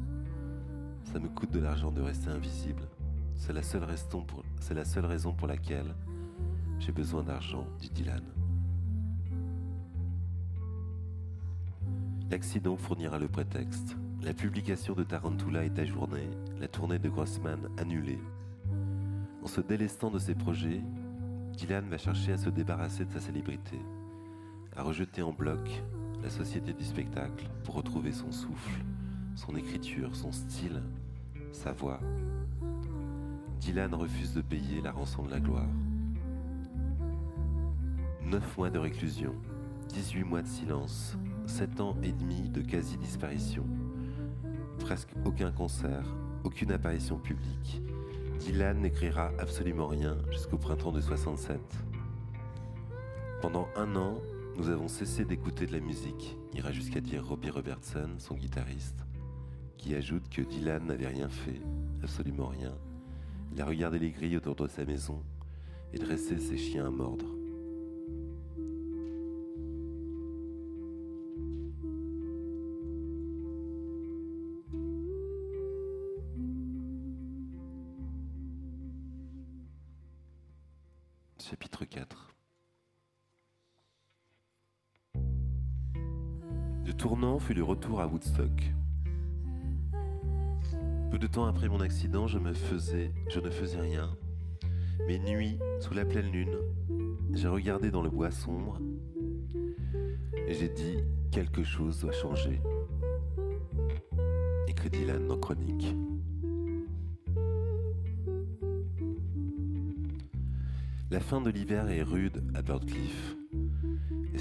ça 1.05 1.19
me 1.19 1.31
coûte 1.31 1.51
de 1.51 1.61
l'argent 1.61 1.91
de 1.91 2.03
rester 2.03 2.29
invisible. 2.29 2.83
C'est 3.35 3.55
la, 3.55 3.63
seule 3.63 3.87
la 4.75 4.85
seule 4.85 5.07
raison 5.07 5.33
pour 5.33 5.49
laquelle 5.49 5.95
j'ai 6.79 6.93
besoin 6.93 7.23
d'argent, 7.23 7.67
dit 7.81 7.89
Dylan. 7.89 8.23
L'accident 12.31 12.77
fournira 12.77 13.19
le 13.19 13.29
prétexte. 13.29 13.97
La 14.23 14.33
publication 14.33 14.95
de 14.95 15.03
Tarantula 15.03 15.64
est 15.64 15.77
ajournée, 15.81 16.29
la 16.61 16.68
tournée 16.68 17.01
de 17.01 17.09
Grossman 17.09 17.59
annulée. 17.77 18.20
En 19.43 19.49
se 19.49 19.61
délestant 19.61 20.12
de 20.12 20.20
ses 20.20 20.37
projets, 20.37 20.81
Dylan 21.55 21.89
va 21.89 21.99
chercher 21.99 22.35
à 22.35 22.39
se 22.39 22.49
débarrasser 22.49 23.05
de 23.05 23.12
sa 23.12 23.18
célébrité, 23.18 23.81
à 24.77 24.85
rejeter 24.85 25.23
en 25.23 25.33
bloc 25.33 25.83
la 26.23 26.31
société 26.31 26.73
du 26.73 26.85
spectacle 26.85 27.51
pour 27.64 27.75
retrouver 27.75 28.12
son 28.12 28.31
souffle, 28.31 28.85
son 29.35 29.57
écriture, 29.57 30.14
son 30.14 30.31
style, 30.31 30.81
sa 31.51 31.73
voix. 31.73 31.99
Dylan 33.59 33.93
refuse 33.93 34.35
de 34.35 34.41
payer 34.41 34.83
la 34.83 34.93
rançon 34.93 35.25
de 35.25 35.33
la 35.33 35.41
gloire. 35.41 35.68
Neuf 38.25 38.57
mois 38.57 38.70
de 38.70 38.79
réclusion, 38.79 39.35
18 39.89 40.23
mois 40.23 40.43
de 40.43 40.49
silence, 40.49 41.18
sept 41.47 41.81
ans 41.81 41.97
et 42.05 42.12
demi 42.12 42.49
de 42.49 42.61
quasi-disparition 42.61 43.66
presque 44.93 45.14
aucun 45.24 45.51
concert, 45.51 46.05
aucune 46.45 46.70
apparition 46.70 47.16
publique. 47.16 47.80
Dylan 48.40 48.78
n'écrira 48.78 49.32
absolument 49.38 49.86
rien 49.86 50.18
jusqu'au 50.30 50.59
printemps 50.59 50.93
de 50.93 51.01
67. 51.01 51.59
Pendant 53.40 53.68
un 53.74 53.97
an, 53.97 54.18
nous 54.59 54.68
avons 54.68 54.88
cessé 54.88 55.24
d'écouter 55.24 55.64
de 55.64 55.72
la 55.72 55.80
musique, 55.80 56.36
ira 56.53 56.72
jusqu'à 56.72 57.01
dire 57.01 57.26
Robbie 57.26 57.49
Robertson, 57.49 58.11
son 58.18 58.34
guitariste, 58.34 59.07
qui 59.78 59.95
ajoute 59.95 60.28
que 60.28 60.43
Dylan 60.43 60.84
n'avait 60.84 61.09
rien 61.09 61.30
fait, 61.30 61.62
absolument 62.03 62.49
rien. 62.49 62.74
Il 63.55 63.62
a 63.62 63.64
regardé 63.64 63.99
les 63.99 64.11
grilles 64.11 64.36
autour 64.36 64.57
de 64.57 64.66
sa 64.66 64.84
maison 64.84 65.22
et 65.95 65.99
dressé 65.99 66.38
ses 66.38 66.59
chiens 66.59 66.88
à 66.88 66.90
mordre. 66.90 67.41
À 88.01 88.07
Woodstock. 88.07 88.72
Peu 91.11 91.18
de 91.18 91.26
temps 91.26 91.45
après 91.47 91.68
mon 91.68 91.80
accident, 91.80 92.26
je 92.26 92.38
me 92.38 92.53
faisais, 92.53 93.12
je 93.28 93.40
ne 93.40 93.51
faisais 93.51 93.80
rien. 93.80 94.16
Mais 95.07 95.18
nuit, 95.18 95.59
sous 95.80 95.95
la 95.95 96.05
pleine 96.05 96.30
lune, 96.30 96.57
j'ai 97.34 97.49
regardé 97.49 97.90
dans 97.90 98.03
le 98.03 98.11
bois 98.11 98.30
sombre 98.30 98.78
et 100.47 100.55
j'ai 100.55 100.68
dit 100.68 100.99
quelque 101.30 101.62
chose 101.62 102.01
doit 102.01 102.12
changer. 102.12 102.61
Écrit 104.68 104.90
Dylan 104.90 105.26
dans 105.26 105.38
Chronique. 105.38 105.95
La 111.11 111.20
fin 111.20 111.40
de 111.43 111.51
l'hiver 111.51 111.90
est 111.90 112.03
rude 112.03 112.43
à 112.55 112.62
Birdcliff. 112.62 113.36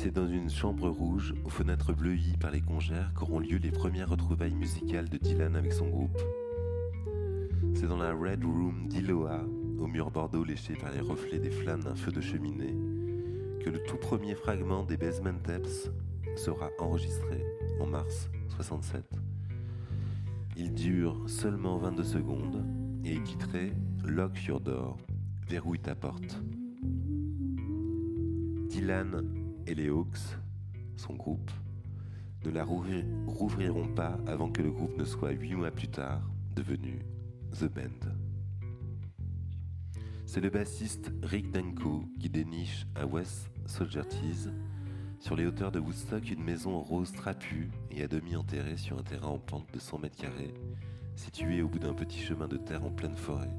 C'est 0.04 0.10
dans 0.10 0.28
une 0.28 0.50
chambre 0.50 0.90
rouge, 0.90 1.36
aux 1.46 1.52
fenêtres 1.52 1.94
bleuies 1.94 2.36
par 2.40 2.50
les 2.50 2.62
congères, 2.62 3.14
qu'auront 3.14 3.38
lieu 3.38 3.58
les 3.58 3.70
premières 3.70 4.10
retrouvailles 4.10 4.56
musicales 4.56 5.08
de 5.08 5.20
Dylan 5.20 5.56
avec 5.56 5.74
son 5.74 5.88
groupe. 5.90 6.20
C'est 7.76 7.86
dans 7.86 8.00
la 8.00 8.12
Red 8.12 8.44
Room 8.44 8.88
d'Iloa, 8.88 9.46
au 9.78 9.86
mur 9.86 10.10
bordeaux 10.10 10.44
léché 10.44 10.74
par 10.74 10.92
les 10.92 11.02
reflets 11.02 11.38
des 11.38 11.52
flammes 11.52 11.84
d'un 11.84 11.94
feu 11.94 12.12
de 12.12 12.20
cheminée, 12.20 12.76
que 13.64 13.70
le 13.70 13.84
tout 13.84 13.98
premier 13.98 14.34
fragment 14.34 14.86
des 14.86 14.98
Basement 14.98 15.38
Tapes 15.44 15.92
sera 16.36 16.72
enregistré 16.80 17.46
en 17.80 17.86
mars 17.86 18.28
67. 18.56 19.06
Il 20.58 20.74
dure 20.74 21.22
seulement 21.28 21.78
22 21.78 22.04
secondes 22.04 22.66
et 23.06 23.18
est 23.18 23.24
titré 23.24 23.72
Lock 24.04 24.46
Your 24.46 24.62
Door, 24.62 24.98
verrouille 25.48 25.78
ta 25.78 25.94
porte. 25.94 26.42
Dylan 28.68 29.41
et 29.68 29.76
les 29.76 29.90
Hawks, 29.90 30.38
son 30.96 31.14
groupe, 31.14 31.52
ne 32.46 32.52
la 32.52 32.64
rouvriront 32.64 33.88
pas 33.94 34.18
avant 34.28 34.52
que 34.52 34.62
le 34.62 34.72
groupe 34.72 34.98
ne 34.98 35.04
soit 35.04 35.32
huit 35.32 35.56
mois 35.56 35.72
plus 35.72 35.88
tard 35.88 36.22
devenu 36.56 37.06
The 37.60 37.66
Band. 37.66 38.10
C'est 40.26 40.42
le 40.42 40.50
bassiste 40.50 41.12
Rick 41.24 41.52
Danko 41.52 42.06
qui 42.20 42.30
déniche 42.30 42.88
à 42.96 43.06
West 43.06 43.50
Tease, 44.10 44.52
sur 45.20 45.36
les 45.36 45.46
hauteurs 45.46 45.72
de 45.72 45.80
Woodstock, 45.80 46.32
une 46.32 46.44
maison 46.44 46.80
rose 46.82 47.12
trapue 47.12 47.70
et 47.92 48.04
à 48.04 48.08
demi 48.08 48.36
enterrée 48.36 48.78
sur 48.78 48.98
un 48.98 49.04
terrain 49.04 49.28
en 49.28 49.38
pente 49.38 49.72
de 49.72 49.80
100 49.80 50.00
mètres 50.00 50.18
carrés, 50.18 50.54
situé 51.16 51.62
au 51.62 51.68
bout 51.68 51.80
d'un 51.80 51.94
petit 51.94 52.20
chemin 52.20 52.48
de 52.48 52.58
terre 52.58 52.84
en 52.84 52.92
pleine 52.92 53.16
forêt. 53.16 53.54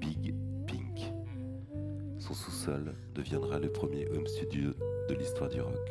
Big. 0.00 0.34
Son 2.22 2.34
sous-sol 2.34 2.94
deviendra 3.16 3.58
le 3.58 3.68
premier 3.68 4.06
home 4.06 4.28
studio 4.28 4.70
de 5.08 5.14
l'histoire 5.14 5.50
du 5.50 5.60
rock. 5.60 5.90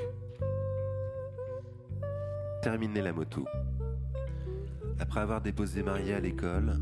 Terminer 2.62 3.02
la 3.02 3.12
moto. 3.12 3.46
Après 4.98 5.20
avoir 5.20 5.42
déposé 5.42 5.84
Maria 5.84 6.16
à 6.16 6.20
l'école, 6.22 6.80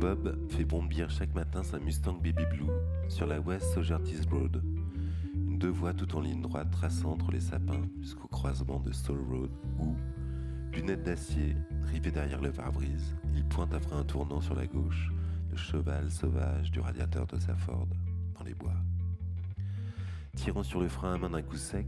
Bob 0.00 0.38
fait 0.48 0.64
bondir 0.64 1.10
chaque 1.10 1.34
matin 1.34 1.62
sa 1.62 1.78
Mustang 1.78 2.14
Baby 2.14 2.46
Blue 2.46 2.72
sur 3.10 3.26
la 3.26 3.40
West 3.40 3.74
Sogertis 3.74 4.26
Road, 4.30 4.62
une 5.34 5.58
deux 5.58 5.68
voies 5.68 5.92
tout 5.92 6.16
en 6.16 6.22
ligne 6.22 6.40
droite 6.40 6.70
traçant 6.70 7.12
entre 7.12 7.30
les 7.30 7.40
sapins 7.40 7.82
jusqu'au 8.00 8.28
croisement 8.28 8.80
de 8.80 8.92
Soul 8.92 9.20
Road 9.28 9.50
où, 9.78 9.96
lunettes 10.72 11.02
d'acier 11.02 11.54
rivées 11.92 12.10
derrière 12.10 12.40
le 12.40 12.52
pare-brise, 12.52 13.14
il 13.34 13.44
pointe 13.44 13.74
après 13.74 13.96
un 13.96 14.04
tournant 14.04 14.40
sur 14.40 14.54
la 14.54 14.66
gauche 14.66 15.10
le 15.50 15.58
cheval 15.58 16.10
sauvage 16.10 16.70
du 16.70 16.80
radiateur 16.80 17.26
de 17.26 17.38
sa 17.38 17.54
Ford 17.54 17.88
les 18.44 18.54
bois. 18.54 18.76
Tirant 20.36 20.62
sur 20.62 20.80
le 20.80 20.88
frein 20.88 21.14
à 21.14 21.18
main 21.18 21.30
d'un 21.30 21.42
coup 21.42 21.56
sec, 21.56 21.86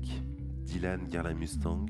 Dylan 0.64 1.09
garde 1.09 1.26
la 1.26 1.34
Mustang 1.34 1.86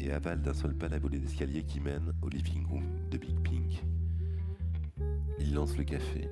et 0.00 0.12
avale 0.12 0.42
d'un 0.42 0.54
seul 0.54 0.74
pas 0.74 0.88
la 0.88 0.98
volée 0.98 1.18
d'escalier 1.18 1.64
qui 1.64 1.80
mène 1.80 2.12
au 2.22 2.28
living 2.28 2.66
room 2.66 2.84
de 3.10 3.18
Big 3.18 3.38
Pink. 3.40 3.82
Il 5.40 5.54
lance 5.54 5.76
le 5.76 5.84
café. 5.84 6.30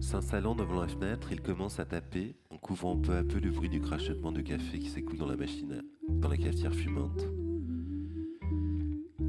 S'installant 0.00 0.54
devant 0.54 0.80
la 0.80 0.88
fenêtre, 0.88 1.32
il 1.32 1.40
commence 1.40 1.80
à 1.80 1.86
taper 1.86 2.34
en 2.50 2.58
couvrant 2.58 2.96
peu 2.96 3.16
à 3.16 3.24
peu 3.24 3.40
le 3.40 3.50
bruit 3.50 3.70
du 3.70 3.80
crachotement 3.80 4.32
de 4.32 4.42
café 4.42 4.78
qui 4.78 4.88
s'écoule 4.88 5.16
dans 5.16 5.26
la 5.26 5.36
machine, 5.36 5.82
dans 6.08 6.28
la 6.28 6.36
cafetière 6.36 6.74
fumante. 6.74 7.26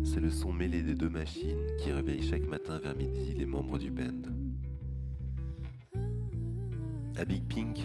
C'est 0.03 0.19
le 0.19 0.29
son 0.29 0.51
mêlé 0.51 0.83
des 0.83 0.95
deux 0.95 1.09
machines 1.09 1.65
qui 1.79 1.91
réveille 1.91 2.21
chaque 2.21 2.47
matin 2.47 2.79
vers 2.79 2.95
midi 2.95 3.33
les 3.33 3.45
membres 3.45 3.77
du 3.77 3.89
band. 3.89 4.34
À 7.17 7.23
Big 7.23 7.43
Pink, 7.47 7.79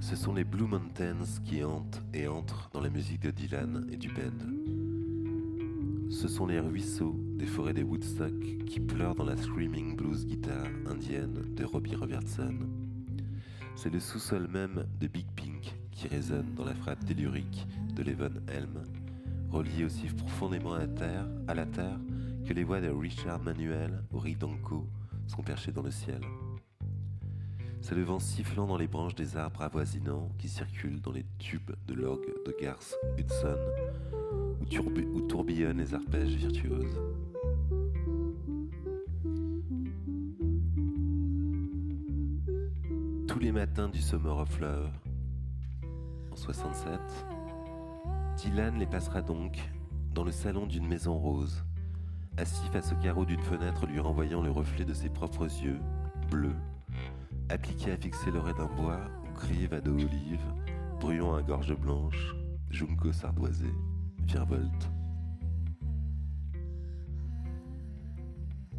ce 0.00 0.16
sont 0.16 0.34
les 0.34 0.42
Blue 0.42 0.66
Mountains 0.66 1.38
qui 1.44 1.62
hantent 1.62 2.02
et 2.12 2.26
entrent 2.26 2.68
dans 2.72 2.80
la 2.80 2.90
musique 2.90 3.20
de 3.20 3.30
Dylan 3.30 3.86
et 3.92 3.96
du 3.96 4.08
band. 4.08 6.10
Ce 6.10 6.26
sont 6.26 6.46
les 6.46 6.58
ruisseaux 6.58 7.16
des 7.36 7.46
forêts 7.46 7.72
des 7.72 7.84
Woodstock 7.84 8.34
qui 8.66 8.80
pleurent 8.80 9.14
dans 9.14 9.24
la 9.24 9.36
screaming 9.36 9.94
blues 9.94 10.26
guitare 10.26 10.66
indienne 10.86 11.54
de 11.54 11.64
Robbie 11.64 11.94
Robertson. 11.94 12.58
C'est 13.76 13.92
le 13.92 14.00
sous-sol 14.00 14.48
même 14.48 14.86
de 14.98 15.06
Big 15.06 15.26
Pink 15.36 15.78
qui 15.92 16.08
résonne 16.08 16.52
dans 16.56 16.64
la 16.64 16.74
frappe 16.74 17.04
tellurique 17.04 17.64
de 17.94 18.02
Levon 18.02 18.40
Helm, 18.48 18.82
relié 19.50 19.84
aussi 19.84 20.06
profondément 20.06 20.72
à 20.72 21.54
la 21.54 21.66
terre, 21.66 22.00
que 22.44 22.52
les 22.52 22.64
voix 22.64 22.80
de 22.80 22.88
Richard 22.88 23.40
Manuel 23.40 24.02
ou 24.12 24.18
Rick 24.18 24.38
Danko 24.38 24.88
sont 25.28 25.42
perchées 25.42 25.70
dans 25.70 25.82
le 25.82 25.92
ciel. 25.92 26.20
C'est 27.82 27.94
le 27.94 28.02
vent 28.02 28.18
sifflant 28.18 28.66
dans 28.66 28.76
les 28.76 28.86
branches 28.86 29.14
des 29.14 29.36
arbres 29.36 29.62
avoisinants 29.62 30.30
qui 30.38 30.48
circulent 30.48 31.00
dans 31.00 31.12
les 31.12 31.24
tubes 31.38 31.72
de 31.86 31.94
l'orgue 31.94 32.32
de 32.46 32.54
Garth 32.60 32.94
Hudson 33.18 33.56
où, 34.78 35.20
tourbillonnent 35.22 35.78
les 35.78 35.94
arpèges 35.94 36.34
virtuoses. 36.34 37.00
Tous 43.26 43.38
les 43.38 43.52
matins 43.52 43.88
du 43.88 44.00
Summer 44.00 44.36
of 44.36 44.60
Love, 44.60 44.90
en 46.30 46.36
67, 46.36 47.00
Dylan 48.36 48.78
les 48.78 48.86
passera 48.86 49.22
donc 49.22 49.58
dans 50.14 50.24
le 50.24 50.32
salon 50.32 50.66
d'une 50.66 50.86
maison 50.86 51.18
rose, 51.18 51.64
assis 52.36 52.66
face 52.68 52.92
au 52.92 52.96
carreau 52.96 53.24
d'une 53.24 53.42
fenêtre 53.42 53.86
lui 53.86 54.00
renvoyant 54.00 54.42
le 54.42 54.50
reflet 54.50 54.84
de 54.84 54.94
ses 54.94 55.08
propres 55.08 55.44
yeux, 55.44 55.80
bleus, 56.30 56.56
appliqué 57.50 57.90
à 57.90 57.96
fixer 57.96 58.30
l'oreille 58.30 58.54
d'un 58.54 58.66
bois 58.66 59.00
crive 59.34 59.74
à 59.74 59.80
dos 59.80 59.94
olive, 59.94 60.44
bruyant 61.00 61.34
à 61.34 61.42
gorge 61.42 61.74
blanche, 61.74 62.34
junco 62.70 63.12
sardoisé, 63.12 63.72
virevolte. 64.22 64.90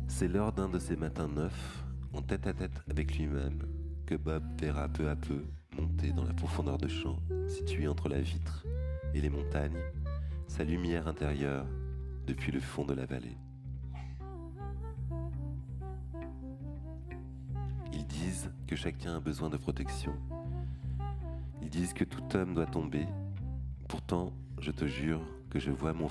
C'est 0.08 0.28
lors 0.28 0.54
d'un 0.54 0.70
de 0.70 0.80
ces 0.80 0.96
matins 0.96 1.28
neufs, 1.28 1.84
en 2.14 2.22
tête 2.22 2.48
à 2.48 2.54
tête 2.54 2.82
avec 2.90 3.18
lui-même, 3.18 3.60
que 4.06 4.16
Bob 4.16 4.44
verra 4.60 4.88
peu 4.88 5.10
à 5.10 5.16
peu 5.16 5.44
monter 5.78 6.12
dans 6.12 6.24
la 6.24 6.34
profondeur 6.34 6.78
de 6.78 6.88
champ 6.88 7.18
située 7.48 7.88
entre 7.88 8.08
la 8.08 8.22
vitre 8.22 8.66
et 9.14 9.22
les 9.22 9.30
montagnes, 9.30 9.80
sa 10.48 10.64
lumière 10.64 11.08
intérieure 11.08 11.66
depuis 12.26 12.52
le 12.52 12.60
fond 12.60 12.86
de 12.86 12.94
la 12.94 13.06
vallée. 13.06 13.38
Que 18.68 18.76
chacun 18.76 19.16
a 19.16 19.20
besoin 19.20 19.50
de 19.50 19.58
protection. 19.58 20.14
Ils 21.62 21.70
disent 21.70 21.94
que 21.94 22.04
tout 22.04 22.24
homme 22.36 22.54
doit 22.54 22.66
tomber. 22.66 23.08
Pourtant, 23.88 24.32
je 24.60 24.72
te 24.72 24.86
jure 24.86 25.22
que 25.50 25.60
je 25.60 25.72
vois 25.72 25.94
mon, 25.94 26.08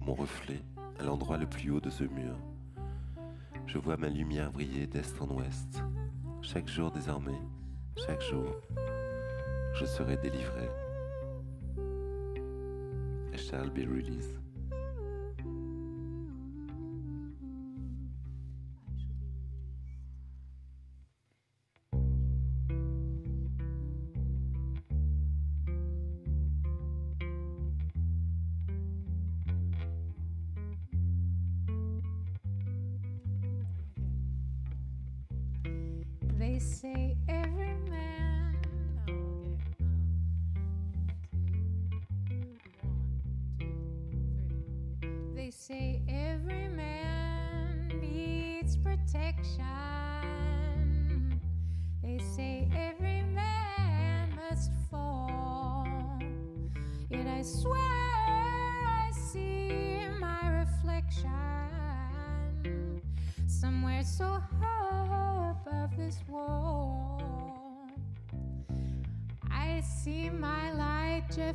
mon 0.00 0.14
reflet 0.14 0.60
à 0.98 1.04
l'endroit 1.04 1.38
le 1.38 1.46
plus 1.46 1.70
haut 1.70 1.80
de 1.80 1.90
ce 1.90 2.04
mur. 2.04 2.36
Je 3.66 3.78
vois 3.78 3.96
ma 3.96 4.08
lumière 4.08 4.52
briller 4.52 4.86
d'est 4.86 5.20
en 5.20 5.28
ouest. 5.28 5.82
Chaque 6.42 6.68
jour 6.68 6.90
désormais, 6.90 7.40
chaque 7.96 8.22
jour, 8.22 8.56
je 9.74 9.86
serai 9.86 10.16
délivré. 10.18 10.68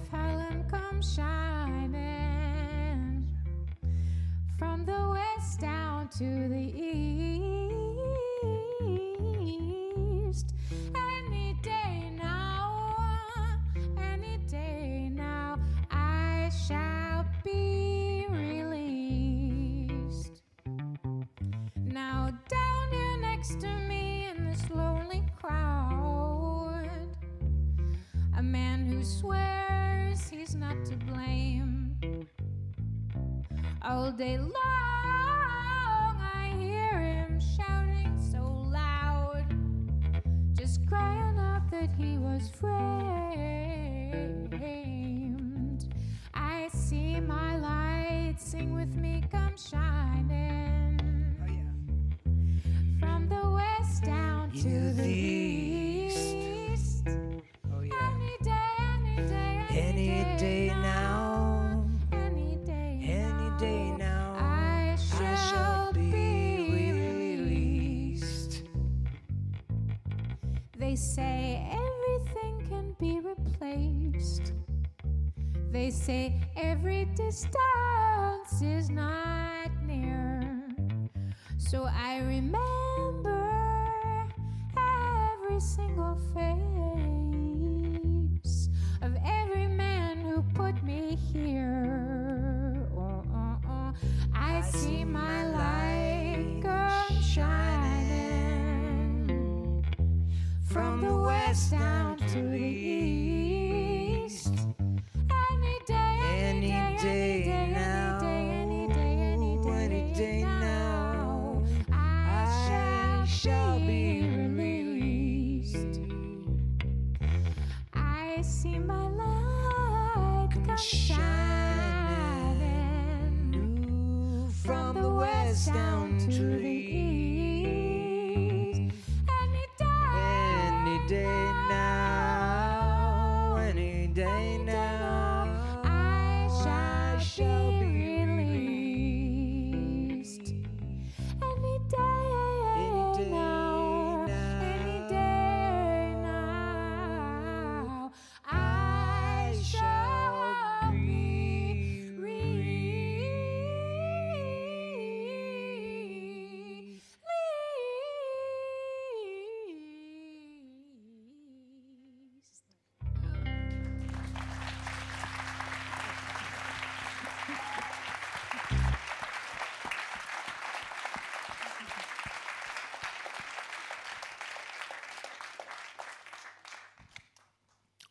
if 0.01 0.07
Harlem 0.09 0.63
comes 0.69 1.13
shining 1.15 1.97
from 4.57 4.85
the 4.85 5.09
west 5.09 5.59
down 5.59 6.07
to 6.09 6.47
the 6.49 6.73
east. 6.75 7.48
Day 34.19 34.37
long. 34.37 34.88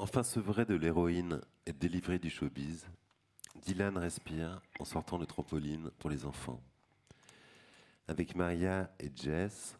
Enfin 0.00 0.22
sevré 0.22 0.64
de 0.64 0.76
l'héroïne 0.76 1.40
et 1.66 1.72
délivré 1.72 2.20
du 2.20 2.30
showbiz, 2.30 2.86
Dylan 3.56 3.98
respire 3.98 4.62
en 4.78 4.84
sortant 4.84 5.18
le 5.18 5.26
trampoline 5.26 5.90
pour 5.98 6.08
les 6.08 6.24
enfants. 6.24 6.62
Avec 8.06 8.36
Maria 8.36 8.94
et 9.00 9.10
Jess, 9.12 9.76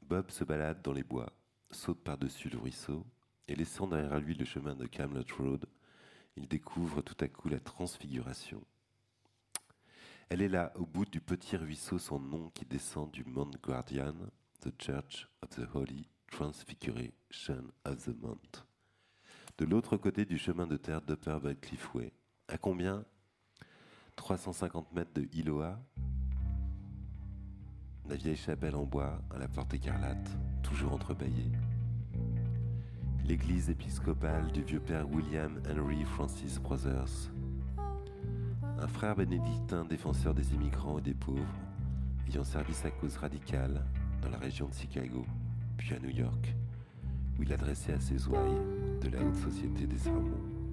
Bob 0.00 0.30
se 0.30 0.44
balade 0.44 0.80
dans 0.80 0.94
les 0.94 1.02
bois, 1.02 1.30
saute 1.70 2.02
par-dessus 2.02 2.48
le 2.48 2.56
ruisseau 2.56 3.04
et 3.46 3.54
laissant 3.54 3.86
derrière 3.86 4.18
lui 4.20 4.34
le 4.34 4.46
chemin 4.46 4.74
de 4.74 4.86
Camelot 4.86 5.26
Road, 5.38 5.66
il 6.36 6.48
découvre 6.48 7.02
tout 7.02 7.22
à 7.22 7.28
coup 7.28 7.50
la 7.50 7.60
transfiguration. 7.60 8.64
Elle 10.30 10.40
est 10.40 10.48
là, 10.48 10.72
au 10.76 10.86
bout 10.86 11.04
du 11.04 11.20
petit 11.20 11.58
ruisseau 11.58 11.98
sans 11.98 12.18
nom 12.18 12.48
qui 12.54 12.64
descend 12.64 13.10
du 13.10 13.22
Mount 13.24 13.52
Guardian, 13.62 14.14
the 14.62 14.72
Church 14.80 15.28
of 15.42 15.50
the 15.50 15.68
Holy 15.74 16.08
Transfiguration 16.30 17.70
of 17.84 18.02
the 18.02 18.16
Mount 18.18 18.64
de 19.62 19.70
l'autre 19.70 19.96
côté 19.96 20.24
du 20.24 20.38
chemin 20.38 20.66
de 20.66 20.76
terre 20.76 21.00
d'Upper 21.02 21.38
Bad 21.40 21.60
Cliffway. 21.60 22.12
À 22.48 22.58
combien? 22.58 23.04
350 24.16 24.92
mètres 24.92 25.12
de 25.14 25.28
Iloa. 25.32 25.78
La 28.08 28.16
vieille 28.16 28.34
chapelle 28.34 28.74
en 28.74 28.82
bois 28.82 29.22
à 29.30 29.38
la 29.38 29.46
porte 29.46 29.72
écarlate, 29.72 30.36
toujours 30.64 30.92
entrebâillée. 30.92 31.52
L'église 33.24 33.70
épiscopale 33.70 34.50
du 34.50 34.64
vieux 34.64 34.80
père 34.80 35.08
William 35.08 35.62
Henry 35.70 36.02
Francis 36.06 36.58
Brothers. 36.58 37.30
Un 38.80 38.88
frère 38.88 39.14
bénédictin 39.14 39.84
défenseur 39.84 40.34
des 40.34 40.54
immigrants 40.54 40.98
et 40.98 41.02
des 41.02 41.14
pauvres, 41.14 41.54
ayant 42.28 42.42
servi 42.42 42.74
sa 42.74 42.90
cause 42.90 43.16
radicale 43.16 43.84
dans 44.22 44.30
la 44.30 44.38
région 44.38 44.66
de 44.66 44.74
Chicago, 44.74 45.24
puis 45.76 45.94
à 45.94 46.00
New 46.00 46.10
York, 46.10 46.52
où 47.38 47.44
il 47.44 47.52
adressait 47.52 47.92
à 47.92 48.00
ses 48.00 48.26
ouailles 48.26 48.81
de 49.02 49.16
la 49.16 49.22
haute 49.24 49.34
société 49.36 49.86
des 49.86 50.08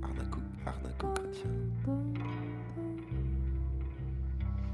arnaco- 0.03 0.41
arnaco-chrétiens. 0.65 1.49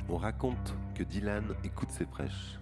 On 0.10 0.18
raconte 0.18 0.76
que 0.94 1.04
Dylan 1.04 1.46
écoute 1.64 1.90
ses 1.90 2.06
prêches, 2.06 2.60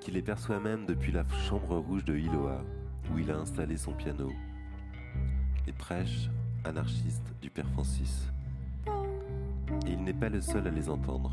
qu'il 0.00 0.14
les 0.14 0.22
perçoit 0.22 0.60
même 0.60 0.86
depuis 0.86 1.10
la 1.10 1.24
chambre 1.48 1.76
rouge 1.78 2.04
de 2.04 2.16
Iloa, 2.16 2.62
où 3.12 3.18
il 3.18 3.30
a 3.30 3.36
installé 3.36 3.76
son 3.76 3.92
piano. 3.92 4.30
Les 5.66 5.72
prêches 5.72 6.30
anarchistes 6.64 7.34
du 7.42 7.50
père 7.50 7.68
Francis. 7.70 8.28
Et 9.86 9.92
il 9.92 10.04
n'est 10.04 10.14
pas 10.14 10.28
le 10.28 10.40
seul 10.40 10.66
à 10.68 10.70
les 10.70 10.88
entendre. 10.88 11.32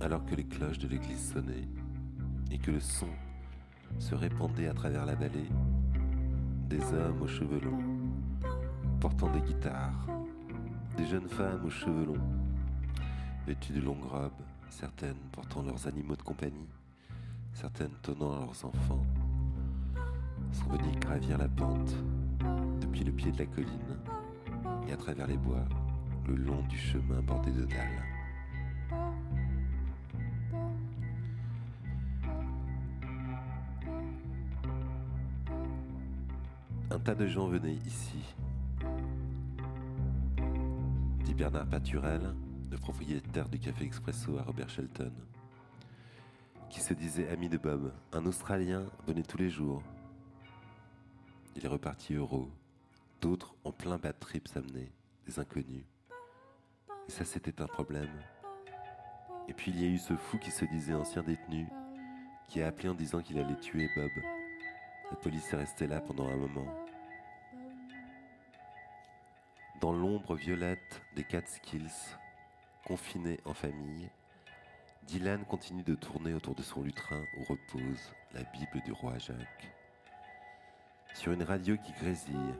Alors 0.00 0.24
que 0.24 0.34
les 0.36 0.44
cloches 0.44 0.78
de 0.78 0.86
l'église 0.86 1.32
sonnaient 1.32 1.68
et 2.52 2.58
que 2.58 2.70
le 2.70 2.80
son 2.80 3.08
se 3.98 4.14
répandait 4.14 4.68
à 4.68 4.74
travers 4.74 5.06
la 5.06 5.14
vallée, 5.14 5.48
des 6.68 6.82
hommes 6.92 7.22
aux 7.22 7.28
cheveux 7.28 7.60
longs, 7.60 7.82
portant 9.00 9.30
des 9.30 9.40
guitares, 9.40 10.06
des 10.96 11.06
jeunes 11.06 11.28
femmes 11.28 11.64
aux 11.64 11.70
cheveux 11.70 12.06
longs, 12.06 12.28
vêtues 13.46 13.72
de 13.72 13.80
longues 13.80 14.04
robes, 14.04 14.32
certaines 14.68 15.18
portant 15.32 15.62
leurs 15.62 15.86
animaux 15.86 16.16
de 16.16 16.22
compagnie, 16.22 16.68
certaines 17.52 17.94
tenant 18.02 18.30
leurs 18.30 18.64
enfants, 18.64 19.04
sont 20.52 20.68
venues 20.68 20.98
gravir 21.00 21.38
la 21.38 21.48
pente 21.48 21.94
depuis 22.80 23.04
le 23.04 23.12
pied 23.12 23.32
de 23.32 23.38
la 23.38 23.46
colline 23.46 23.98
et 24.88 24.92
à 24.92 24.96
travers 24.96 25.26
les 25.26 25.36
bois, 25.36 25.64
le 26.26 26.34
long 26.34 26.62
du 26.68 26.76
chemin 26.78 27.20
bordé 27.22 27.50
de 27.50 27.64
dalles. 27.64 28.02
Tas 37.00 37.14
de 37.14 37.26
gens 37.26 37.46
venaient 37.46 37.78
ici, 37.86 38.18
dit 41.24 41.34
Bernard 41.34 41.66
Paturel, 41.66 42.34
le 42.70 42.76
propriétaire 42.76 43.48
du 43.48 43.58
café 43.58 43.84
Expresso 43.84 44.36
à 44.36 44.42
Robert 44.42 44.68
Shelton, 44.68 45.12
qui 46.68 46.80
se 46.80 46.92
disait 46.92 47.28
ami 47.30 47.48
de 47.48 47.56
Bob. 47.56 47.92
Un 48.12 48.26
Australien 48.26 48.84
venait 49.06 49.22
tous 49.22 49.38
les 49.38 49.48
jours. 49.48 49.82
Il 51.56 51.64
est 51.64 51.68
reparti 51.68 52.14
heureux. 52.14 52.50
D'autres 53.20 53.54
en 53.64 53.72
plein 53.72 53.96
bad 53.96 54.18
trip 54.18 54.46
s'amenaient, 54.46 54.92
des 55.26 55.38
inconnus. 55.38 55.84
Et 57.08 57.10
ça, 57.10 57.24
c'était 57.24 57.62
un 57.62 57.66
problème. 57.66 58.10
Et 59.48 59.54
puis 59.54 59.72
il 59.72 59.80
y 59.80 59.86
a 59.86 59.88
eu 59.88 59.98
ce 59.98 60.14
fou 60.16 60.38
qui 60.38 60.50
se 60.50 60.66
disait 60.66 60.94
ancien 60.94 61.22
détenu, 61.22 61.66
qui 62.46 62.62
a 62.62 62.68
appelé 62.68 62.90
en 62.90 62.94
disant 62.94 63.22
qu'il 63.22 63.38
allait 63.38 63.58
tuer 63.58 63.88
Bob. 63.96 64.10
La 65.10 65.16
police 65.16 65.52
est 65.52 65.56
restée 65.56 65.86
là 65.86 66.00
pendant 66.00 66.28
un 66.28 66.36
moment. 66.36 66.66
Dans 69.80 69.92
l'ombre 69.92 70.34
violette 70.34 71.00
des 71.16 71.24
Catskills, 71.24 71.88
confiné 72.86 73.40
en 73.46 73.54
famille, 73.54 74.10
Dylan 75.04 75.42
continue 75.46 75.82
de 75.82 75.94
tourner 75.94 76.34
autour 76.34 76.54
de 76.54 76.60
son 76.60 76.82
lutrin 76.82 77.22
où 77.38 77.44
repose 77.44 78.12
la 78.34 78.42
Bible 78.42 78.82
du 78.84 78.92
roi 78.92 79.16
Jacques. 79.16 79.72
Sur 81.14 81.32
une 81.32 81.42
radio 81.42 81.78
qui 81.78 81.92
grésille, 81.92 82.54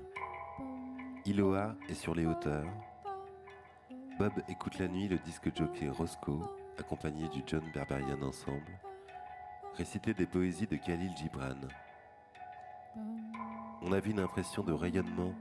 Iloa 1.27 1.77
est 1.91 1.95
sur 1.95 2.15
les 2.15 2.25
hauteurs. 2.25 2.73
Bob 4.19 4.33
écoute 4.49 4.79
la 4.79 4.89
nuit 4.89 5.09
le 5.09 5.19
disque 5.19 5.55
jockey 5.55 5.91
Roscoe, 5.91 6.49
accompagné 6.79 7.29
du 7.29 7.43
John 7.47 7.71
Berberian 7.75 8.23
Ensemble, 8.23 8.81
réciter 9.75 10.15
des 10.15 10.27
poésies 10.27 10.67
de 10.67 10.77
Khalil 10.77 11.15
Gibran. 11.19 11.69
On 13.83 13.93
avait 13.93 14.11
une 14.11 14.21
impression 14.21 14.63
de 14.63 14.73
rayonnement 14.73 15.35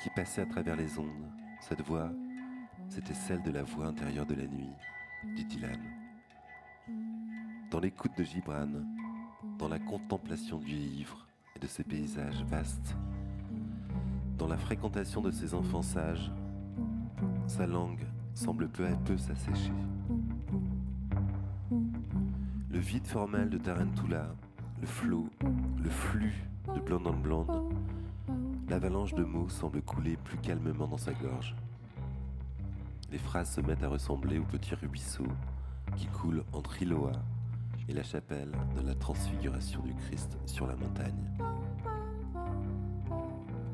qui 0.00 0.10
passait 0.10 0.40
à 0.40 0.46
travers 0.46 0.76
les 0.76 0.98
ondes. 0.98 1.30
Cette 1.60 1.82
voix, 1.82 2.10
c'était 2.88 3.14
celle 3.14 3.42
de 3.42 3.50
la 3.50 3.62
voix 3.62 3.86
intérieure 3.86 4.26
de 4.26 4.34
la 4.34 4.46
nuit, 4.46 4.72
dit 5.36 5.44
Dylan. 5.44 5.78
Dans 7.70 7.80
l'écoute 7.80 8.16
de 8.16 8.24
Gibran, 8.24 8.68
dans 9.58 9.68
la 9.68 9.78
contemplation 9.78 10.58
du 10.58 10.74
livre 10.74 11.28
et 11.54 11.58
de 11.58 11.66
ses 11.66 11.84
paysages 11.84 12.42
vastes, 12.44 12.96
dans 14.38 14.48
la 14.48 14.56
fréquentation 14.56 15.20
de 15.20 15.30
ses 15.30 15.52
enfants 15.54 15.82
sages, 15.82 16.32
sa 17.46 17.66
langue 17.66 18.06
semble 18.34 18.68
peu 18.68 18.86
à 18.86 18.96
peu 19.04 19.18
s'assécher. 19.18 19.72
Le 22.70 22.78
vide 22.78 23.06
formel 23.06 23.50
de 23.50 23.58
Tarantula, 23.58 24.34
le 24.80 24.86
flot, 24.86 25.28
le 25.82 25.90
flux 25.90 26.42
de 26.74 26.80
Blonde 26.80 27.06
en 27.06 27.12
Blonde, 27.12 27.74
l'avalanche 28.70 29.14
de 29.14 29.24
mots 29.24 29.48
semble 29.48 29.82
couler 29.82 30.16
plus 30.16 30.38
calmement 30.38 30.86
dans 30.86 30.96
sa 30.96 31.12
gorge. 31.12 31.56
Les 33.10 33.18
phrases 33.18 33.50
se 33.50 33.60
mettent 33.60 33.82
à 33.82 33.88
ressembler 33.88 34.38
au 34.38 34.44
petit 34.44 34.76
ruisseau 34.76 35.26
qui 35.96 36.06
coule 36.06 36.44
entre 36.52 36.80
Iloa 36.80 37.10
et 37.88 37.92
la 37.92 38.04
chapelle 38.04 38.52
de 38.76 38.86
la 38.86 38.94
transfiguration 38.94 39.82
du 39.82 39.92
Christ 39.94 40.38
sur 40.46 40.68
la 40.68 40.76
montagne. 40.76 41.32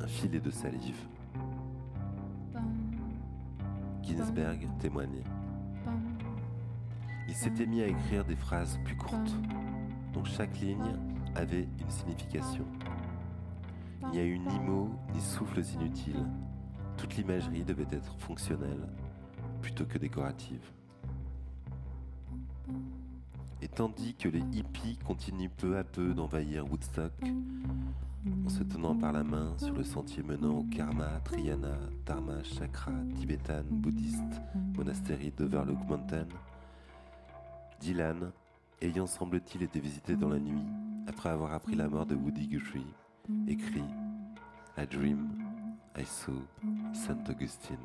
Un 0.01 0.07
filet 0.07 0.41
de 0.41 0.51
salive. 0.51 1.07
Ginsberg 4.03 4.67
témoignait. 4.79 5.25
Il 7.29 7.35
s'était 7.35 7.67
mis 7.67 7.83
à 7.83 7.87
écrire 7.87 8.25
des 8.25 8.37
phrases 8.37 8.81
plus 8.83 8.97
courtes, 8.97 9.37
dont 10.15 10.25
chaque 10.25 10.59
ligne 10.59 10.97
avait 11.35 11.69
une 11.81 11.91
signification. 11.91 12.65
Il 14.03 14.09
n'y 14.11 14.19
a 14.19 14.25
eu 14.25 14.39
ni 14.39 14.59
mots 14.61 14.91
ni 15.15 15.21
souffles 15.21 15.63
inutiles. 15.75 16.27
Toute 16.97 17.17
l'imagerie 17.17 17.65
devait 17.65 17.87
être 17.91 18.15
fonctionnelle 18.19 18.89
plutôt 19.61 19.85
que 19.85 19.99
décorative. 19.99 20.73
Et 23.63 23.69
tandis 23.69 24.15
que 24.15 24.29
les 24.29 24.43
hippies 24.53 24.99
continuent 25.05 25.51
peu 25.57 25.77
à 25.77 25.85
peu 25.85 26.15
d'envahir 26.15 26.71
Woodstock, 26.71 27.13
en 28.45 28.49
se 28.49 28.63
tenant 28.63 28.95
par 28.95 29.13
la 29.13 29.25
main 29.25 29.55
sur 29.59 29.75
le 29.75 29.85
sentier 29.85 30.23
menant 30.23 30.59
au 30.59 30.65
Karma, 30.65 31.21
Triana, 31.25 31.77
Dharma, 32.05 32.43
Chakra, 32.43 32.93
Tibetan, 33.15 33.65
bouddhiste, 33.71 34.41
monastérie 34.77 35.33
d'Overlook 35.37 35.79
Mountain, 35.89 36.27
Dylan, 37.81 38.33
ayant 38.83 39.07
semble-t-il 39.07 39.63
été 39.63 39.81
visité 39.81 40.17
dans 40.17 40.29
la 40.29 40.39
nuit, 40.39 40.65
après 41.09 41.31
avoir 41.31 41.53
appris 41.53 41.77
la 41.77 41.89
mort 41.89 42.07
de 42.07 42.15
Woody 42.15 42.49
Guthrie, 42.49 42.95
écrit 43.49 43.85
I 44.79 44.87
dream, 44.87 45.29
I 45.99 46.05
saw 46.05 46.43
Saint 46.93 47.19
Augustine. 47.29 47.77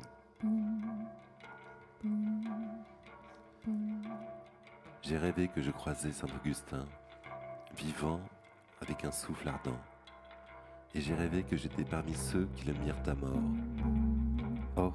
J'ai 5.02 5.18
rêvé 5.18 5.48
que 5.48 5.60
je 5.60 5.70
croisais 5.70 6.12
Saint 6.12 6.28
Augustin, 6.40 6.84
vivant 7.76 8.20
avec 8.80 9.04
un 9.04 9.10
souffle 9.10 9.48
ardent, 9.48 9.78
et 10.94 11.00
j'ai 11.00 11.14
rêvé 11.14 11.42
que 11.42 11.56
j'étais 11.56 11.84
parmi 11.84 12.14
ceux 12.14 12.48
qui 12.54 12.66
le 12.66 12.74
mirent 12.74 13.02
à 13.06 13.14
mort. 13.14 13.42
Oh, 14.76 14.92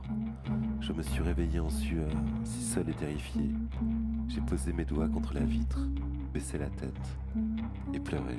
je 0.80 0.94
me 0.94 1.02
suis 1.02 1.22
réveillé 1.22 1.60
en 1.60 1.70
sueur, 1.70 2.10
si 2.44 2.64
seul 2.64 2.90
et 2.90 2.94
terrifié. 2.94 3.52
J'ai 4.28 4.42
posé 4.42 4.74
mes 4.74 4.86
doigts 4.86 5.10
contre 5.10 5.34
la 5.34 5.44
vitre, 5.44 5.80
baissé 6.34 6.58
la 6.58 6.70
tête 6.70 7.18
et 7.94 8.00
pleuré. 8.00 8.38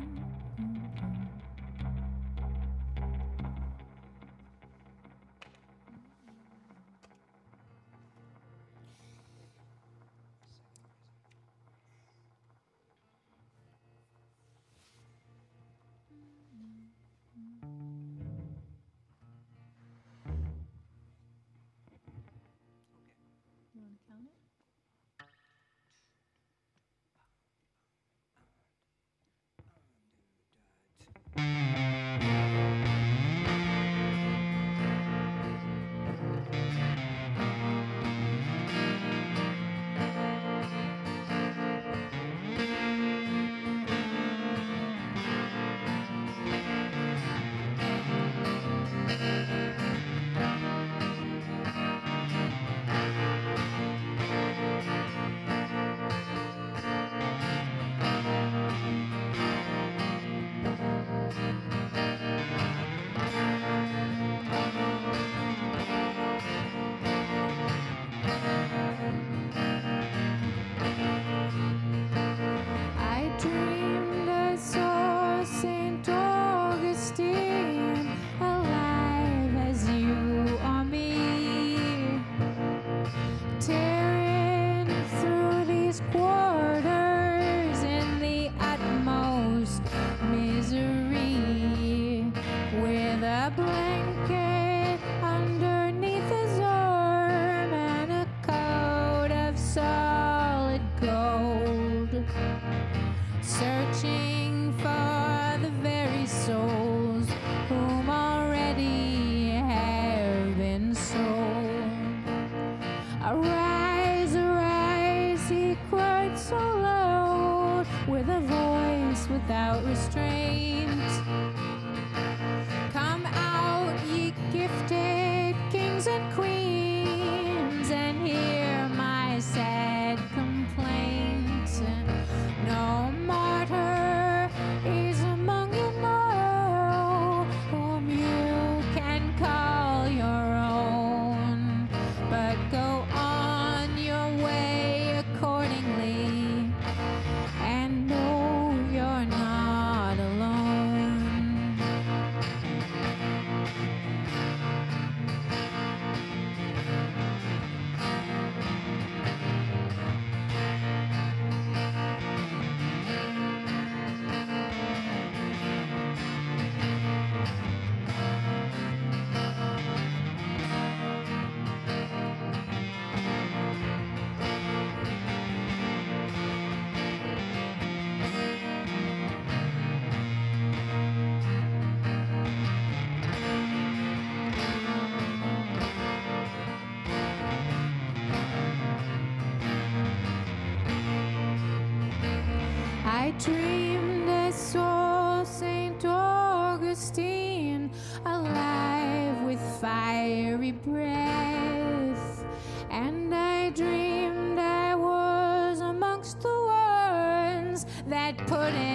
Breath. 200.84 202.44
And 202.90 203.34
I 203.34 203.70
dreamed 203.70 204.58
I 204.58 204.94
was 204.94 205.80
amongst 205.80 206.40
the 206.40 206.48
ones 206.48 207.86
that 208.06 208.36
put 208.46 208.72
him 208.72 208.87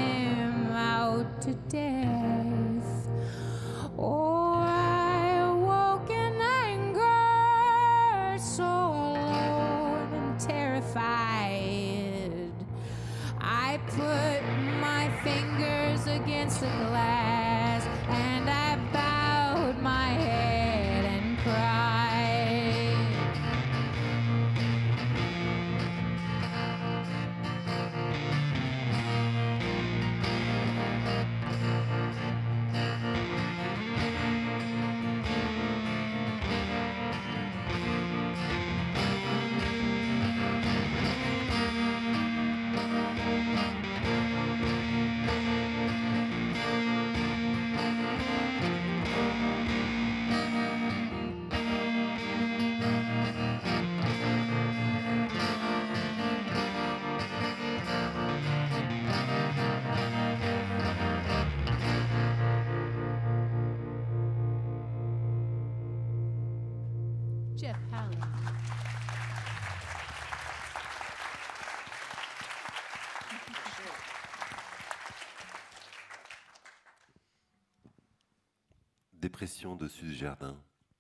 Dépression 79.33 79.75
dessus 79.75 80.05
du 80.05 80.13
jardin. 80.13 80.55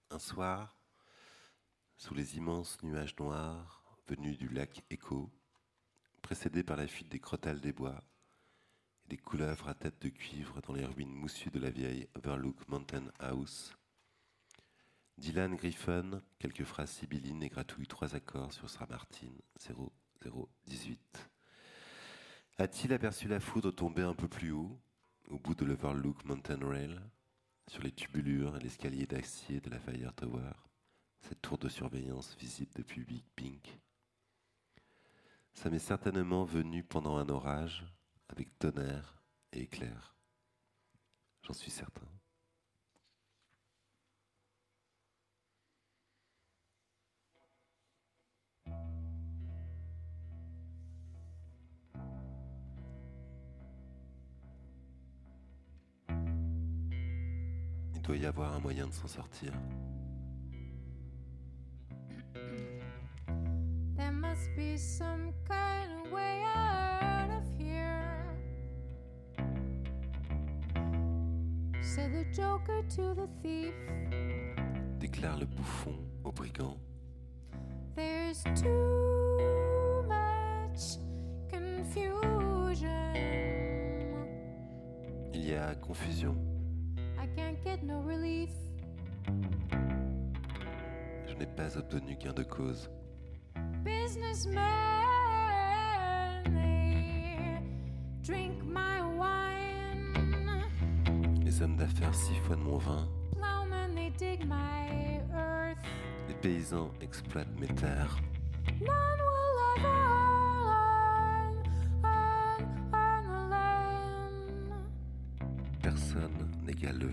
Un 0.09 0.17
soir, 0.17 0.75
sous 1.97 2.15
les 2.15 2.35
immenses 2.35 2.81
nuages 2.81 3.15
noirs 3.19 3.85
venus 4.07 4.39
du 4.39 4.49
lac 4.49 4.83
Echo, 4.89 5.29
précédés 6.23 6.63
par 6.63 6.75
la 6.75 6.87
fuite 6.87 7.09
des 7.09 7.19
crotales 7.19 7.61
des 7.61 7.71
bois 7.71 8.03
et 9.05 9.09
des 9.09 9.17
couleuvres 9.17 9.69
à 9.69 9.75
tête 9.75 10.01
de 10.01 10.09
cuivre 10.09 10.61
dans 10.61 10.73
les 10.73 10.83
ruines 10.83 11.13
moussues 11.13 11.51
de 11.51 11.59
la 11.59 11.69
vieille 11.69 12.07
Overlook 12.15 12.67
Mountain 12.69 13.05
House, 13.19 13.77
Dylan 15.19 15.55
Griffin, 15.55 16.19
quelques 16.39 16.65
phrases 16.65 16.89
sibyllines 16.89 17.43
et 17.43 17.49
gratouille 17.49 17.85
trois 17.85 18.15
accords 18.15 18.51
sur 18.51 18.67
sa 18.67 18.87
Martin 18.87 19.29
0018. 20.25 21.29
A-t-il 22.57 22.93
aperçu 22.93 23.27
la 23.27 23.39
foudre 23.39 23.69
tomber 23.69 24.01
un 24.01 24.15
peu 24.15 24.27
plus 24.27 24.49
haut, 24.49 24.81
au 25.29 25.37
bout 25.37 25.53
de 25.53 25.65
l'Overlook 25.65 26.25
Mountain 26.25 26.67
Rail, 26.67 26.99
sur 27.67 27.81
les 27.83 27.91
tubulures 27.91 28.57
et 28.57 28.59
l'escalier 28.59 29.05
d'acier 29.05 29.59
de 29.61 29.69
la 29.69 29.79
Fire 29.79 30.13
Tower, 30.13 30.51
cette 31.21 31.41
tour 31.41 31.57
de 31.57 31.69
surveillance 31.69 32.35
visible 32.37 32.71
depuis 32.75 33.03
Big 33.03 33.23
Pink 33.35 33.79
Ça 35.53 35.69
m'est 35.69 35.79
certainement 35.79 36.43
venu 36.43 36.83
pendant 36.83 37.17
un 37.17 37.29
orage, 37.29 37.85
avec 38.29 38.57
tonnerre 38.59 39.23
et 39.51 39.61
éclair. 39.61 40.15
J'en 41.43 41.53
suis 41.53 41.71
certain. 41.71 42.07
Doit 58.03 58.17
y 58.17 58.25
avoir 58.25 58.53
un 58.53 58.59
moyen 58.59 58.87
de 58.87 58.91
s'en 58.91 59.07
sortir. 59.07 59.51
There 63.95 64.11
must 64.11 64.49
be 64.55 64.77
some 64.77 65.31
kind 65.47 66.05
of 66.05 66.11
way 66.11 66.43
out 66.43 67.29
of 67.29 67.43
here. 67.57 68.25
Said 71.81 72.11
the 72.11 72.25
Joker 72.35 72.83
to 72.95 73.13
the 73.13 73.27
thief. 73.41 73.73
Déclare 74.99 75.37
le 75.37 75.45
bouffon 75.45 75.95
au 76.23 76.31
brigand. 76.31 76.77
There's 77.95 78.43
too 78.55 80.03
much 80.07 80.97
confusion. 81.49 83.13
Il 85.33 85.45
y 85.45 85.53
a 85.53 85.75
confusion. 85.75 86.52
Can't 87.35 87.63
get 87.63 87.83
no 87.83 88.01
relief. 88.01 88.51
Je 91.27 91.33
n'ai 91.35 91.47
pas 91.47 91.77
obtenu 91.77 92.15
gain 92.15 92.33
de 92.33 92.43
cause. 92.43 92.89
Businessmen, 93.83 94.61
they 96.45 97.59
drink 98.21 98.63
my 98.63 99.01
wine. 99.17 100.63
Les 101.43 101.61
hommes 101.61 101.77
d'affaires 101.77 102.13
siphonnent 102.13 102.63
mon 102.63 102.77
vin. 102.77 103.07
Plowmen, 103.35 103.95
they 103.95 104.11
dig 104.11 104.45
my 104.47 105.19
earth. 105.33 105.77
Les 106.27 106.35
paysans 106.35 106.91
exploitent 107.01 107.59
mes 107.59 107.67
terres. 107.67 108.17
None 108.79 109.19
will 109.19 109.59
ever 109.77 110.02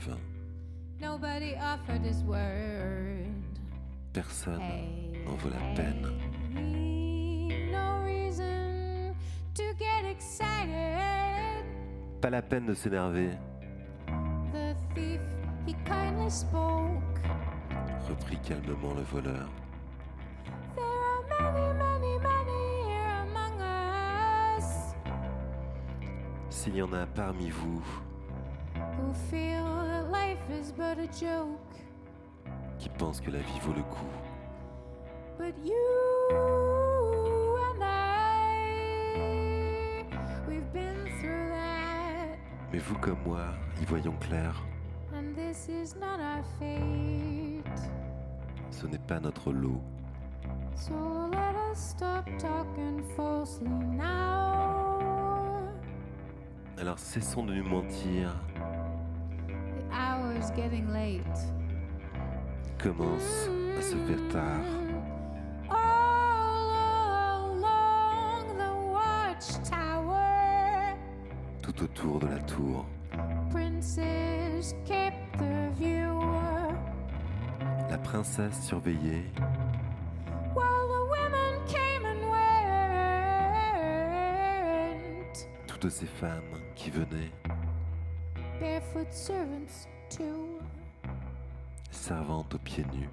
vin. 0.01 0.17
Nobody 1.01 1.55
offered 1.57 2.03
his 2.05 2.23
word. 2.25 3.27
Personne 4.13 4.61
n'en 5.25 5.37
vaut 5.37 5.51
la 5.51 5.75
peine. 5.75 6.07
hey, 6.55 7.71
no 7.73 8.03
reason 8.05 9.15
to 9.55 9.63
get 9.79 10.05
excited. 10.11 11.65
Pas 12.21 12.31
la 12.31 12.43
peine 12.43 12.67
de 12.67 12.75
s'énerver, 12.75 13.31
The 14.53 14.75
thief, 14.95 15.21
he 15.67 15.75
kindly 15.87 16.29
spoke. 16.31 17.21
reprit 18.09 18.39
calmement 18.43 18.95
le 18.95 19.03
voleur. 19.03 19.49
There 20.75 20.85
are 20.85 21.23
many, 21.53 21.73
many, 21.79 22.19
many 22.19 22.89
here 22.89 23.23
among 23.23 23.61
us 23.61 24.95
S'il 26.51 26.77
y 26.77 26.83
en 26.83 26.93
a 26.93 27.07
parmi 27.07 27.49
vous 27.51 27.83
is 30.53 30.73
but 30.73 30.99
a 30.99 31.07
joke. 31.19 31.59
qui 32.79 32.89
pensent 32.91 33.21
que 33.21 33.31
la 33.31 33.41
vie 33.41 33.61
vaut 33.63 33.73
le 33.75 33.83
coup, 33.83 34.07
But 35.39 35.55
you 35.65 35.75
and 37.73 37.83
I, 37.83 40.05
we've 40.49 40.71
been 40.73 41.05
through 41.21 41.49
that, 41.51 42.39
mais 42.73 42.79
vous 42.79 42.97
comme 42.99 43.19
moi, 43.25 43.47
y 43.81 43.85
voyons 43.87 44.15
clair, 44.21 44.55
and 45.15 45.35
this 45.35 45.69
is 45.69 45.95
not 45.99 46.21
our 46.21 46.43
fate. 46.59 47.65
ce 48.71 48.87
n'est 48.87 48.99
pas 49.07 49.21
notre 49.21 49.53
lot. 49.53 49.81
So 50.75 50.95
let 51.31 51.55
us 51.71 51.79
stop 51.79 52.25
talking 52.39 53.03
falsely 53.17 53.69
now. 53.69 54.99
Alors 56.79 56.99
cessons 56.99 57.45
de 57.45 57.55
nous 57.55 57.69
mentir, 57.69 58.35
commence 62.83 63.49
à 63.79 63.83
se 63.83 63.97
faire 63.97 64.29
tard. 64.33 64.65
Tout 71.63 71.83
autour 71.85 72.21
de 72.21 72.27
la 72.27 72.39
tour, 72.41 72.87
la 77.89 77.99
princesse 77.99 78.61
surveillait, 78.63 79.25
While 80.55 80.89
the 80.89 81.05
women 81.11 81.61
came 81.67 82.05
and 82.05 82.21
went, 85.21 85.49
toutes 85.67 85.91
ces 85.91 86.07
femmes 86.07 86.61
qui 86.75 86.91
venaient, 86.91 87.33
barefoot 88.59 89.13
servants 89.13 89.89
too. 90.11 90.59
servantes 91.91 92.55
aux 92.55 92.59
pieds 92.59 92.85
nus, 92.93 93.09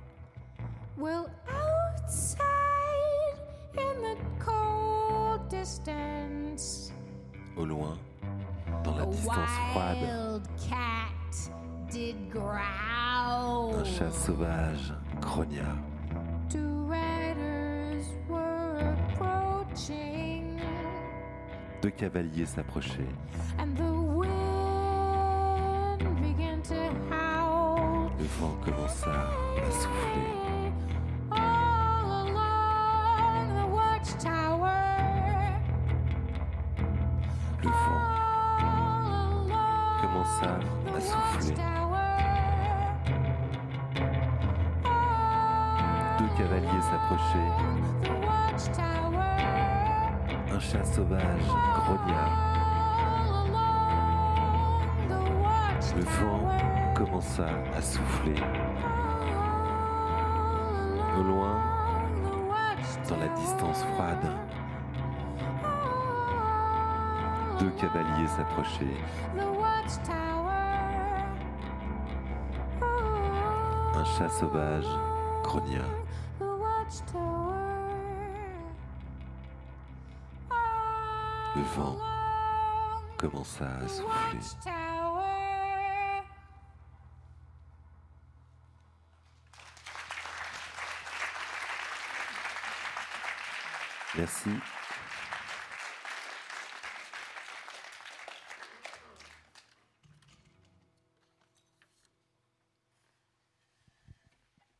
Well, 0.97 1.27
outside 1.47 2.41
in 3.77 4.01
the 4.01 4.17
cold 4.43 5.47
distance, 5.49 6.91
au 7.55 7.65
loin, 7.65 7.97
dans 8.83 8.95
la 8.95 9.03
a 9.03 9.05
distance 9.05 9.49
froide, 9.73 9.97
wild 10.01 10.47
cat 10.69 11.51
did 11.91 12.15
growl. 12.31 13.75
un 13.79 13.83
chat 13.85 14.11
sauvage 14.11 14.93
grogna. 15.21 15.77
Two 16.49 16.87
riders 16.87 18.05
were 18.27 18.95
approaching, 19.13 20.59
Deux 21.81 21.91
cavaliers 21.91 22.45
s'approchaient. 22.47 23.13
and 23.59 23.75
the 23.77 23.96
Le 28.27 28.33
vent 28.41 28.57
commença 28.65 29.09
à 29.09 29.71
souffler. 29.71 30.27
Le 37.63 37.69
vent 37.69 38.03
commença 40.01 40.51
à 40.93 40.99
souffler. 40.99 41.55
Deux 46.19 46.31
cavaliers 46.37 46.81
s'approchaient. 46.81 47.53
Un 50.53 50.59
chat 50.59 50.83
sauvage 50.83 51.47
grogna. 51.75 52.25
Le 55.95 56.03
vent. 56.03 56.86
Commença 56.97 57.45
à 57.75 57.81
souffler. 57.81 58.41
Au 61.15 61.23
loin, 61.23 61.61
dans 63.07 63.17
la 63.17 63.27
distance 63.29 63.83
froide, 63.93 64.31
deux 67.59 67.69
cavaliers 67.71 68.27
s'approchaient. 68.27 68.97
Un 73.95 74.05
chat 74.05 74.29
sauvage 74.29 74.87
grogna. 75.43 75.83
Le 81.55 81.61
vent 81.75 81.97
commença 83.17 83.65
à 83.65 83.87
souffler. 83.87 84.76
Merci. 94.17 94.49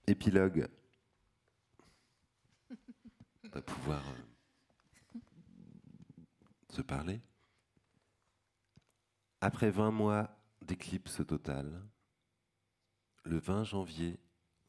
Épilogue. 0.07 0.67
On 3.43 3.49
va 3.49 3.61
pouvoir 3.61 4.03
euh, 4.07 5.19
se 6.71 6.81
parler. 6.81 7.21
Après 9.41 9.69
20 9.69 9.91
mois 9.91 10.35
d'éclipse 10.63 11.23
totale, 11.27 11.87
le 13.23 13.37
20 13.37 13.65
janvier 13.65 14.19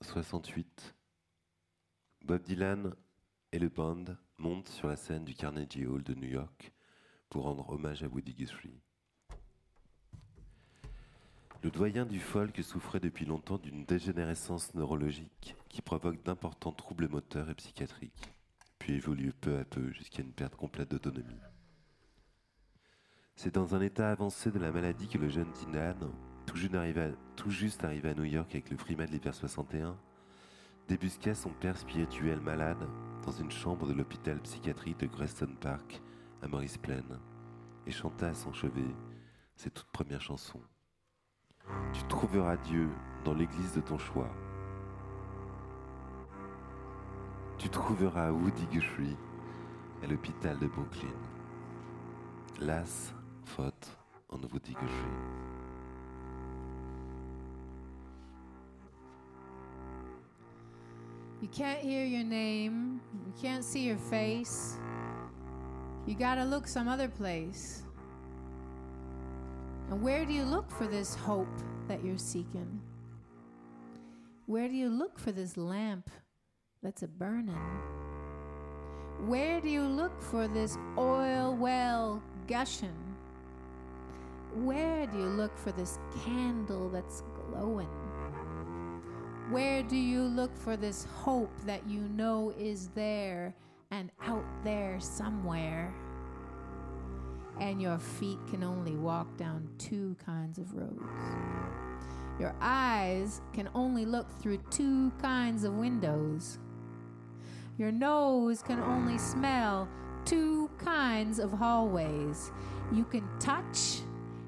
68, 0.03 0.95
Bob 2.20 2.43
Dylan 2.43 2.95
et 3.53 3.59
le 3.59 3.69
band 3.69 4.05
montent 4.37 4.69
sur 4.69 4.89
la 4.89 4.97
scène 4.97 5.25
du 5.25 5.35
Carnegie 5.35 5.87
Hall 5.87 6.03
de 6.03 6.15
New 6.15 6.29
York 6.29 6.73
pour 7.31 7.45
rendre 7.45 7.69
hommage 7.70 8.03
à 8.03 8.09
Woody 8.09 8.35
Guthrie. 8.35 8.81
Le 11.62 11.70
doyen 11.70 12.07
du 12.07 12.20
folk 12.20 12.62
souffrait 12.62 13.01
depuis 13.01 13.27
longtemps 13.27 13.59
d'une 13.59 13.85
dégénérescence 13.85 14.75
neurologique 14.75 15.57
qui 15.69 15.83
provoque 15.83 16.23
d'importants 16.23 16.73
troubles 16.73 17.09
moteurs 17.09 17.51
et 17.51 17.55
psychiatriques, 17.55 18.33
puis 18.79 18.95
évolue 18.95 19.33
peu 19.33 19.59
à 19.59 19.65
peu 19.65 19.91
jusqu'à 19.93 20.23
une 20.23 20.33
perte 20.33 20.55
complète 20.55 20.91
d'autonomie. 20.91 21.41
C'est 23.35 23.55
dans 23.55 23.75
un 23.75 23.81
état 23.81 24.11
avancé 24.11 24.51
de 24.51 24.59
la 24.59 24.70
maladie 24.70 25.09
que 25.09 25.19
le 25.19 25.29
jeune 25.29 25.51
Dylan, 25.53 25.97
tout, 26.47 26.59
tout 27.37 27.51
juste 27.51 27.85
arrivé 27.85 28.11
à 28.11 28.15
New 28.15 28.25
York 28.25 28.51
avec 28.53 28.70
le 28.70 28.77
primat 28.77 29.07
de 29.07 29.12
l'hiver 29.12 29.35
61, 29.35 29.99
débusqua 30.89 31.35
son 31.35 31.51
père 31.51 31.77
spirituel 31.77 32.40
malade 32.40 32.89
dans 33.23 33.32
une 33.32 33.51
chambre 33.51 33.86
de 33.86 33.93
l'hôpital 33.93 34.40
psychiatrique 34.40 34.98
de 35.01 35.06
Greston 35.06 35.55
Park 35.60 36.01
à 36.43 36.48
Maurice 36.48 36.78
Plaine 36.78 37.19
et 37.86 37.90
chanta 37.90 38.28
à 38.28 38.35
son 38.35 38.55
chevet 38.55 38.94
ses 39.55 39.70
toutes 39.70 39.90
premières 39.93 40.23
chansons. 40.23 40.62
Tu 41.93 42.02
trouveras 42.05 42.56
Dieu 42.56 42.89
dans 43.23 43.35
l'église 43.35 43.74
de 43.74 43.82
ton 43.82 43.98
choix. 43.98 44.31
Tu 47.59 47.69
trouveras 47.69 48.31
Woody 48.32 48.66
Guthrie 48.69 49.16
à 50.02 50.06
l'hôpital 50.06 50.59
de 50.59 50.69
Brooklyn. 50.69 51.09
Las 52.60 53.12
faute 53.44 53.98
en 54.31 54.39
Woody 54.39 54.73
Guthrie. 54.73 55.48
You 61.40 61.48
can't 61.48 61.78
hear 61.78 62.05
your 62.05 62.24
name. 62.24 63.01
You 63.24 63.32
can't 63.40 63.65
see 63.65 63.81
your 63.81 63.97
face. 63.97 64.77
You 66.06 66.15
gotta 66.15 66.44
look 66.44 66.66
some 66.66 66.89
other 66.89 67.09
place. 67.09 67.82
And 69.90 70.02
where 70.02 70.24
do 70.24 70.32
you 70.32 70.43
look 70.43 70.69
for 70.70 70.86
this 70.86 71.15
hope 71.15 71.62
that 71.86 72.05
you're 72.05 72.19
seeking? 72.19 72.81
Where 74.47 74.69
do 74.69 74.74
you 74.74 74.89
look 74.89 75.19
for 75.19 75.31
this 75.31 75.56
lamp 75.56 76.10
that's 76.82 77.02
a 77.02 77.09
burning? 77.09 77.55
Where 79.27 79.60
do 79.60 79.69
you 79.69 79.82
look 79.82 80.20
for 80.20 80.48
this 80.48 80.77
oil 80.97 81.55
well 81.55 82.23
gushing? 82.48 83.15
Where 84.55 85.06
do 85.06 85.19
you 85.19 85.27
look 85.27 85.56
for 85.56 85.70
this 85.73 85.98
candle 86.24 86.89
that's 86.89 87.23
glowing? 87.51 88.08
Where 89.51 89.83
do 89.83 89.97
you 89.97 90.25
look 90.25 90.55
for 90.55 90.77
this 90.77 91.05
hope 91.05 91.51
that 91.65 91.87
you 91.89 92.01
know 92.01 92.53
is 92.59 92.89
there 92.89 93.55
and 93.91 94.11
out 94.20 94.45
there 94.62 95.01
somewhere? 95.01 95.95
And 97.59 97.81
your 97.81 97.99
feet 97.99 98.39
can 98.51 98.62
only 98.62 98.95
walk 98.95 99.39
down 99.39 99.66
two 99.79 100.16
kinds 100.23 100.59
of 100.59 100.75
roads. 100.75 101.01
Your 102.39 102.55
eyes 102.61 103.41
can 103.55 103.70
only 103.75 104.05
look 104.05 104.31
through 104.39 104.59
two 104.70 105.11
kinds 105.23 105.65
of 105.65 105.73
windows. 105.73 106.59
Your 107.79 107.91
nose 107.91 108.61
can 108.61 108.81
only 108.81 109.16
smell 109.16 109.89
two 110.27 110.70
kinds 110.77 111.39
of 111.39 111.53
hallways. 111.53 112.51
You 112.93 113.05
can 113.05 113.27
touch 113.41 114.03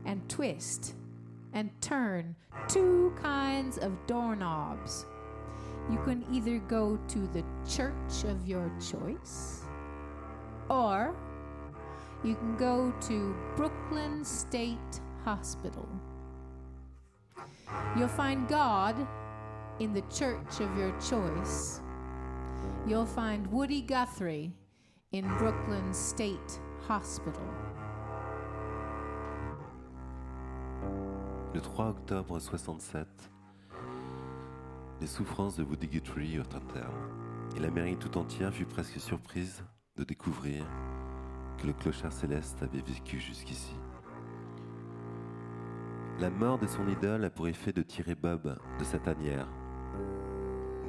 and 0.04 0.28
twist 0.28 0.94
and 1.52 1.70
turn 1.80 2.36
two 2.68 3.12
kinds 3.20 3.78
of 3.78 3.92
doorknobs. 4.06 5.06
You 5.90 5.98
can 6.04 6.24
either 6.30 6.58
go 6.58 6.98
to 7.08 7.18
the 7.28 7.44
church 7.68 8.24
of 8.24 8.46
your 8.46 8.70
choice, 8.78 9.62
or 10.68 11.14
you 12.22 12.34
can 12.36 12.56
go 12.56 12.92
to 13.08 13.34
Brooklyn 13.56 14.24
State 14.24 15.00
Hospital. 15.24 15.88
You'll 17.96 18.08
find 18.08 18.46
God 18.48 19.06
in 19.80 19.92
the 19.92 20.02
church 20.02 20.60
of 20.60 20.76
your 20.76 20.92
choice. 21.00 21.80
You'll 22.86 23.06
find 23.06 23.46
Woody 23.48 23.80
Guthrie 23.80 24.52
in 25.12 25.26
Brooklyn 25.38 25.92
State 25.92 26.60
Hospital. 26.86 27.42
Le 31.52 31.60
3 31.60 31.88
octobre 31.88 32.38
67, 32.38 33.08
les 35.00 35.06
souffrances 35.08 35.56
de 35.56 35.64
Woody 35.64 35.88
Guthrie 35.88 36.36
eurent 36.36 36.48
un 36.54 36.72
terme, 36.72 36.94
et 37.56 37.58
l'Amérique 37.58 37.98
tout 37.98 38.16
entière 38.18 38.54
fut 38.54 38.66
presque 38.66 39.00
surprise 39.00 39.64
de 39.96 40.04
découvrir 40.04 40.64
que 41.58 41.66
le 41.66 41.72
clochard 41.72 42.12
céleste 42.12 42.62
avait 42.62 42.82
vécu 42.82 43.18
jusqu'ici. 43.18 43.74
La 46.20 46.30
mort 46.30 46.60
de 46.60 46.68
son 46.68 46.86
idole 46.86 47.24
a 47.24 47.30
pour 47.30 47.48
effet 47.48 47.72
de 47.72 47.82
tirer 47.82 48.14
Bob 48.14 48.56
de 48.78 48.84
sa 48.84 49.00
tanière. 49.00 49.48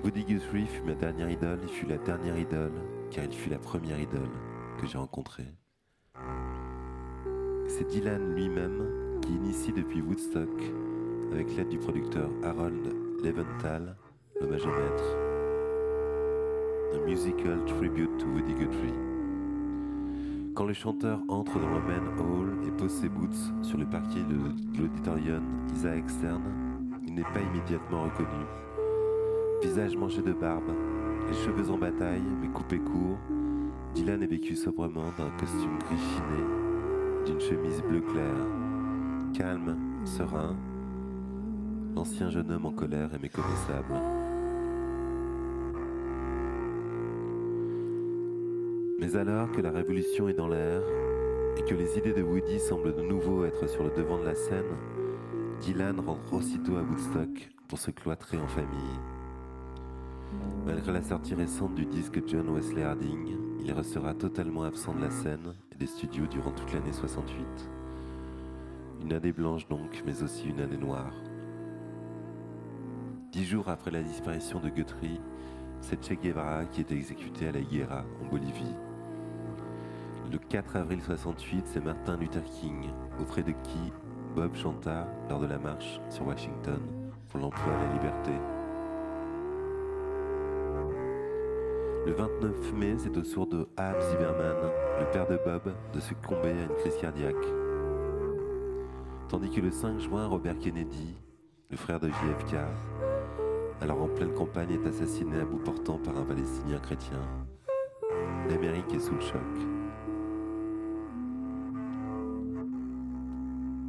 Woody 0.03 0.25
Guthrie 0.25 0.67
fut 0.67 0.83
ma 0.83 0.93
dernière 0.93 1.31
idole, 1.31 1.59
il 1.63 1.69
fut 1.69 1.88
la 1.88 1.97
dernière 1.97 2.38
idole, 2.38 2.83
car 3.09 3.25
il 3.25 3.33
fut 3.33 3.49
la 3.49 3.57
première 3.57 3.99
idole 3.99 4.29
que 4.79 4.85
j'ai 4.85 4.99
rencontrée. 4.99 5.55
c'est 7.67 7.88
Dylan 7.88 8.35
lui-même 8.35 9.00
initie 9.31 9.73
depuis 9.73 10.01
Woodstock, 10.01 10.49
avec 11.31 11.55
l'aide 11.55 11.69
du 11.69 11.77
producteur 11.77 12.29
Harold 12.43 12.93
Leventhal, 13.23 13.95
le 14.39 14.47
majomètre, 14.47 15.03
un 16.93 17.05
musical 17.05 17.63
tribute 17.65 18.17
to 18.17 18.25
Woody 18.27 18.53
Guthrie. 18.53 18.93
Quand 20.53 20.65
le 20.65 20.73
chanteur 20.73 21.19
entre 21.29 21.59
dans 21.59 21.69
le 21.69 21.81
main 21.81 22.01
hall 22.19 22.67
et 22.67 22.71
pose 22.71 22.91
ses 22.91 23.09
boots 23.09 23.51
sur 23.61 23.77
le 23.77 23.85
parquet 23.85 24.23
de 24.29 24.35
l'auditorium 24.79 25.43
Isa 25.73 25.95
externe, 25.95 26.43
il 27.07 27.15
n'est 27.15 27.23
pas 27.23 27.39
immédiatement 27.39 28.03
reconnu. 28.03 28.45
Visage 29.63 29.95
manché 29.95 30.21
de 30.21 30.33
barbe, 30.33 30.73
les 31.29 31.37
cheveux 31.37 31.69
en 31.69 31.77
bataille 31.77 32.21
mais 32.41 32.49
coupés 32.49 32.79
courts, 32.79 33.19
Dylan 33.93 34.23
est 34.23 34.27
vécu 34.27 34.55
sobrement 34.55 35.11
d'un 35.17 35.29
costume 35.37 35.77
gris 35.79 37.25
d'une 37.25 37.39
chemise 37.39 37.81
bleu 37.83 38.01
clair, 38.01 38.33
calme, 39.31 39.77
serein. 40.05 40.55
L'ancien 41.95 42.29
jeune 42.29 42.51
homme 42.51 42.65
en 42.65 42.71
colère 42.71 43.13
est 43.13 43.21
méconnaissable. 43.21 43.93
Mais 48.99 49.15
alors 49.15 49.51
que 49.51 49.61
la 49.61 49.71
révolution 49.71 50.29
est 50.29 50.33
dans 50.33 50.47
l'air 50.47 50.81
et 51.57 51.63
que 51.63 51.75
les 51.75 51.97
idées 51.97 52.13
de 52.13 52.21
Woody 52.21 52.59
semblent 52.59 52.95
de 52.95 53.01
nouveau 53.01 53.45
être 53.45 53.67
sur 53.67 53.83
le 53.83 53.91
devant 53.91 54.19
de 54.19 54.25
la 54.25 54.35
scène, 54.35 54.75
Dylan 55.61 55.99
rentre 55.99 56.33
aussitôt 56.33 56.77
à 56.77 56.81
Woodstock 56.81 57.49
pour 57.67 57.79
se 57.79 57.91
cloîtrer 57.91 58.37
en 58.37 58.47
famille. 58.47 58.99
Malgré 60.65 60.93
la 60.93 61.01
sortie 61.01 61.35
récente 61.35 61.75
du 61.75 61.85
disque 61.85 62.21
John 62.27 62.49
Wesley 62.49 62.83
Harding, 62.83 63.37
il 63.63 63.71
restera 63.71 64.13
totalement 64.13 64.63
absent 64.63 64.93
de 64.93 65.01
la 65.01 65.11
scène 65.11 65.53
et 65.71 65.75
des 65.75 65.87
studios 65.87 66.27
durant 66.27 66.51
toute 66.51 66.73
l'année 66.73 66.93
68. 66.93 67.45
Une 69.01 69.13
année 69.13 69.31
blanche 69.31 69.67
donc, 69.67 70.03
mais 70.05 70.21
aussi 70.21 70.49
une 70.49 70.61
année 70.61 70.77
noire. 70.77 71.13
Dix 73.31 73.45
jours 73.45 73.67
après 73.69 73.91
la 73.91 74.03
disparition 74.03 74.59
de 74.59 74.69
Guthrie, 74.69 75.19
c'est 75.79 76.03
Che 76.03 76.13
Guevara 76.21 76.65
qui 76.65 76.81
est 76.81 76.91
exécuté 76.91 77.47
à 77.47 77.51
la 77.51 77.59
Higuera, 77.59 78.03
en 78.21 78.27
Bolivie. 78.27 78.75
Le 80.31 80.37
4 80.37 80.75
avril 80.75 81.01
68, 81.01 81.65
c'est 81.65 81.83
Martin 81.83 82.15
Luther 82.17 82.43
King, 82.43 82.89
auprès 83.19 83.41
de 83.41 83.51
qui 83.51 83.91
Bob 84.35 84.55
chanta 84.55 85.07
lors 85.29 85.39
de 85.39 85.47
la 85.47 85.57
marche 85.57 85.99
sur 86.09 86.27
Washington 86.27 86.79
pour 87.29 87.39
l'emploi 87.39 87.73
et 87.73 87.87
la 87.87 87.93
liberté. 87.93 88.31
Le 92.05 92.13
29 92.13 92.73
mai, 92.73 92.95
c'est 92.97 93.17
au 93.17 93.21
tour 93.21 93.47
de 93.47 93.67
Ab 93.77 93.99
Zimmerman, 93.99 94.71
le 94.99 95.05
père 95.11 95.27
de 95.27 95.37
Bob, 95.43 95.73
de 95.93 95.99
succomber 95.99 96.49
à 96.49 96.63
une 96.63 96.75
crise 96.79 96.97
cardiaque. 96.97 97.70
Tandis 99.31 99.49
que 99.49 99.61
le 99.61 99.71
5 99.71 99.97
juin, 99.97 100.27
Robert 100.27 100.59
Kennedy, 100.59 101.15
le 101.69 101.77
frère 101.77 102.01
de 102.01 102.09
JFK, 102.09 102.57
alors 103.79 104.01
en 104.01 104.09
pleine 104.09 104.33
campagne, 104.33 104.71
est 104.71 104.85
assassiné 104.85 105.37
à 105.39 105.45
bout 105.45 105.59
portant 105.59 105.97
par 105.99 106.17
un 106.17 106.25
palestinien 106.25 106.79
chrétien. 106.79 107.17
L'Amérique 108.49 108.93
est 108.93 108.99
sous 108.99 109.15
le 109.15 109.21
choc. 109.21 109.39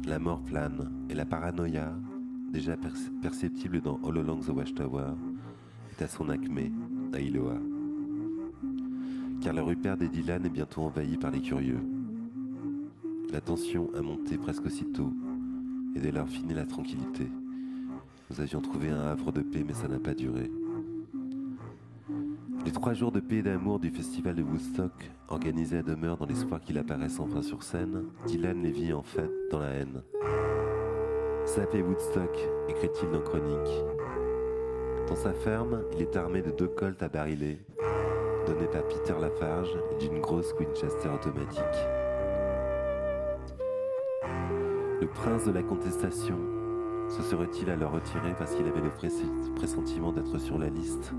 La 0.07 0.17
mort 0.17 0.41
plane 0.43 0.89
et 1.09 1.13
la 1.13 1.25
paranoïa, 1.25 1.93
déjà 2.53 2.77
perceptible 3.21 3.81
dans 3.81 3.99
All 4.05 4.19
Along 4.19 4.39
the 4.39 4.49
Watchtower, 4.49 5.11
est 5.91 6.03
à 6.03 6.07
son 6.07 6.29
acmé 6.29 6.71
à 7.13 7.19
Iloa 7.19 7.57
car 9.41 9.53
le 9.53 9.61
Rupert 9.61 9.97
des 9.97 10.07
Dylan 10.07 10.45
est 10.45 10.49
bientôt 10.49 10.83
envahi 10.83 11.17
par 11.17 11.29
les 11.29 11.41
curieux. 11.41 11.81
La 13.33 13.41
tension 13.41 13.89
a 13.93 14.01
monté 14.01 14.37
presque 14.37 14.65
aussitôt, 14.65 15.11
et 15.95 15.99
dès 15.99 16.11
lors 16.11 16.27
fini 16.27 16.53
la 16.53 16.65
tranquillité. 16.65 17.27
Nous 18.29 18.41
avions 18.41 18.61
trouvé 18.61 18.89
un 18.89 19.01
havre 19.01 19.31
de 19.31 19.41
paix, 19.41 19.63
mais 19.65 19.73
ça 19.73 19.87
n'a 19.87 19.99
pas 19.99 20.13
duré. 20.13 20.51
Les 22.65 22.71
trois 22.71 22.93
jours 22.93 23.11
de 23.11 23.19
paix 23.19 23.37
et 23.37 23.41
d'amour 23.41 23.79
du 23.79 23.89
festival 23.89 24.35
de 24.35 24.43
Woodstock, 24.43 25.11
organisés 25.27 25.79
à 25.79 25.83
demeure 25.83 26.17
dans 26.17 26.25
l'espoir 26.25 26.61
qu'il 26.61 26.77
apparaisse 26.77 27.19
enfin 27.19 27.41
sur 27.41 27.63
scène, 27.63 28.05
Dylan 28.25 28.61
les 28.61 28.71
vit 28.71 28.93
en 28.93 29.03
fait 29.03 29.29
dans 29.51 29.59
la 29.59 29.69
haine. 29.69 30.01
Sapé 31.45 31.81
Woodstock, 31.81 32.37
écrit-il 32.69 33.11
dans 33.11 33.21
Chronique. 33.21 33.83
Dans 35.07 35.15
sa 35.15 35.33
ferme, 35.33 35.81
il 35.93 36.01
est 36.01 36.15
armé 36.15 36.41
de 36.41 36.51
deux 36.51 36.69
colts 36.69 37.01
à 37.03 37.09
barillet 37.09 37.59
donné 38.45 38.67
par 38.67 38.83
Peter 38.87 39.13
Lafarge 39.19 39.77
et 39.91 40.07
d'une 40.07 40.19
grosse 40.19 40.53
Winchester 40.59 41.09
automatique. 41.09 42.02
Le 45.03 45.09
prince 45.09 45.43
de 45.43 45.51
la 45.51 45.63
contestation. 45.63 46.37
Se 47.09 47.23
serait-il 47.23 47.69
alors 47.69 47.91
retiré 47.91 48.33
parce 48.39 48.55
qu'il 48.55 48.65
avait 48.65 48.79
le 48.79 49.53
pressentiment 49.53 50.13
d'être 50.13 50.37
sur 50.37 50.57
la 50.57 50.69
liste? 50.69 51.11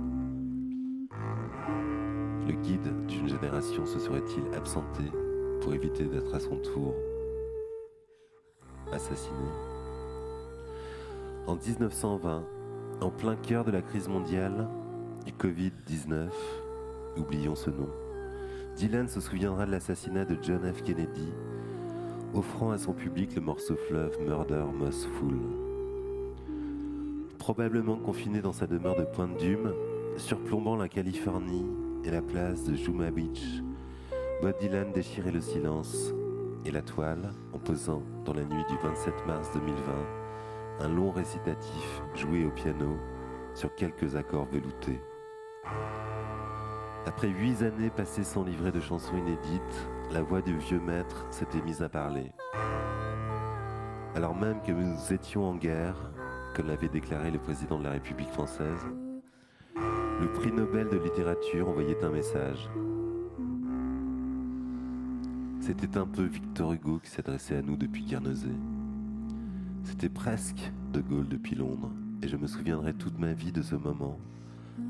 Le 2.48 2.54
guide 2.62 3.06
d'une 3.06 3.28
génération 3.28 3.84
se 3.84 3.98
serait-il 3.98 4.42
absenté 4.56 5.02
pour 5.60 5.74
éviter 5.74 6.04
d'être 6.04 6.34
à 6.34 6.40
son 6.40 6.56
tour 6.56 6.94
assassiné? 8.90 9.36
En 11.46 11.56
1920, 11.56 12.42
en 13.02 13.10
plein 13.10 13.36
cœur 13.36 13.66
de 13.66 13.70
la 13.70 13.82
crise 13.82 14.08
mondiale 14.08 14.66
du 15.26 15.32
Covid-19, 15.34 16.30
oublions 17.18 17.54
ce 17.54 17.68
nom, 17.68 17.90
Dylan 18.76 19.08
se 19.08 19.20
souviendra 19.20 19.66
de 19.66 19.72
l'assassinat 19.72 20.24
de 20.24 20.38
John 20.40 20.72
F. 20.72 20.82
Kennedy, 20.82 21.34
offrant 22.34 22.70
à 22.70 22.78
son 22.78 22.92
public 22.92 23.34
le 23.36 23.40
morceau 23.40 23.76
fleuve 23.88 24.18
Murder 24.20 24.64
Most 24.76 25.06
Fool. 25.06 25.38
Probablement 27.38 27.96
confiné 27.96 28.40
dans 28.40 28.52
sa 28.52 28.66
demeure 28.66 28.96
de 28.96 29.04
Pointe 29.04 29.36
d'Hume, 29.36 29.72
surplombant 30.16 30.76
la 30.76 30.88
Californie 30.88 31.66
et 32.04 32.10
la 32.10 32.22
place 32.22 32.64
de 32.64 32.74
Juma 32.74 33.10
Beach, 33.10 33.62
Bob 34.42 34.54
Dylan 34.58 34.92
déchirait 34.92 35.30
le 35.30 35.40
silence 35.40 36.12
et 36.64 36.70
la 36.70 36.82
toile 36.82 37.32
en 37.52 37.58
posant 37.58 38.02
dans 38.24 38.34
la 38.34 38.44
nuit 38.44 38.64
du 38.68 38.76
27 38.82 39.14
mars 39.26 39.50
2020 39.54 39.80
un 40.80 40.88
long 40.88 41.12
récitatif 41.12 42.02
joué 42.14 42.44
au 42.44 42.50
piano 42.50 42.96
sur 43.54 43.72
quelques 43.76 44.16
accords 44.16 44.46
veloutés. 44.46 45.00
Après 47.06 47.28
huit 47.28 47.62
années 47.62 47.90
passées 47.90 48.24
sans 48.24 48.44
livret 48.44 48.72
de 48.72 48.80
chansons 48.80 49.16
inédites, 49.16 49.88
la 50.12 50.22
voix 50.22 50.42
du 50.42 50.56
vieux 50.58 50.80
maître 50.80 51.26
s'était 51.30 51.62
mise 51.62 51.82
à 51.82 51.88
parler. 51.88 52.32
Alors 54.14 54.34
même 54.34 54.60
que 54.62 54.72
nous 54.72 55.12
étions 55.12 55.44
en 55.44 55.56
guerre, 55.56 55.96
comme 56.54 56.68
l'avait 56.68 56.88
déclaré 56.88 57.30
le 57.30 57.38
président 57.38 57.78
de 57.78 57.84
la 57.84 57.90
République 57.90 58.30
française, 58.30 58.80
le 59.76 60.32
prix 60.32 60.52
Nobel 60.52 60.88
de 60.88 60.98
littérature 60.98 61.68
envoyait 61.68 62.02
un 62.04 62.10
message. 62.10 62.70
C'était 65.60 65.98
un 65.98 66.06
peu 66.06 66.24
Victor 66.24 66.74
Hugo 66.74 67.00
qui 67.02 67.10
s'adressait 67.10 67.56
à 67.56 67.62
nous 67.62 67.76
depuis 67.76 68.04
Guernesey. 68.04 68.54
C'était 69.82 70.08
presque 70.08 70.70
De 70.92 71.00
Gaulle 71.00 71.28
depuis 71.28 71.56
Londres, 71.56 71.90
et 72.22 72.28
je 72.28 72.36
me 72.36 72.46
souviendrai 72.46 72.94
toute 72.94 73.18
ma 73.18 73.32
vie 73.32 73.52
de 73.52 73.62
ce 73.62 73.74
moment 73.74 74.18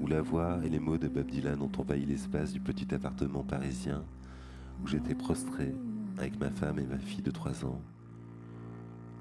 où 0.00 0.06
la 0.06 0.20
voix 0.20 0.58
et 0.64 0.68
les 0.68 0.78
mots 0.78 0.98
de 0.98 1.08
Bob 1.08 1.30
Dylan 1.30 1.60
ont 1.62 1.72
envahi 1.78 2.04
l'espace 2.04 2.52
du 2.52 2.60
petit 2.60 2.94
appartement 2.94 3.42
parisien 3.42 4.04
où 4.82 4.86
j'étais 4.86 5.14
prostré 5.14 5.74
avec 6.18 6.38
ma 6.38 6.50
femme 6.50 6.78
et 6.78 6.86
ma 6.86 6.98
fille 6.98 7.22
de 7.22 7.30
trois 7.30 7.64
ans. 7.64 7.80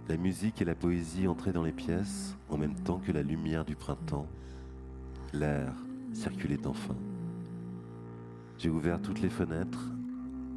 La 0.09 0.17
musique 0.17 0.61
et 0.61 0.65
la 0.65 0.75
poésie 0.75 1.27
entraient 1.27 1.53
dans 1.53 1.63
les 1.63 1.71
pièces 1.71 2.35
en 2.49 2.57
même 2.57 2.75
temps 2.75 2.99
que 2.99 3.11
la 3.11 3.23
lumière 3.23 3.65
du 3.65 3.75
printemps. 3.75 4.27
L'air 5.31 5.73
circulait 6.13 6.67
enfin. 6.67 6.95
J'ai 8.57 8.69
ouvert 8.69 9.01
toutes 9.01 9.21
les 9.21 9.29
fenêtres, 9.29 9.91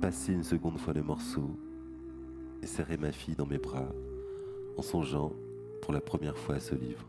passé 0.01 0.33
une 0.33 0.45
seconde 0.45 0.79
fois 0.79 0.93
le 0.93 1.03
morceau 1.03 1.59
et 2.63 2.67
serré 2.67 2.97
ma 2.97 3.13
fille 3.13 3.37
dans 3.37 3.47
mes 3.47 3.59
bras 3.59 3.89
en 4.77 4.83
songeant 4.83 5.33
pour 5.83 5.93
la 5.93 6.01
première 6.01 6.37
fois 6.37 6.57
à 6.57 6.61
ce 6.61 6.75
livre. 6.75 7.07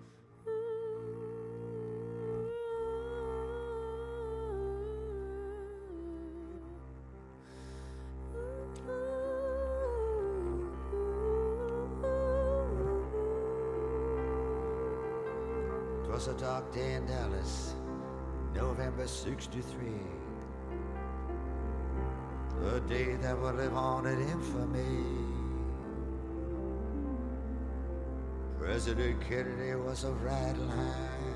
Was 16.17 16.29
a 16.29 16.33
dark 16.33 16.73
day 16.73 16.93
in 16.93 17.05
Dallas, 17.05 17.75
November 18.55 19.05
63. 19.05 19.87
A 22.73 22.79
day 22.89 23.13
that 23.17 23.39
would 23.39 23.53
live 23.53 23.75
on 23.75 24.07
in 24.07 24.19
infamy. 24.27 25.03
President 28.59 29.21
Kennedy 29.29 29.75
was 29.75 30.05
a 30.05 30.11
riding 30.13 30.69
high. 30.69 31.35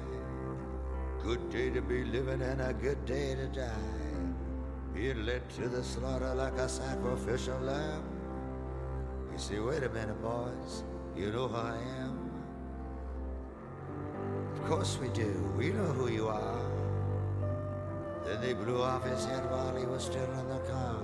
Good 1.22 1.52
day 1.52 1.70
to 1.70 1.82
be 1.84 2.04
living 2.04 2.42
and 2.42 2.60
a 2.62 2.74
good 2.74 3.06
day 3.06 3.36
to 3.36 3.46
die. 3.50 4.24
He 4.96 5.14
led 5.14 5.48
to 5.58 5.70
the 5.70 5.84
slaughter 5.84 6.34
like 6.34 6.58
a 6.58 6.68
sacrificial 6.68 7.60
lamb. 7.60 8.04
He 9.32 9.38
say, 9.38 9.60
wait 9.60 9.84
a 9.84 9.90
minute, 9.90 10.20
boys. 10.24 10.84
You 11.16 11.32
know 11.32 11.48
who 11.50 11.56
I 11.56 11.78
am? 12.00 12.21
Of 14.62 14.70
course 14.70 15.00
we 15.02 15.08
do. 15.10 15.32
We 15.58 15.70
know 15.70 15.84
who 15.84 16.08
you 16.10 16.28
are. 16.28 16.62
Then 18.24 18.42
they 18.42 18.54
blew 18.54 18.82
off 18.82 19.04
his 19.04 19.26
head 19.26 19.50
while 19.50 19.76
he 19.76 19.86
was 19.86 20.04
still 20.04 20.32
in 20.40 20.48
the 20.48 20.60
car. 20.60 21.02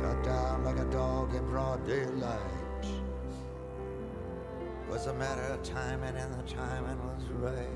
Shot 0.00 0.24
down 0.24 0.64
like 0.64 0.78
a 0.78 0.84
dog 0.86 1.34
in 1.34 1.48
broad 1.48 1.86
daylight. 1.86 2.40
Was 4.90 5.06
a 5.06 5.14
matter 5.14 5.42
of 5.42 5.62
timing, 5.62 6.16
and 6.16 6.34
the 6.34 6.52
timing 6.52 6.98
was 7.06 7.22
right. 7.38 7.68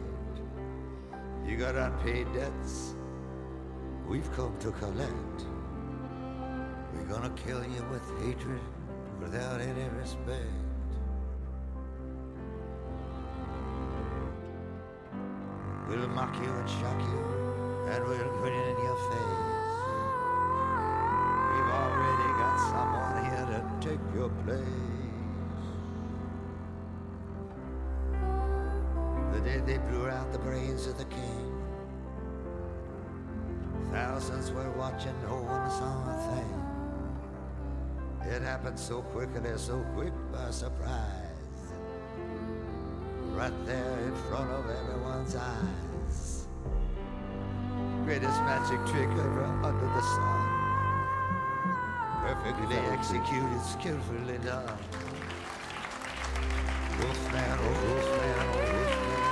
You 1.47 1.57
got 1.57 1.77
unpaid 1.77 2.27
debts. 2.35 2.97
We've 4.09 4.31
come 4.33 4.55
to 4.59 4.73
collect. 4.73 5.47
We're 6.93 7.09
gonna 7.09 7.31
kill 7.37 7.63
you 7.63 7.85
with 7.91 8.03
hatred 8.21 8.61
without 9.21 9.61
any 9.61 9.89
respect. 10.01 10.66
We'll 15.89 16.09
mock 16.09 16.35
you 16.43 16.51
and 16.51 16.69
shock 16.69 17.01
you, 17.01 17.23
and 17.89 18.05
we'll 18.07 18.29
grin 18.39 18.55
in 18.55 18.77
your 18.83 18.97
face. 18.97 19.57
We've 21.53 21.73
already 21.73 22.31
got 22.43 22.59
someone 22.73 23.25
here 23.25 23.47
to 23.53 23.61
take 23.81 24.01
your 24.13 24.31
place. 24.45 24.67
The 29.33 29.41
day 29.41 29.61
they 29.65 29.79
blew 29.79 30.09
out 30.09 30.33
the 30.33 30.39
brains 30.41 30.89
of 30.89 30.99
the 30.99 31.05
king, 31.05 31.53
thousands 33.93 34.51
were 34.51 34.73
watching, 34.73 35.15
no 35.23 35.37
one 35.37 35.71
saw 35.71 36.05
a 36.11 36.17
thing. 36.35 38.33
It 38.33 38.43
happened 38.43 38.79
so 38.79 39.03
quickly, 39.03 39.51
and 39.51 39.61
so 39.61 39.85
quick 39.95 40.13
by 40.33 40.51
surprise 40.51 41.26
right 43.37 43.67
there 43.67 43.99
in 43.99 44.15
front 44.31 44.51
of 44.51 44.65
everyone's 44.65 45.37
eyes. 45.37 46.47
Greatest 48.05 48.41
magic 48.49 48.81
trick 48.87 49.11
ever 49.11 49.45
under 49.63 49.87
the 49.87 50.01
sun. 50.01 50.49
Perfectly 52.25 52.79
executed, 52.97 53.61
skillfully 53.61 54.39
done. 54.39 54.79
Wolfman, 56.99 57.59
oh 57.61 57.73
Wolfman, 57.85 58.41
oh 58.41 58.57
Wolfman. 58.73 59.27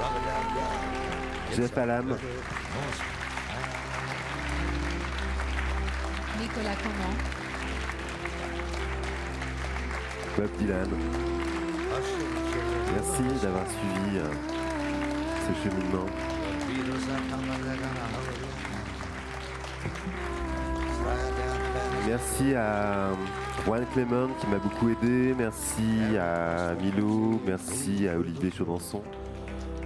Rub-a-dub-dub. 0.00 1.56
Jeff 1.56 1.76
Allam. 1.76 2.06
Nicolas 6.40 6.78
comment? 6.82 7.20
Bob 10.36 10.52
Dylan. 10.58 11.35
Merci 12.92 13.22
d'avoir 13.42 13.64
suivi 13.68 14.18
euh, 14.18 14.28
ce 15.46 15.62
cheminement. 15.62 16.06
Merci 22.06 22.54
à 22.54 23.10
Juan 23.64 23.84
Clement 23.92 24.28
qui 24.40 24.46
m'a 24.46 24.58
beaucoup 24.58 24.88
aidé. 24.88 25.34
Merci 25.38 25.82
à 26.20 26.74
Milo. 26.74 27.40
Merci 27.46 28.08
à 28.08 28.18
Olivier 28.18 28.50
Chaudançon. 28.50 29.02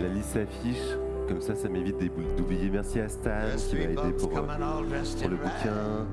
La 0.00 0.08
liste 0.08 0.32
s'affiche. 0.32 1.09
Comme 1.30 1.40
ça, 1.40 1.54
ça 1.54 1.68
m'évite 1.68 1.96
d'oublier. 2.36 2.68
Merci 2.70 2.98
à 2.98 3.08
Stan 3.08 3.30
qui 3.56 3.76
m'a 3.76 3.82
aidé 3.82 4.12
pour, 4.18 4.36
euh, 4.36 4.42
pour 5.20 5.28
le 5.28 5.36
bouquin. 5.36 6.06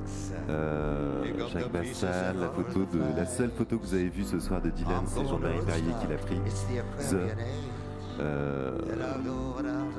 Euh, 0.48 1.24
Jacques 1.52 1.72
Bassal, 1.72 2.36
la 2.40 2.50
photo 2.50 2.86
de 2.86 3.02
la 3.18 3.26
seule 3.26 3.50
photo 3.50 3.80
que 3.80 3.84
vous 3.84 3.94
avez 3.96 4.10
vue 4.10 4.24
ce 4.24 4.40
soir 4.40 4.62
de 4.62 4.70
Dylan, 4.70 5.06
c'est 5.08 5.26
Jean-Marie 5.26 5.66
Perrier 5.66 5.92
qui 6.00 6.08
l'a 6.08 6.18
pris. 6.18 6.40
The. 7.00 7.16
Euh, 8.20 8.78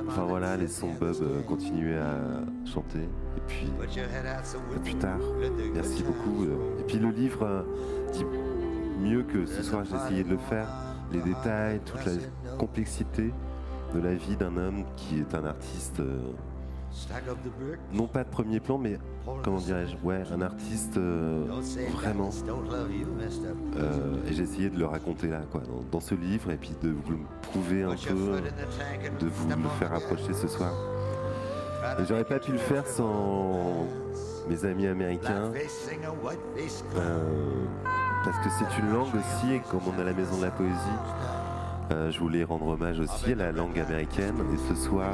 enfin 0.06 0.22
voilà, 0.22 0.56
les 0.56 0.68
sons 0.68 0.90
Bob 1.00 1.16
continuaient 1.48 1.98
à 1.98 2.68
chanter. 2.72 3.00
Et 3.00 3.40
puis 3.48 3.72
à 3.82 4.78
plus 4.78 4.94
tard. 4.94 5.18
Merci 5.74 6.04
beaucoup. 6.04 6.44
Et 6.78 6.84
puis 6.86 7.00
le 7.00 7.10
livre 7.10 7.66
dit 8.12 8.24
mieux 9.00 9.24
que 9.24 9.46
ce 9.46 9.64
soir 9.64 9.84
j'ai 9.84 9.96
essayé 9.96 10.22
de 10.22 10.30
le 10.30 10.38
faire. 10.38 10.68
Les 11.10 11.22
détails, 11.22 11.80
toute 11.84 12.04
la 12.04 12.12
complexité 12.56 13.32
de 13.94 14.00
la 14.00 14.14
vie 14.14 14.36
d'un 14.36 14.56
homme 14.56 14.84
qui 14.96 15.20
est 15.20 15.34
un 15.34 15.44
artiste, 15.46 16.00
euh, 16.00 16.32
non 17.92 18.06
pas 18.06 18.24
de 18.24 18.28
premier 18.28 18.60
plan, 18.60 18.78
mais 18.78 18.98
comment 19.44 19.58
dirais-je, 19.58 19.96
ouais, 20.06 20.22
un 20.32 20.40
artiste 20.40 20.96
euh, 20.96 21.44
vraiment. 21.92 22.30
Euh, 23.76 24.16
et 24.26 24.32
j'ai 24.32 24.42
essayé 24.42 24.70
de 24.70 24.78
le 24.78 24.86
raconter 24.86 25.28
là, 25.28 25.40
quoi, 25.50 25.60
dans, 25.60 25.82
dans 25.90 26.00
ce 26.00 26.14
livre, 26.14 26.50
et 26.50 26.56
puis 26.56 26.74
de 26.82 26.90
vous 26.90 27.12
le 27.12 27.18
prouver 27.42 27.82
un 27.84 27.94
peu, 27.94 28.40
de 29.20 29.26
vous 29.26 29.48
le 29.48 29.68
faire 29.78 29.92
approcher 29.92 30.32
ce 30.32 30.48
soir. 30.48 30.72
Et 32.00 32.04
j'aurais 32.06 32.24
pas 32.24 32.38
pu 32.38 32.52
le 32.52 32.58
faire 32.58 32.86
sans 32.86 33.86
mes 34.48 34.64
amis 34.64 34.86
américains, 34.86 35.52
parce 38.24 38.38
que 38.38 38.50
c'est 38.58 38.78
une 38.80 38.92
langue 38.92 39.14
aussi, 39.14 39.52
et 39.54 39.60
comme 39.70 39.80
on 39.86 40.00
a 40.00 40.04
la 40.04 40.12
maison 40.12 40.36
de 40.38 40.42
la 40.42 40.50
poésie, 40.50 40.74
euh, 41.90 42.10
je 42.10 42.18
voulais 42.18 42.44
rendre 42.44 42.68
hommage 42.68 43.00
aussi 43.00 43.32
à 43.32 43.34
la 43.34 43.52
langue 43.52 43.78
américaine. 43.78 44.34
Et 44.52 44.68
ce 44.68 44.74
soir, 44.74 45.12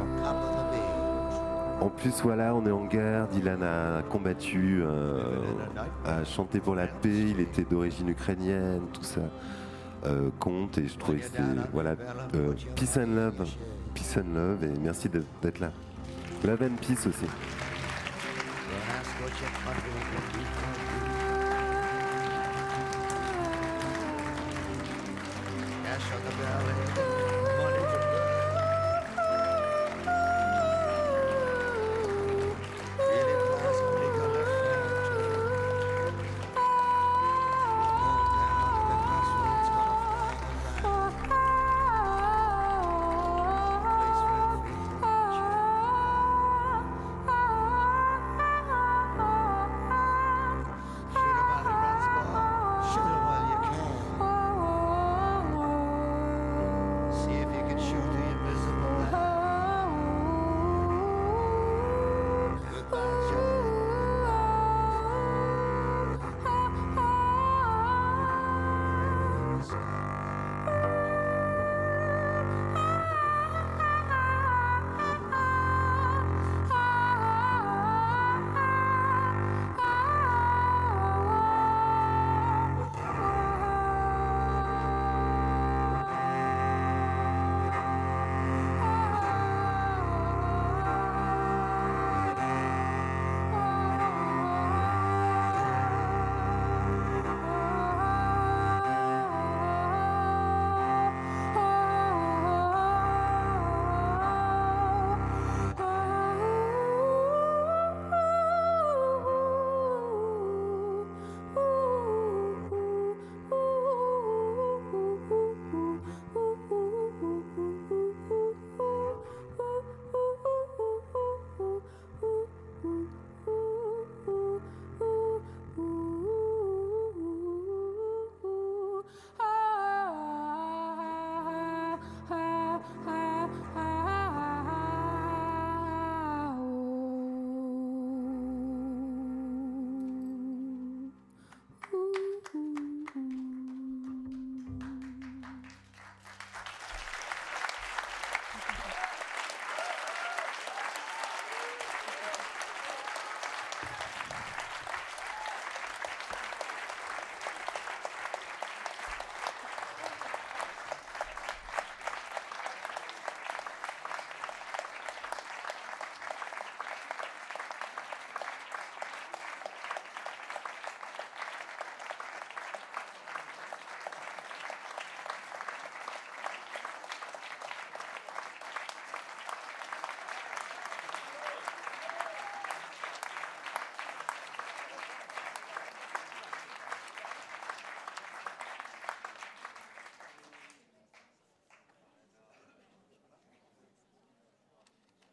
en 1.81 1.89
plus, 1.89 2.15
voilà, 2.23 2.55
on 2.55 2.67
est 2.67 2.71
en 2.71 2.85
guerre. 2.85 3.29
Dylan 3.29 3.63
a 3.63 4.03
combattu, 4.03 4.83
euh, 4.83 5.23
a 6.05 6.25
chanté 6.25 6.61
pour 6.61 6.75
la 6.75 6.87
paix. 6.87 7.31
Il 7.31 7.41
était 7.41 7.65
d'origine 7.65 8.09
ukrainienne, 8.09 8.83
tout 8.93 9.05
ça 9.05 9.21
euh, 10.07 10.31
compte. 10.41 10.79
Et 10.79 10.89
je 10.89 10.99
trouvais 10.99 11.19
que 11.19 11.27
c'était 11.27 11.43
voilà, 11.73 11.95
peace 12.75 12.97
and 12.97 13.15
love, 13.15 13.47
peace 13.95 14.17
and 14.17 14.35
love. 14.35 14.65
Et 14.65 14.79
merci 14.83 15.09
d'être 15.09 15.61
là. 15.61 15.71
Love 16.45 16.63
and 16.63 16.77
peace 16.81 17.07
aussi. 17.07 17.27
The 26.25 26.31
belly. 26.37 27.14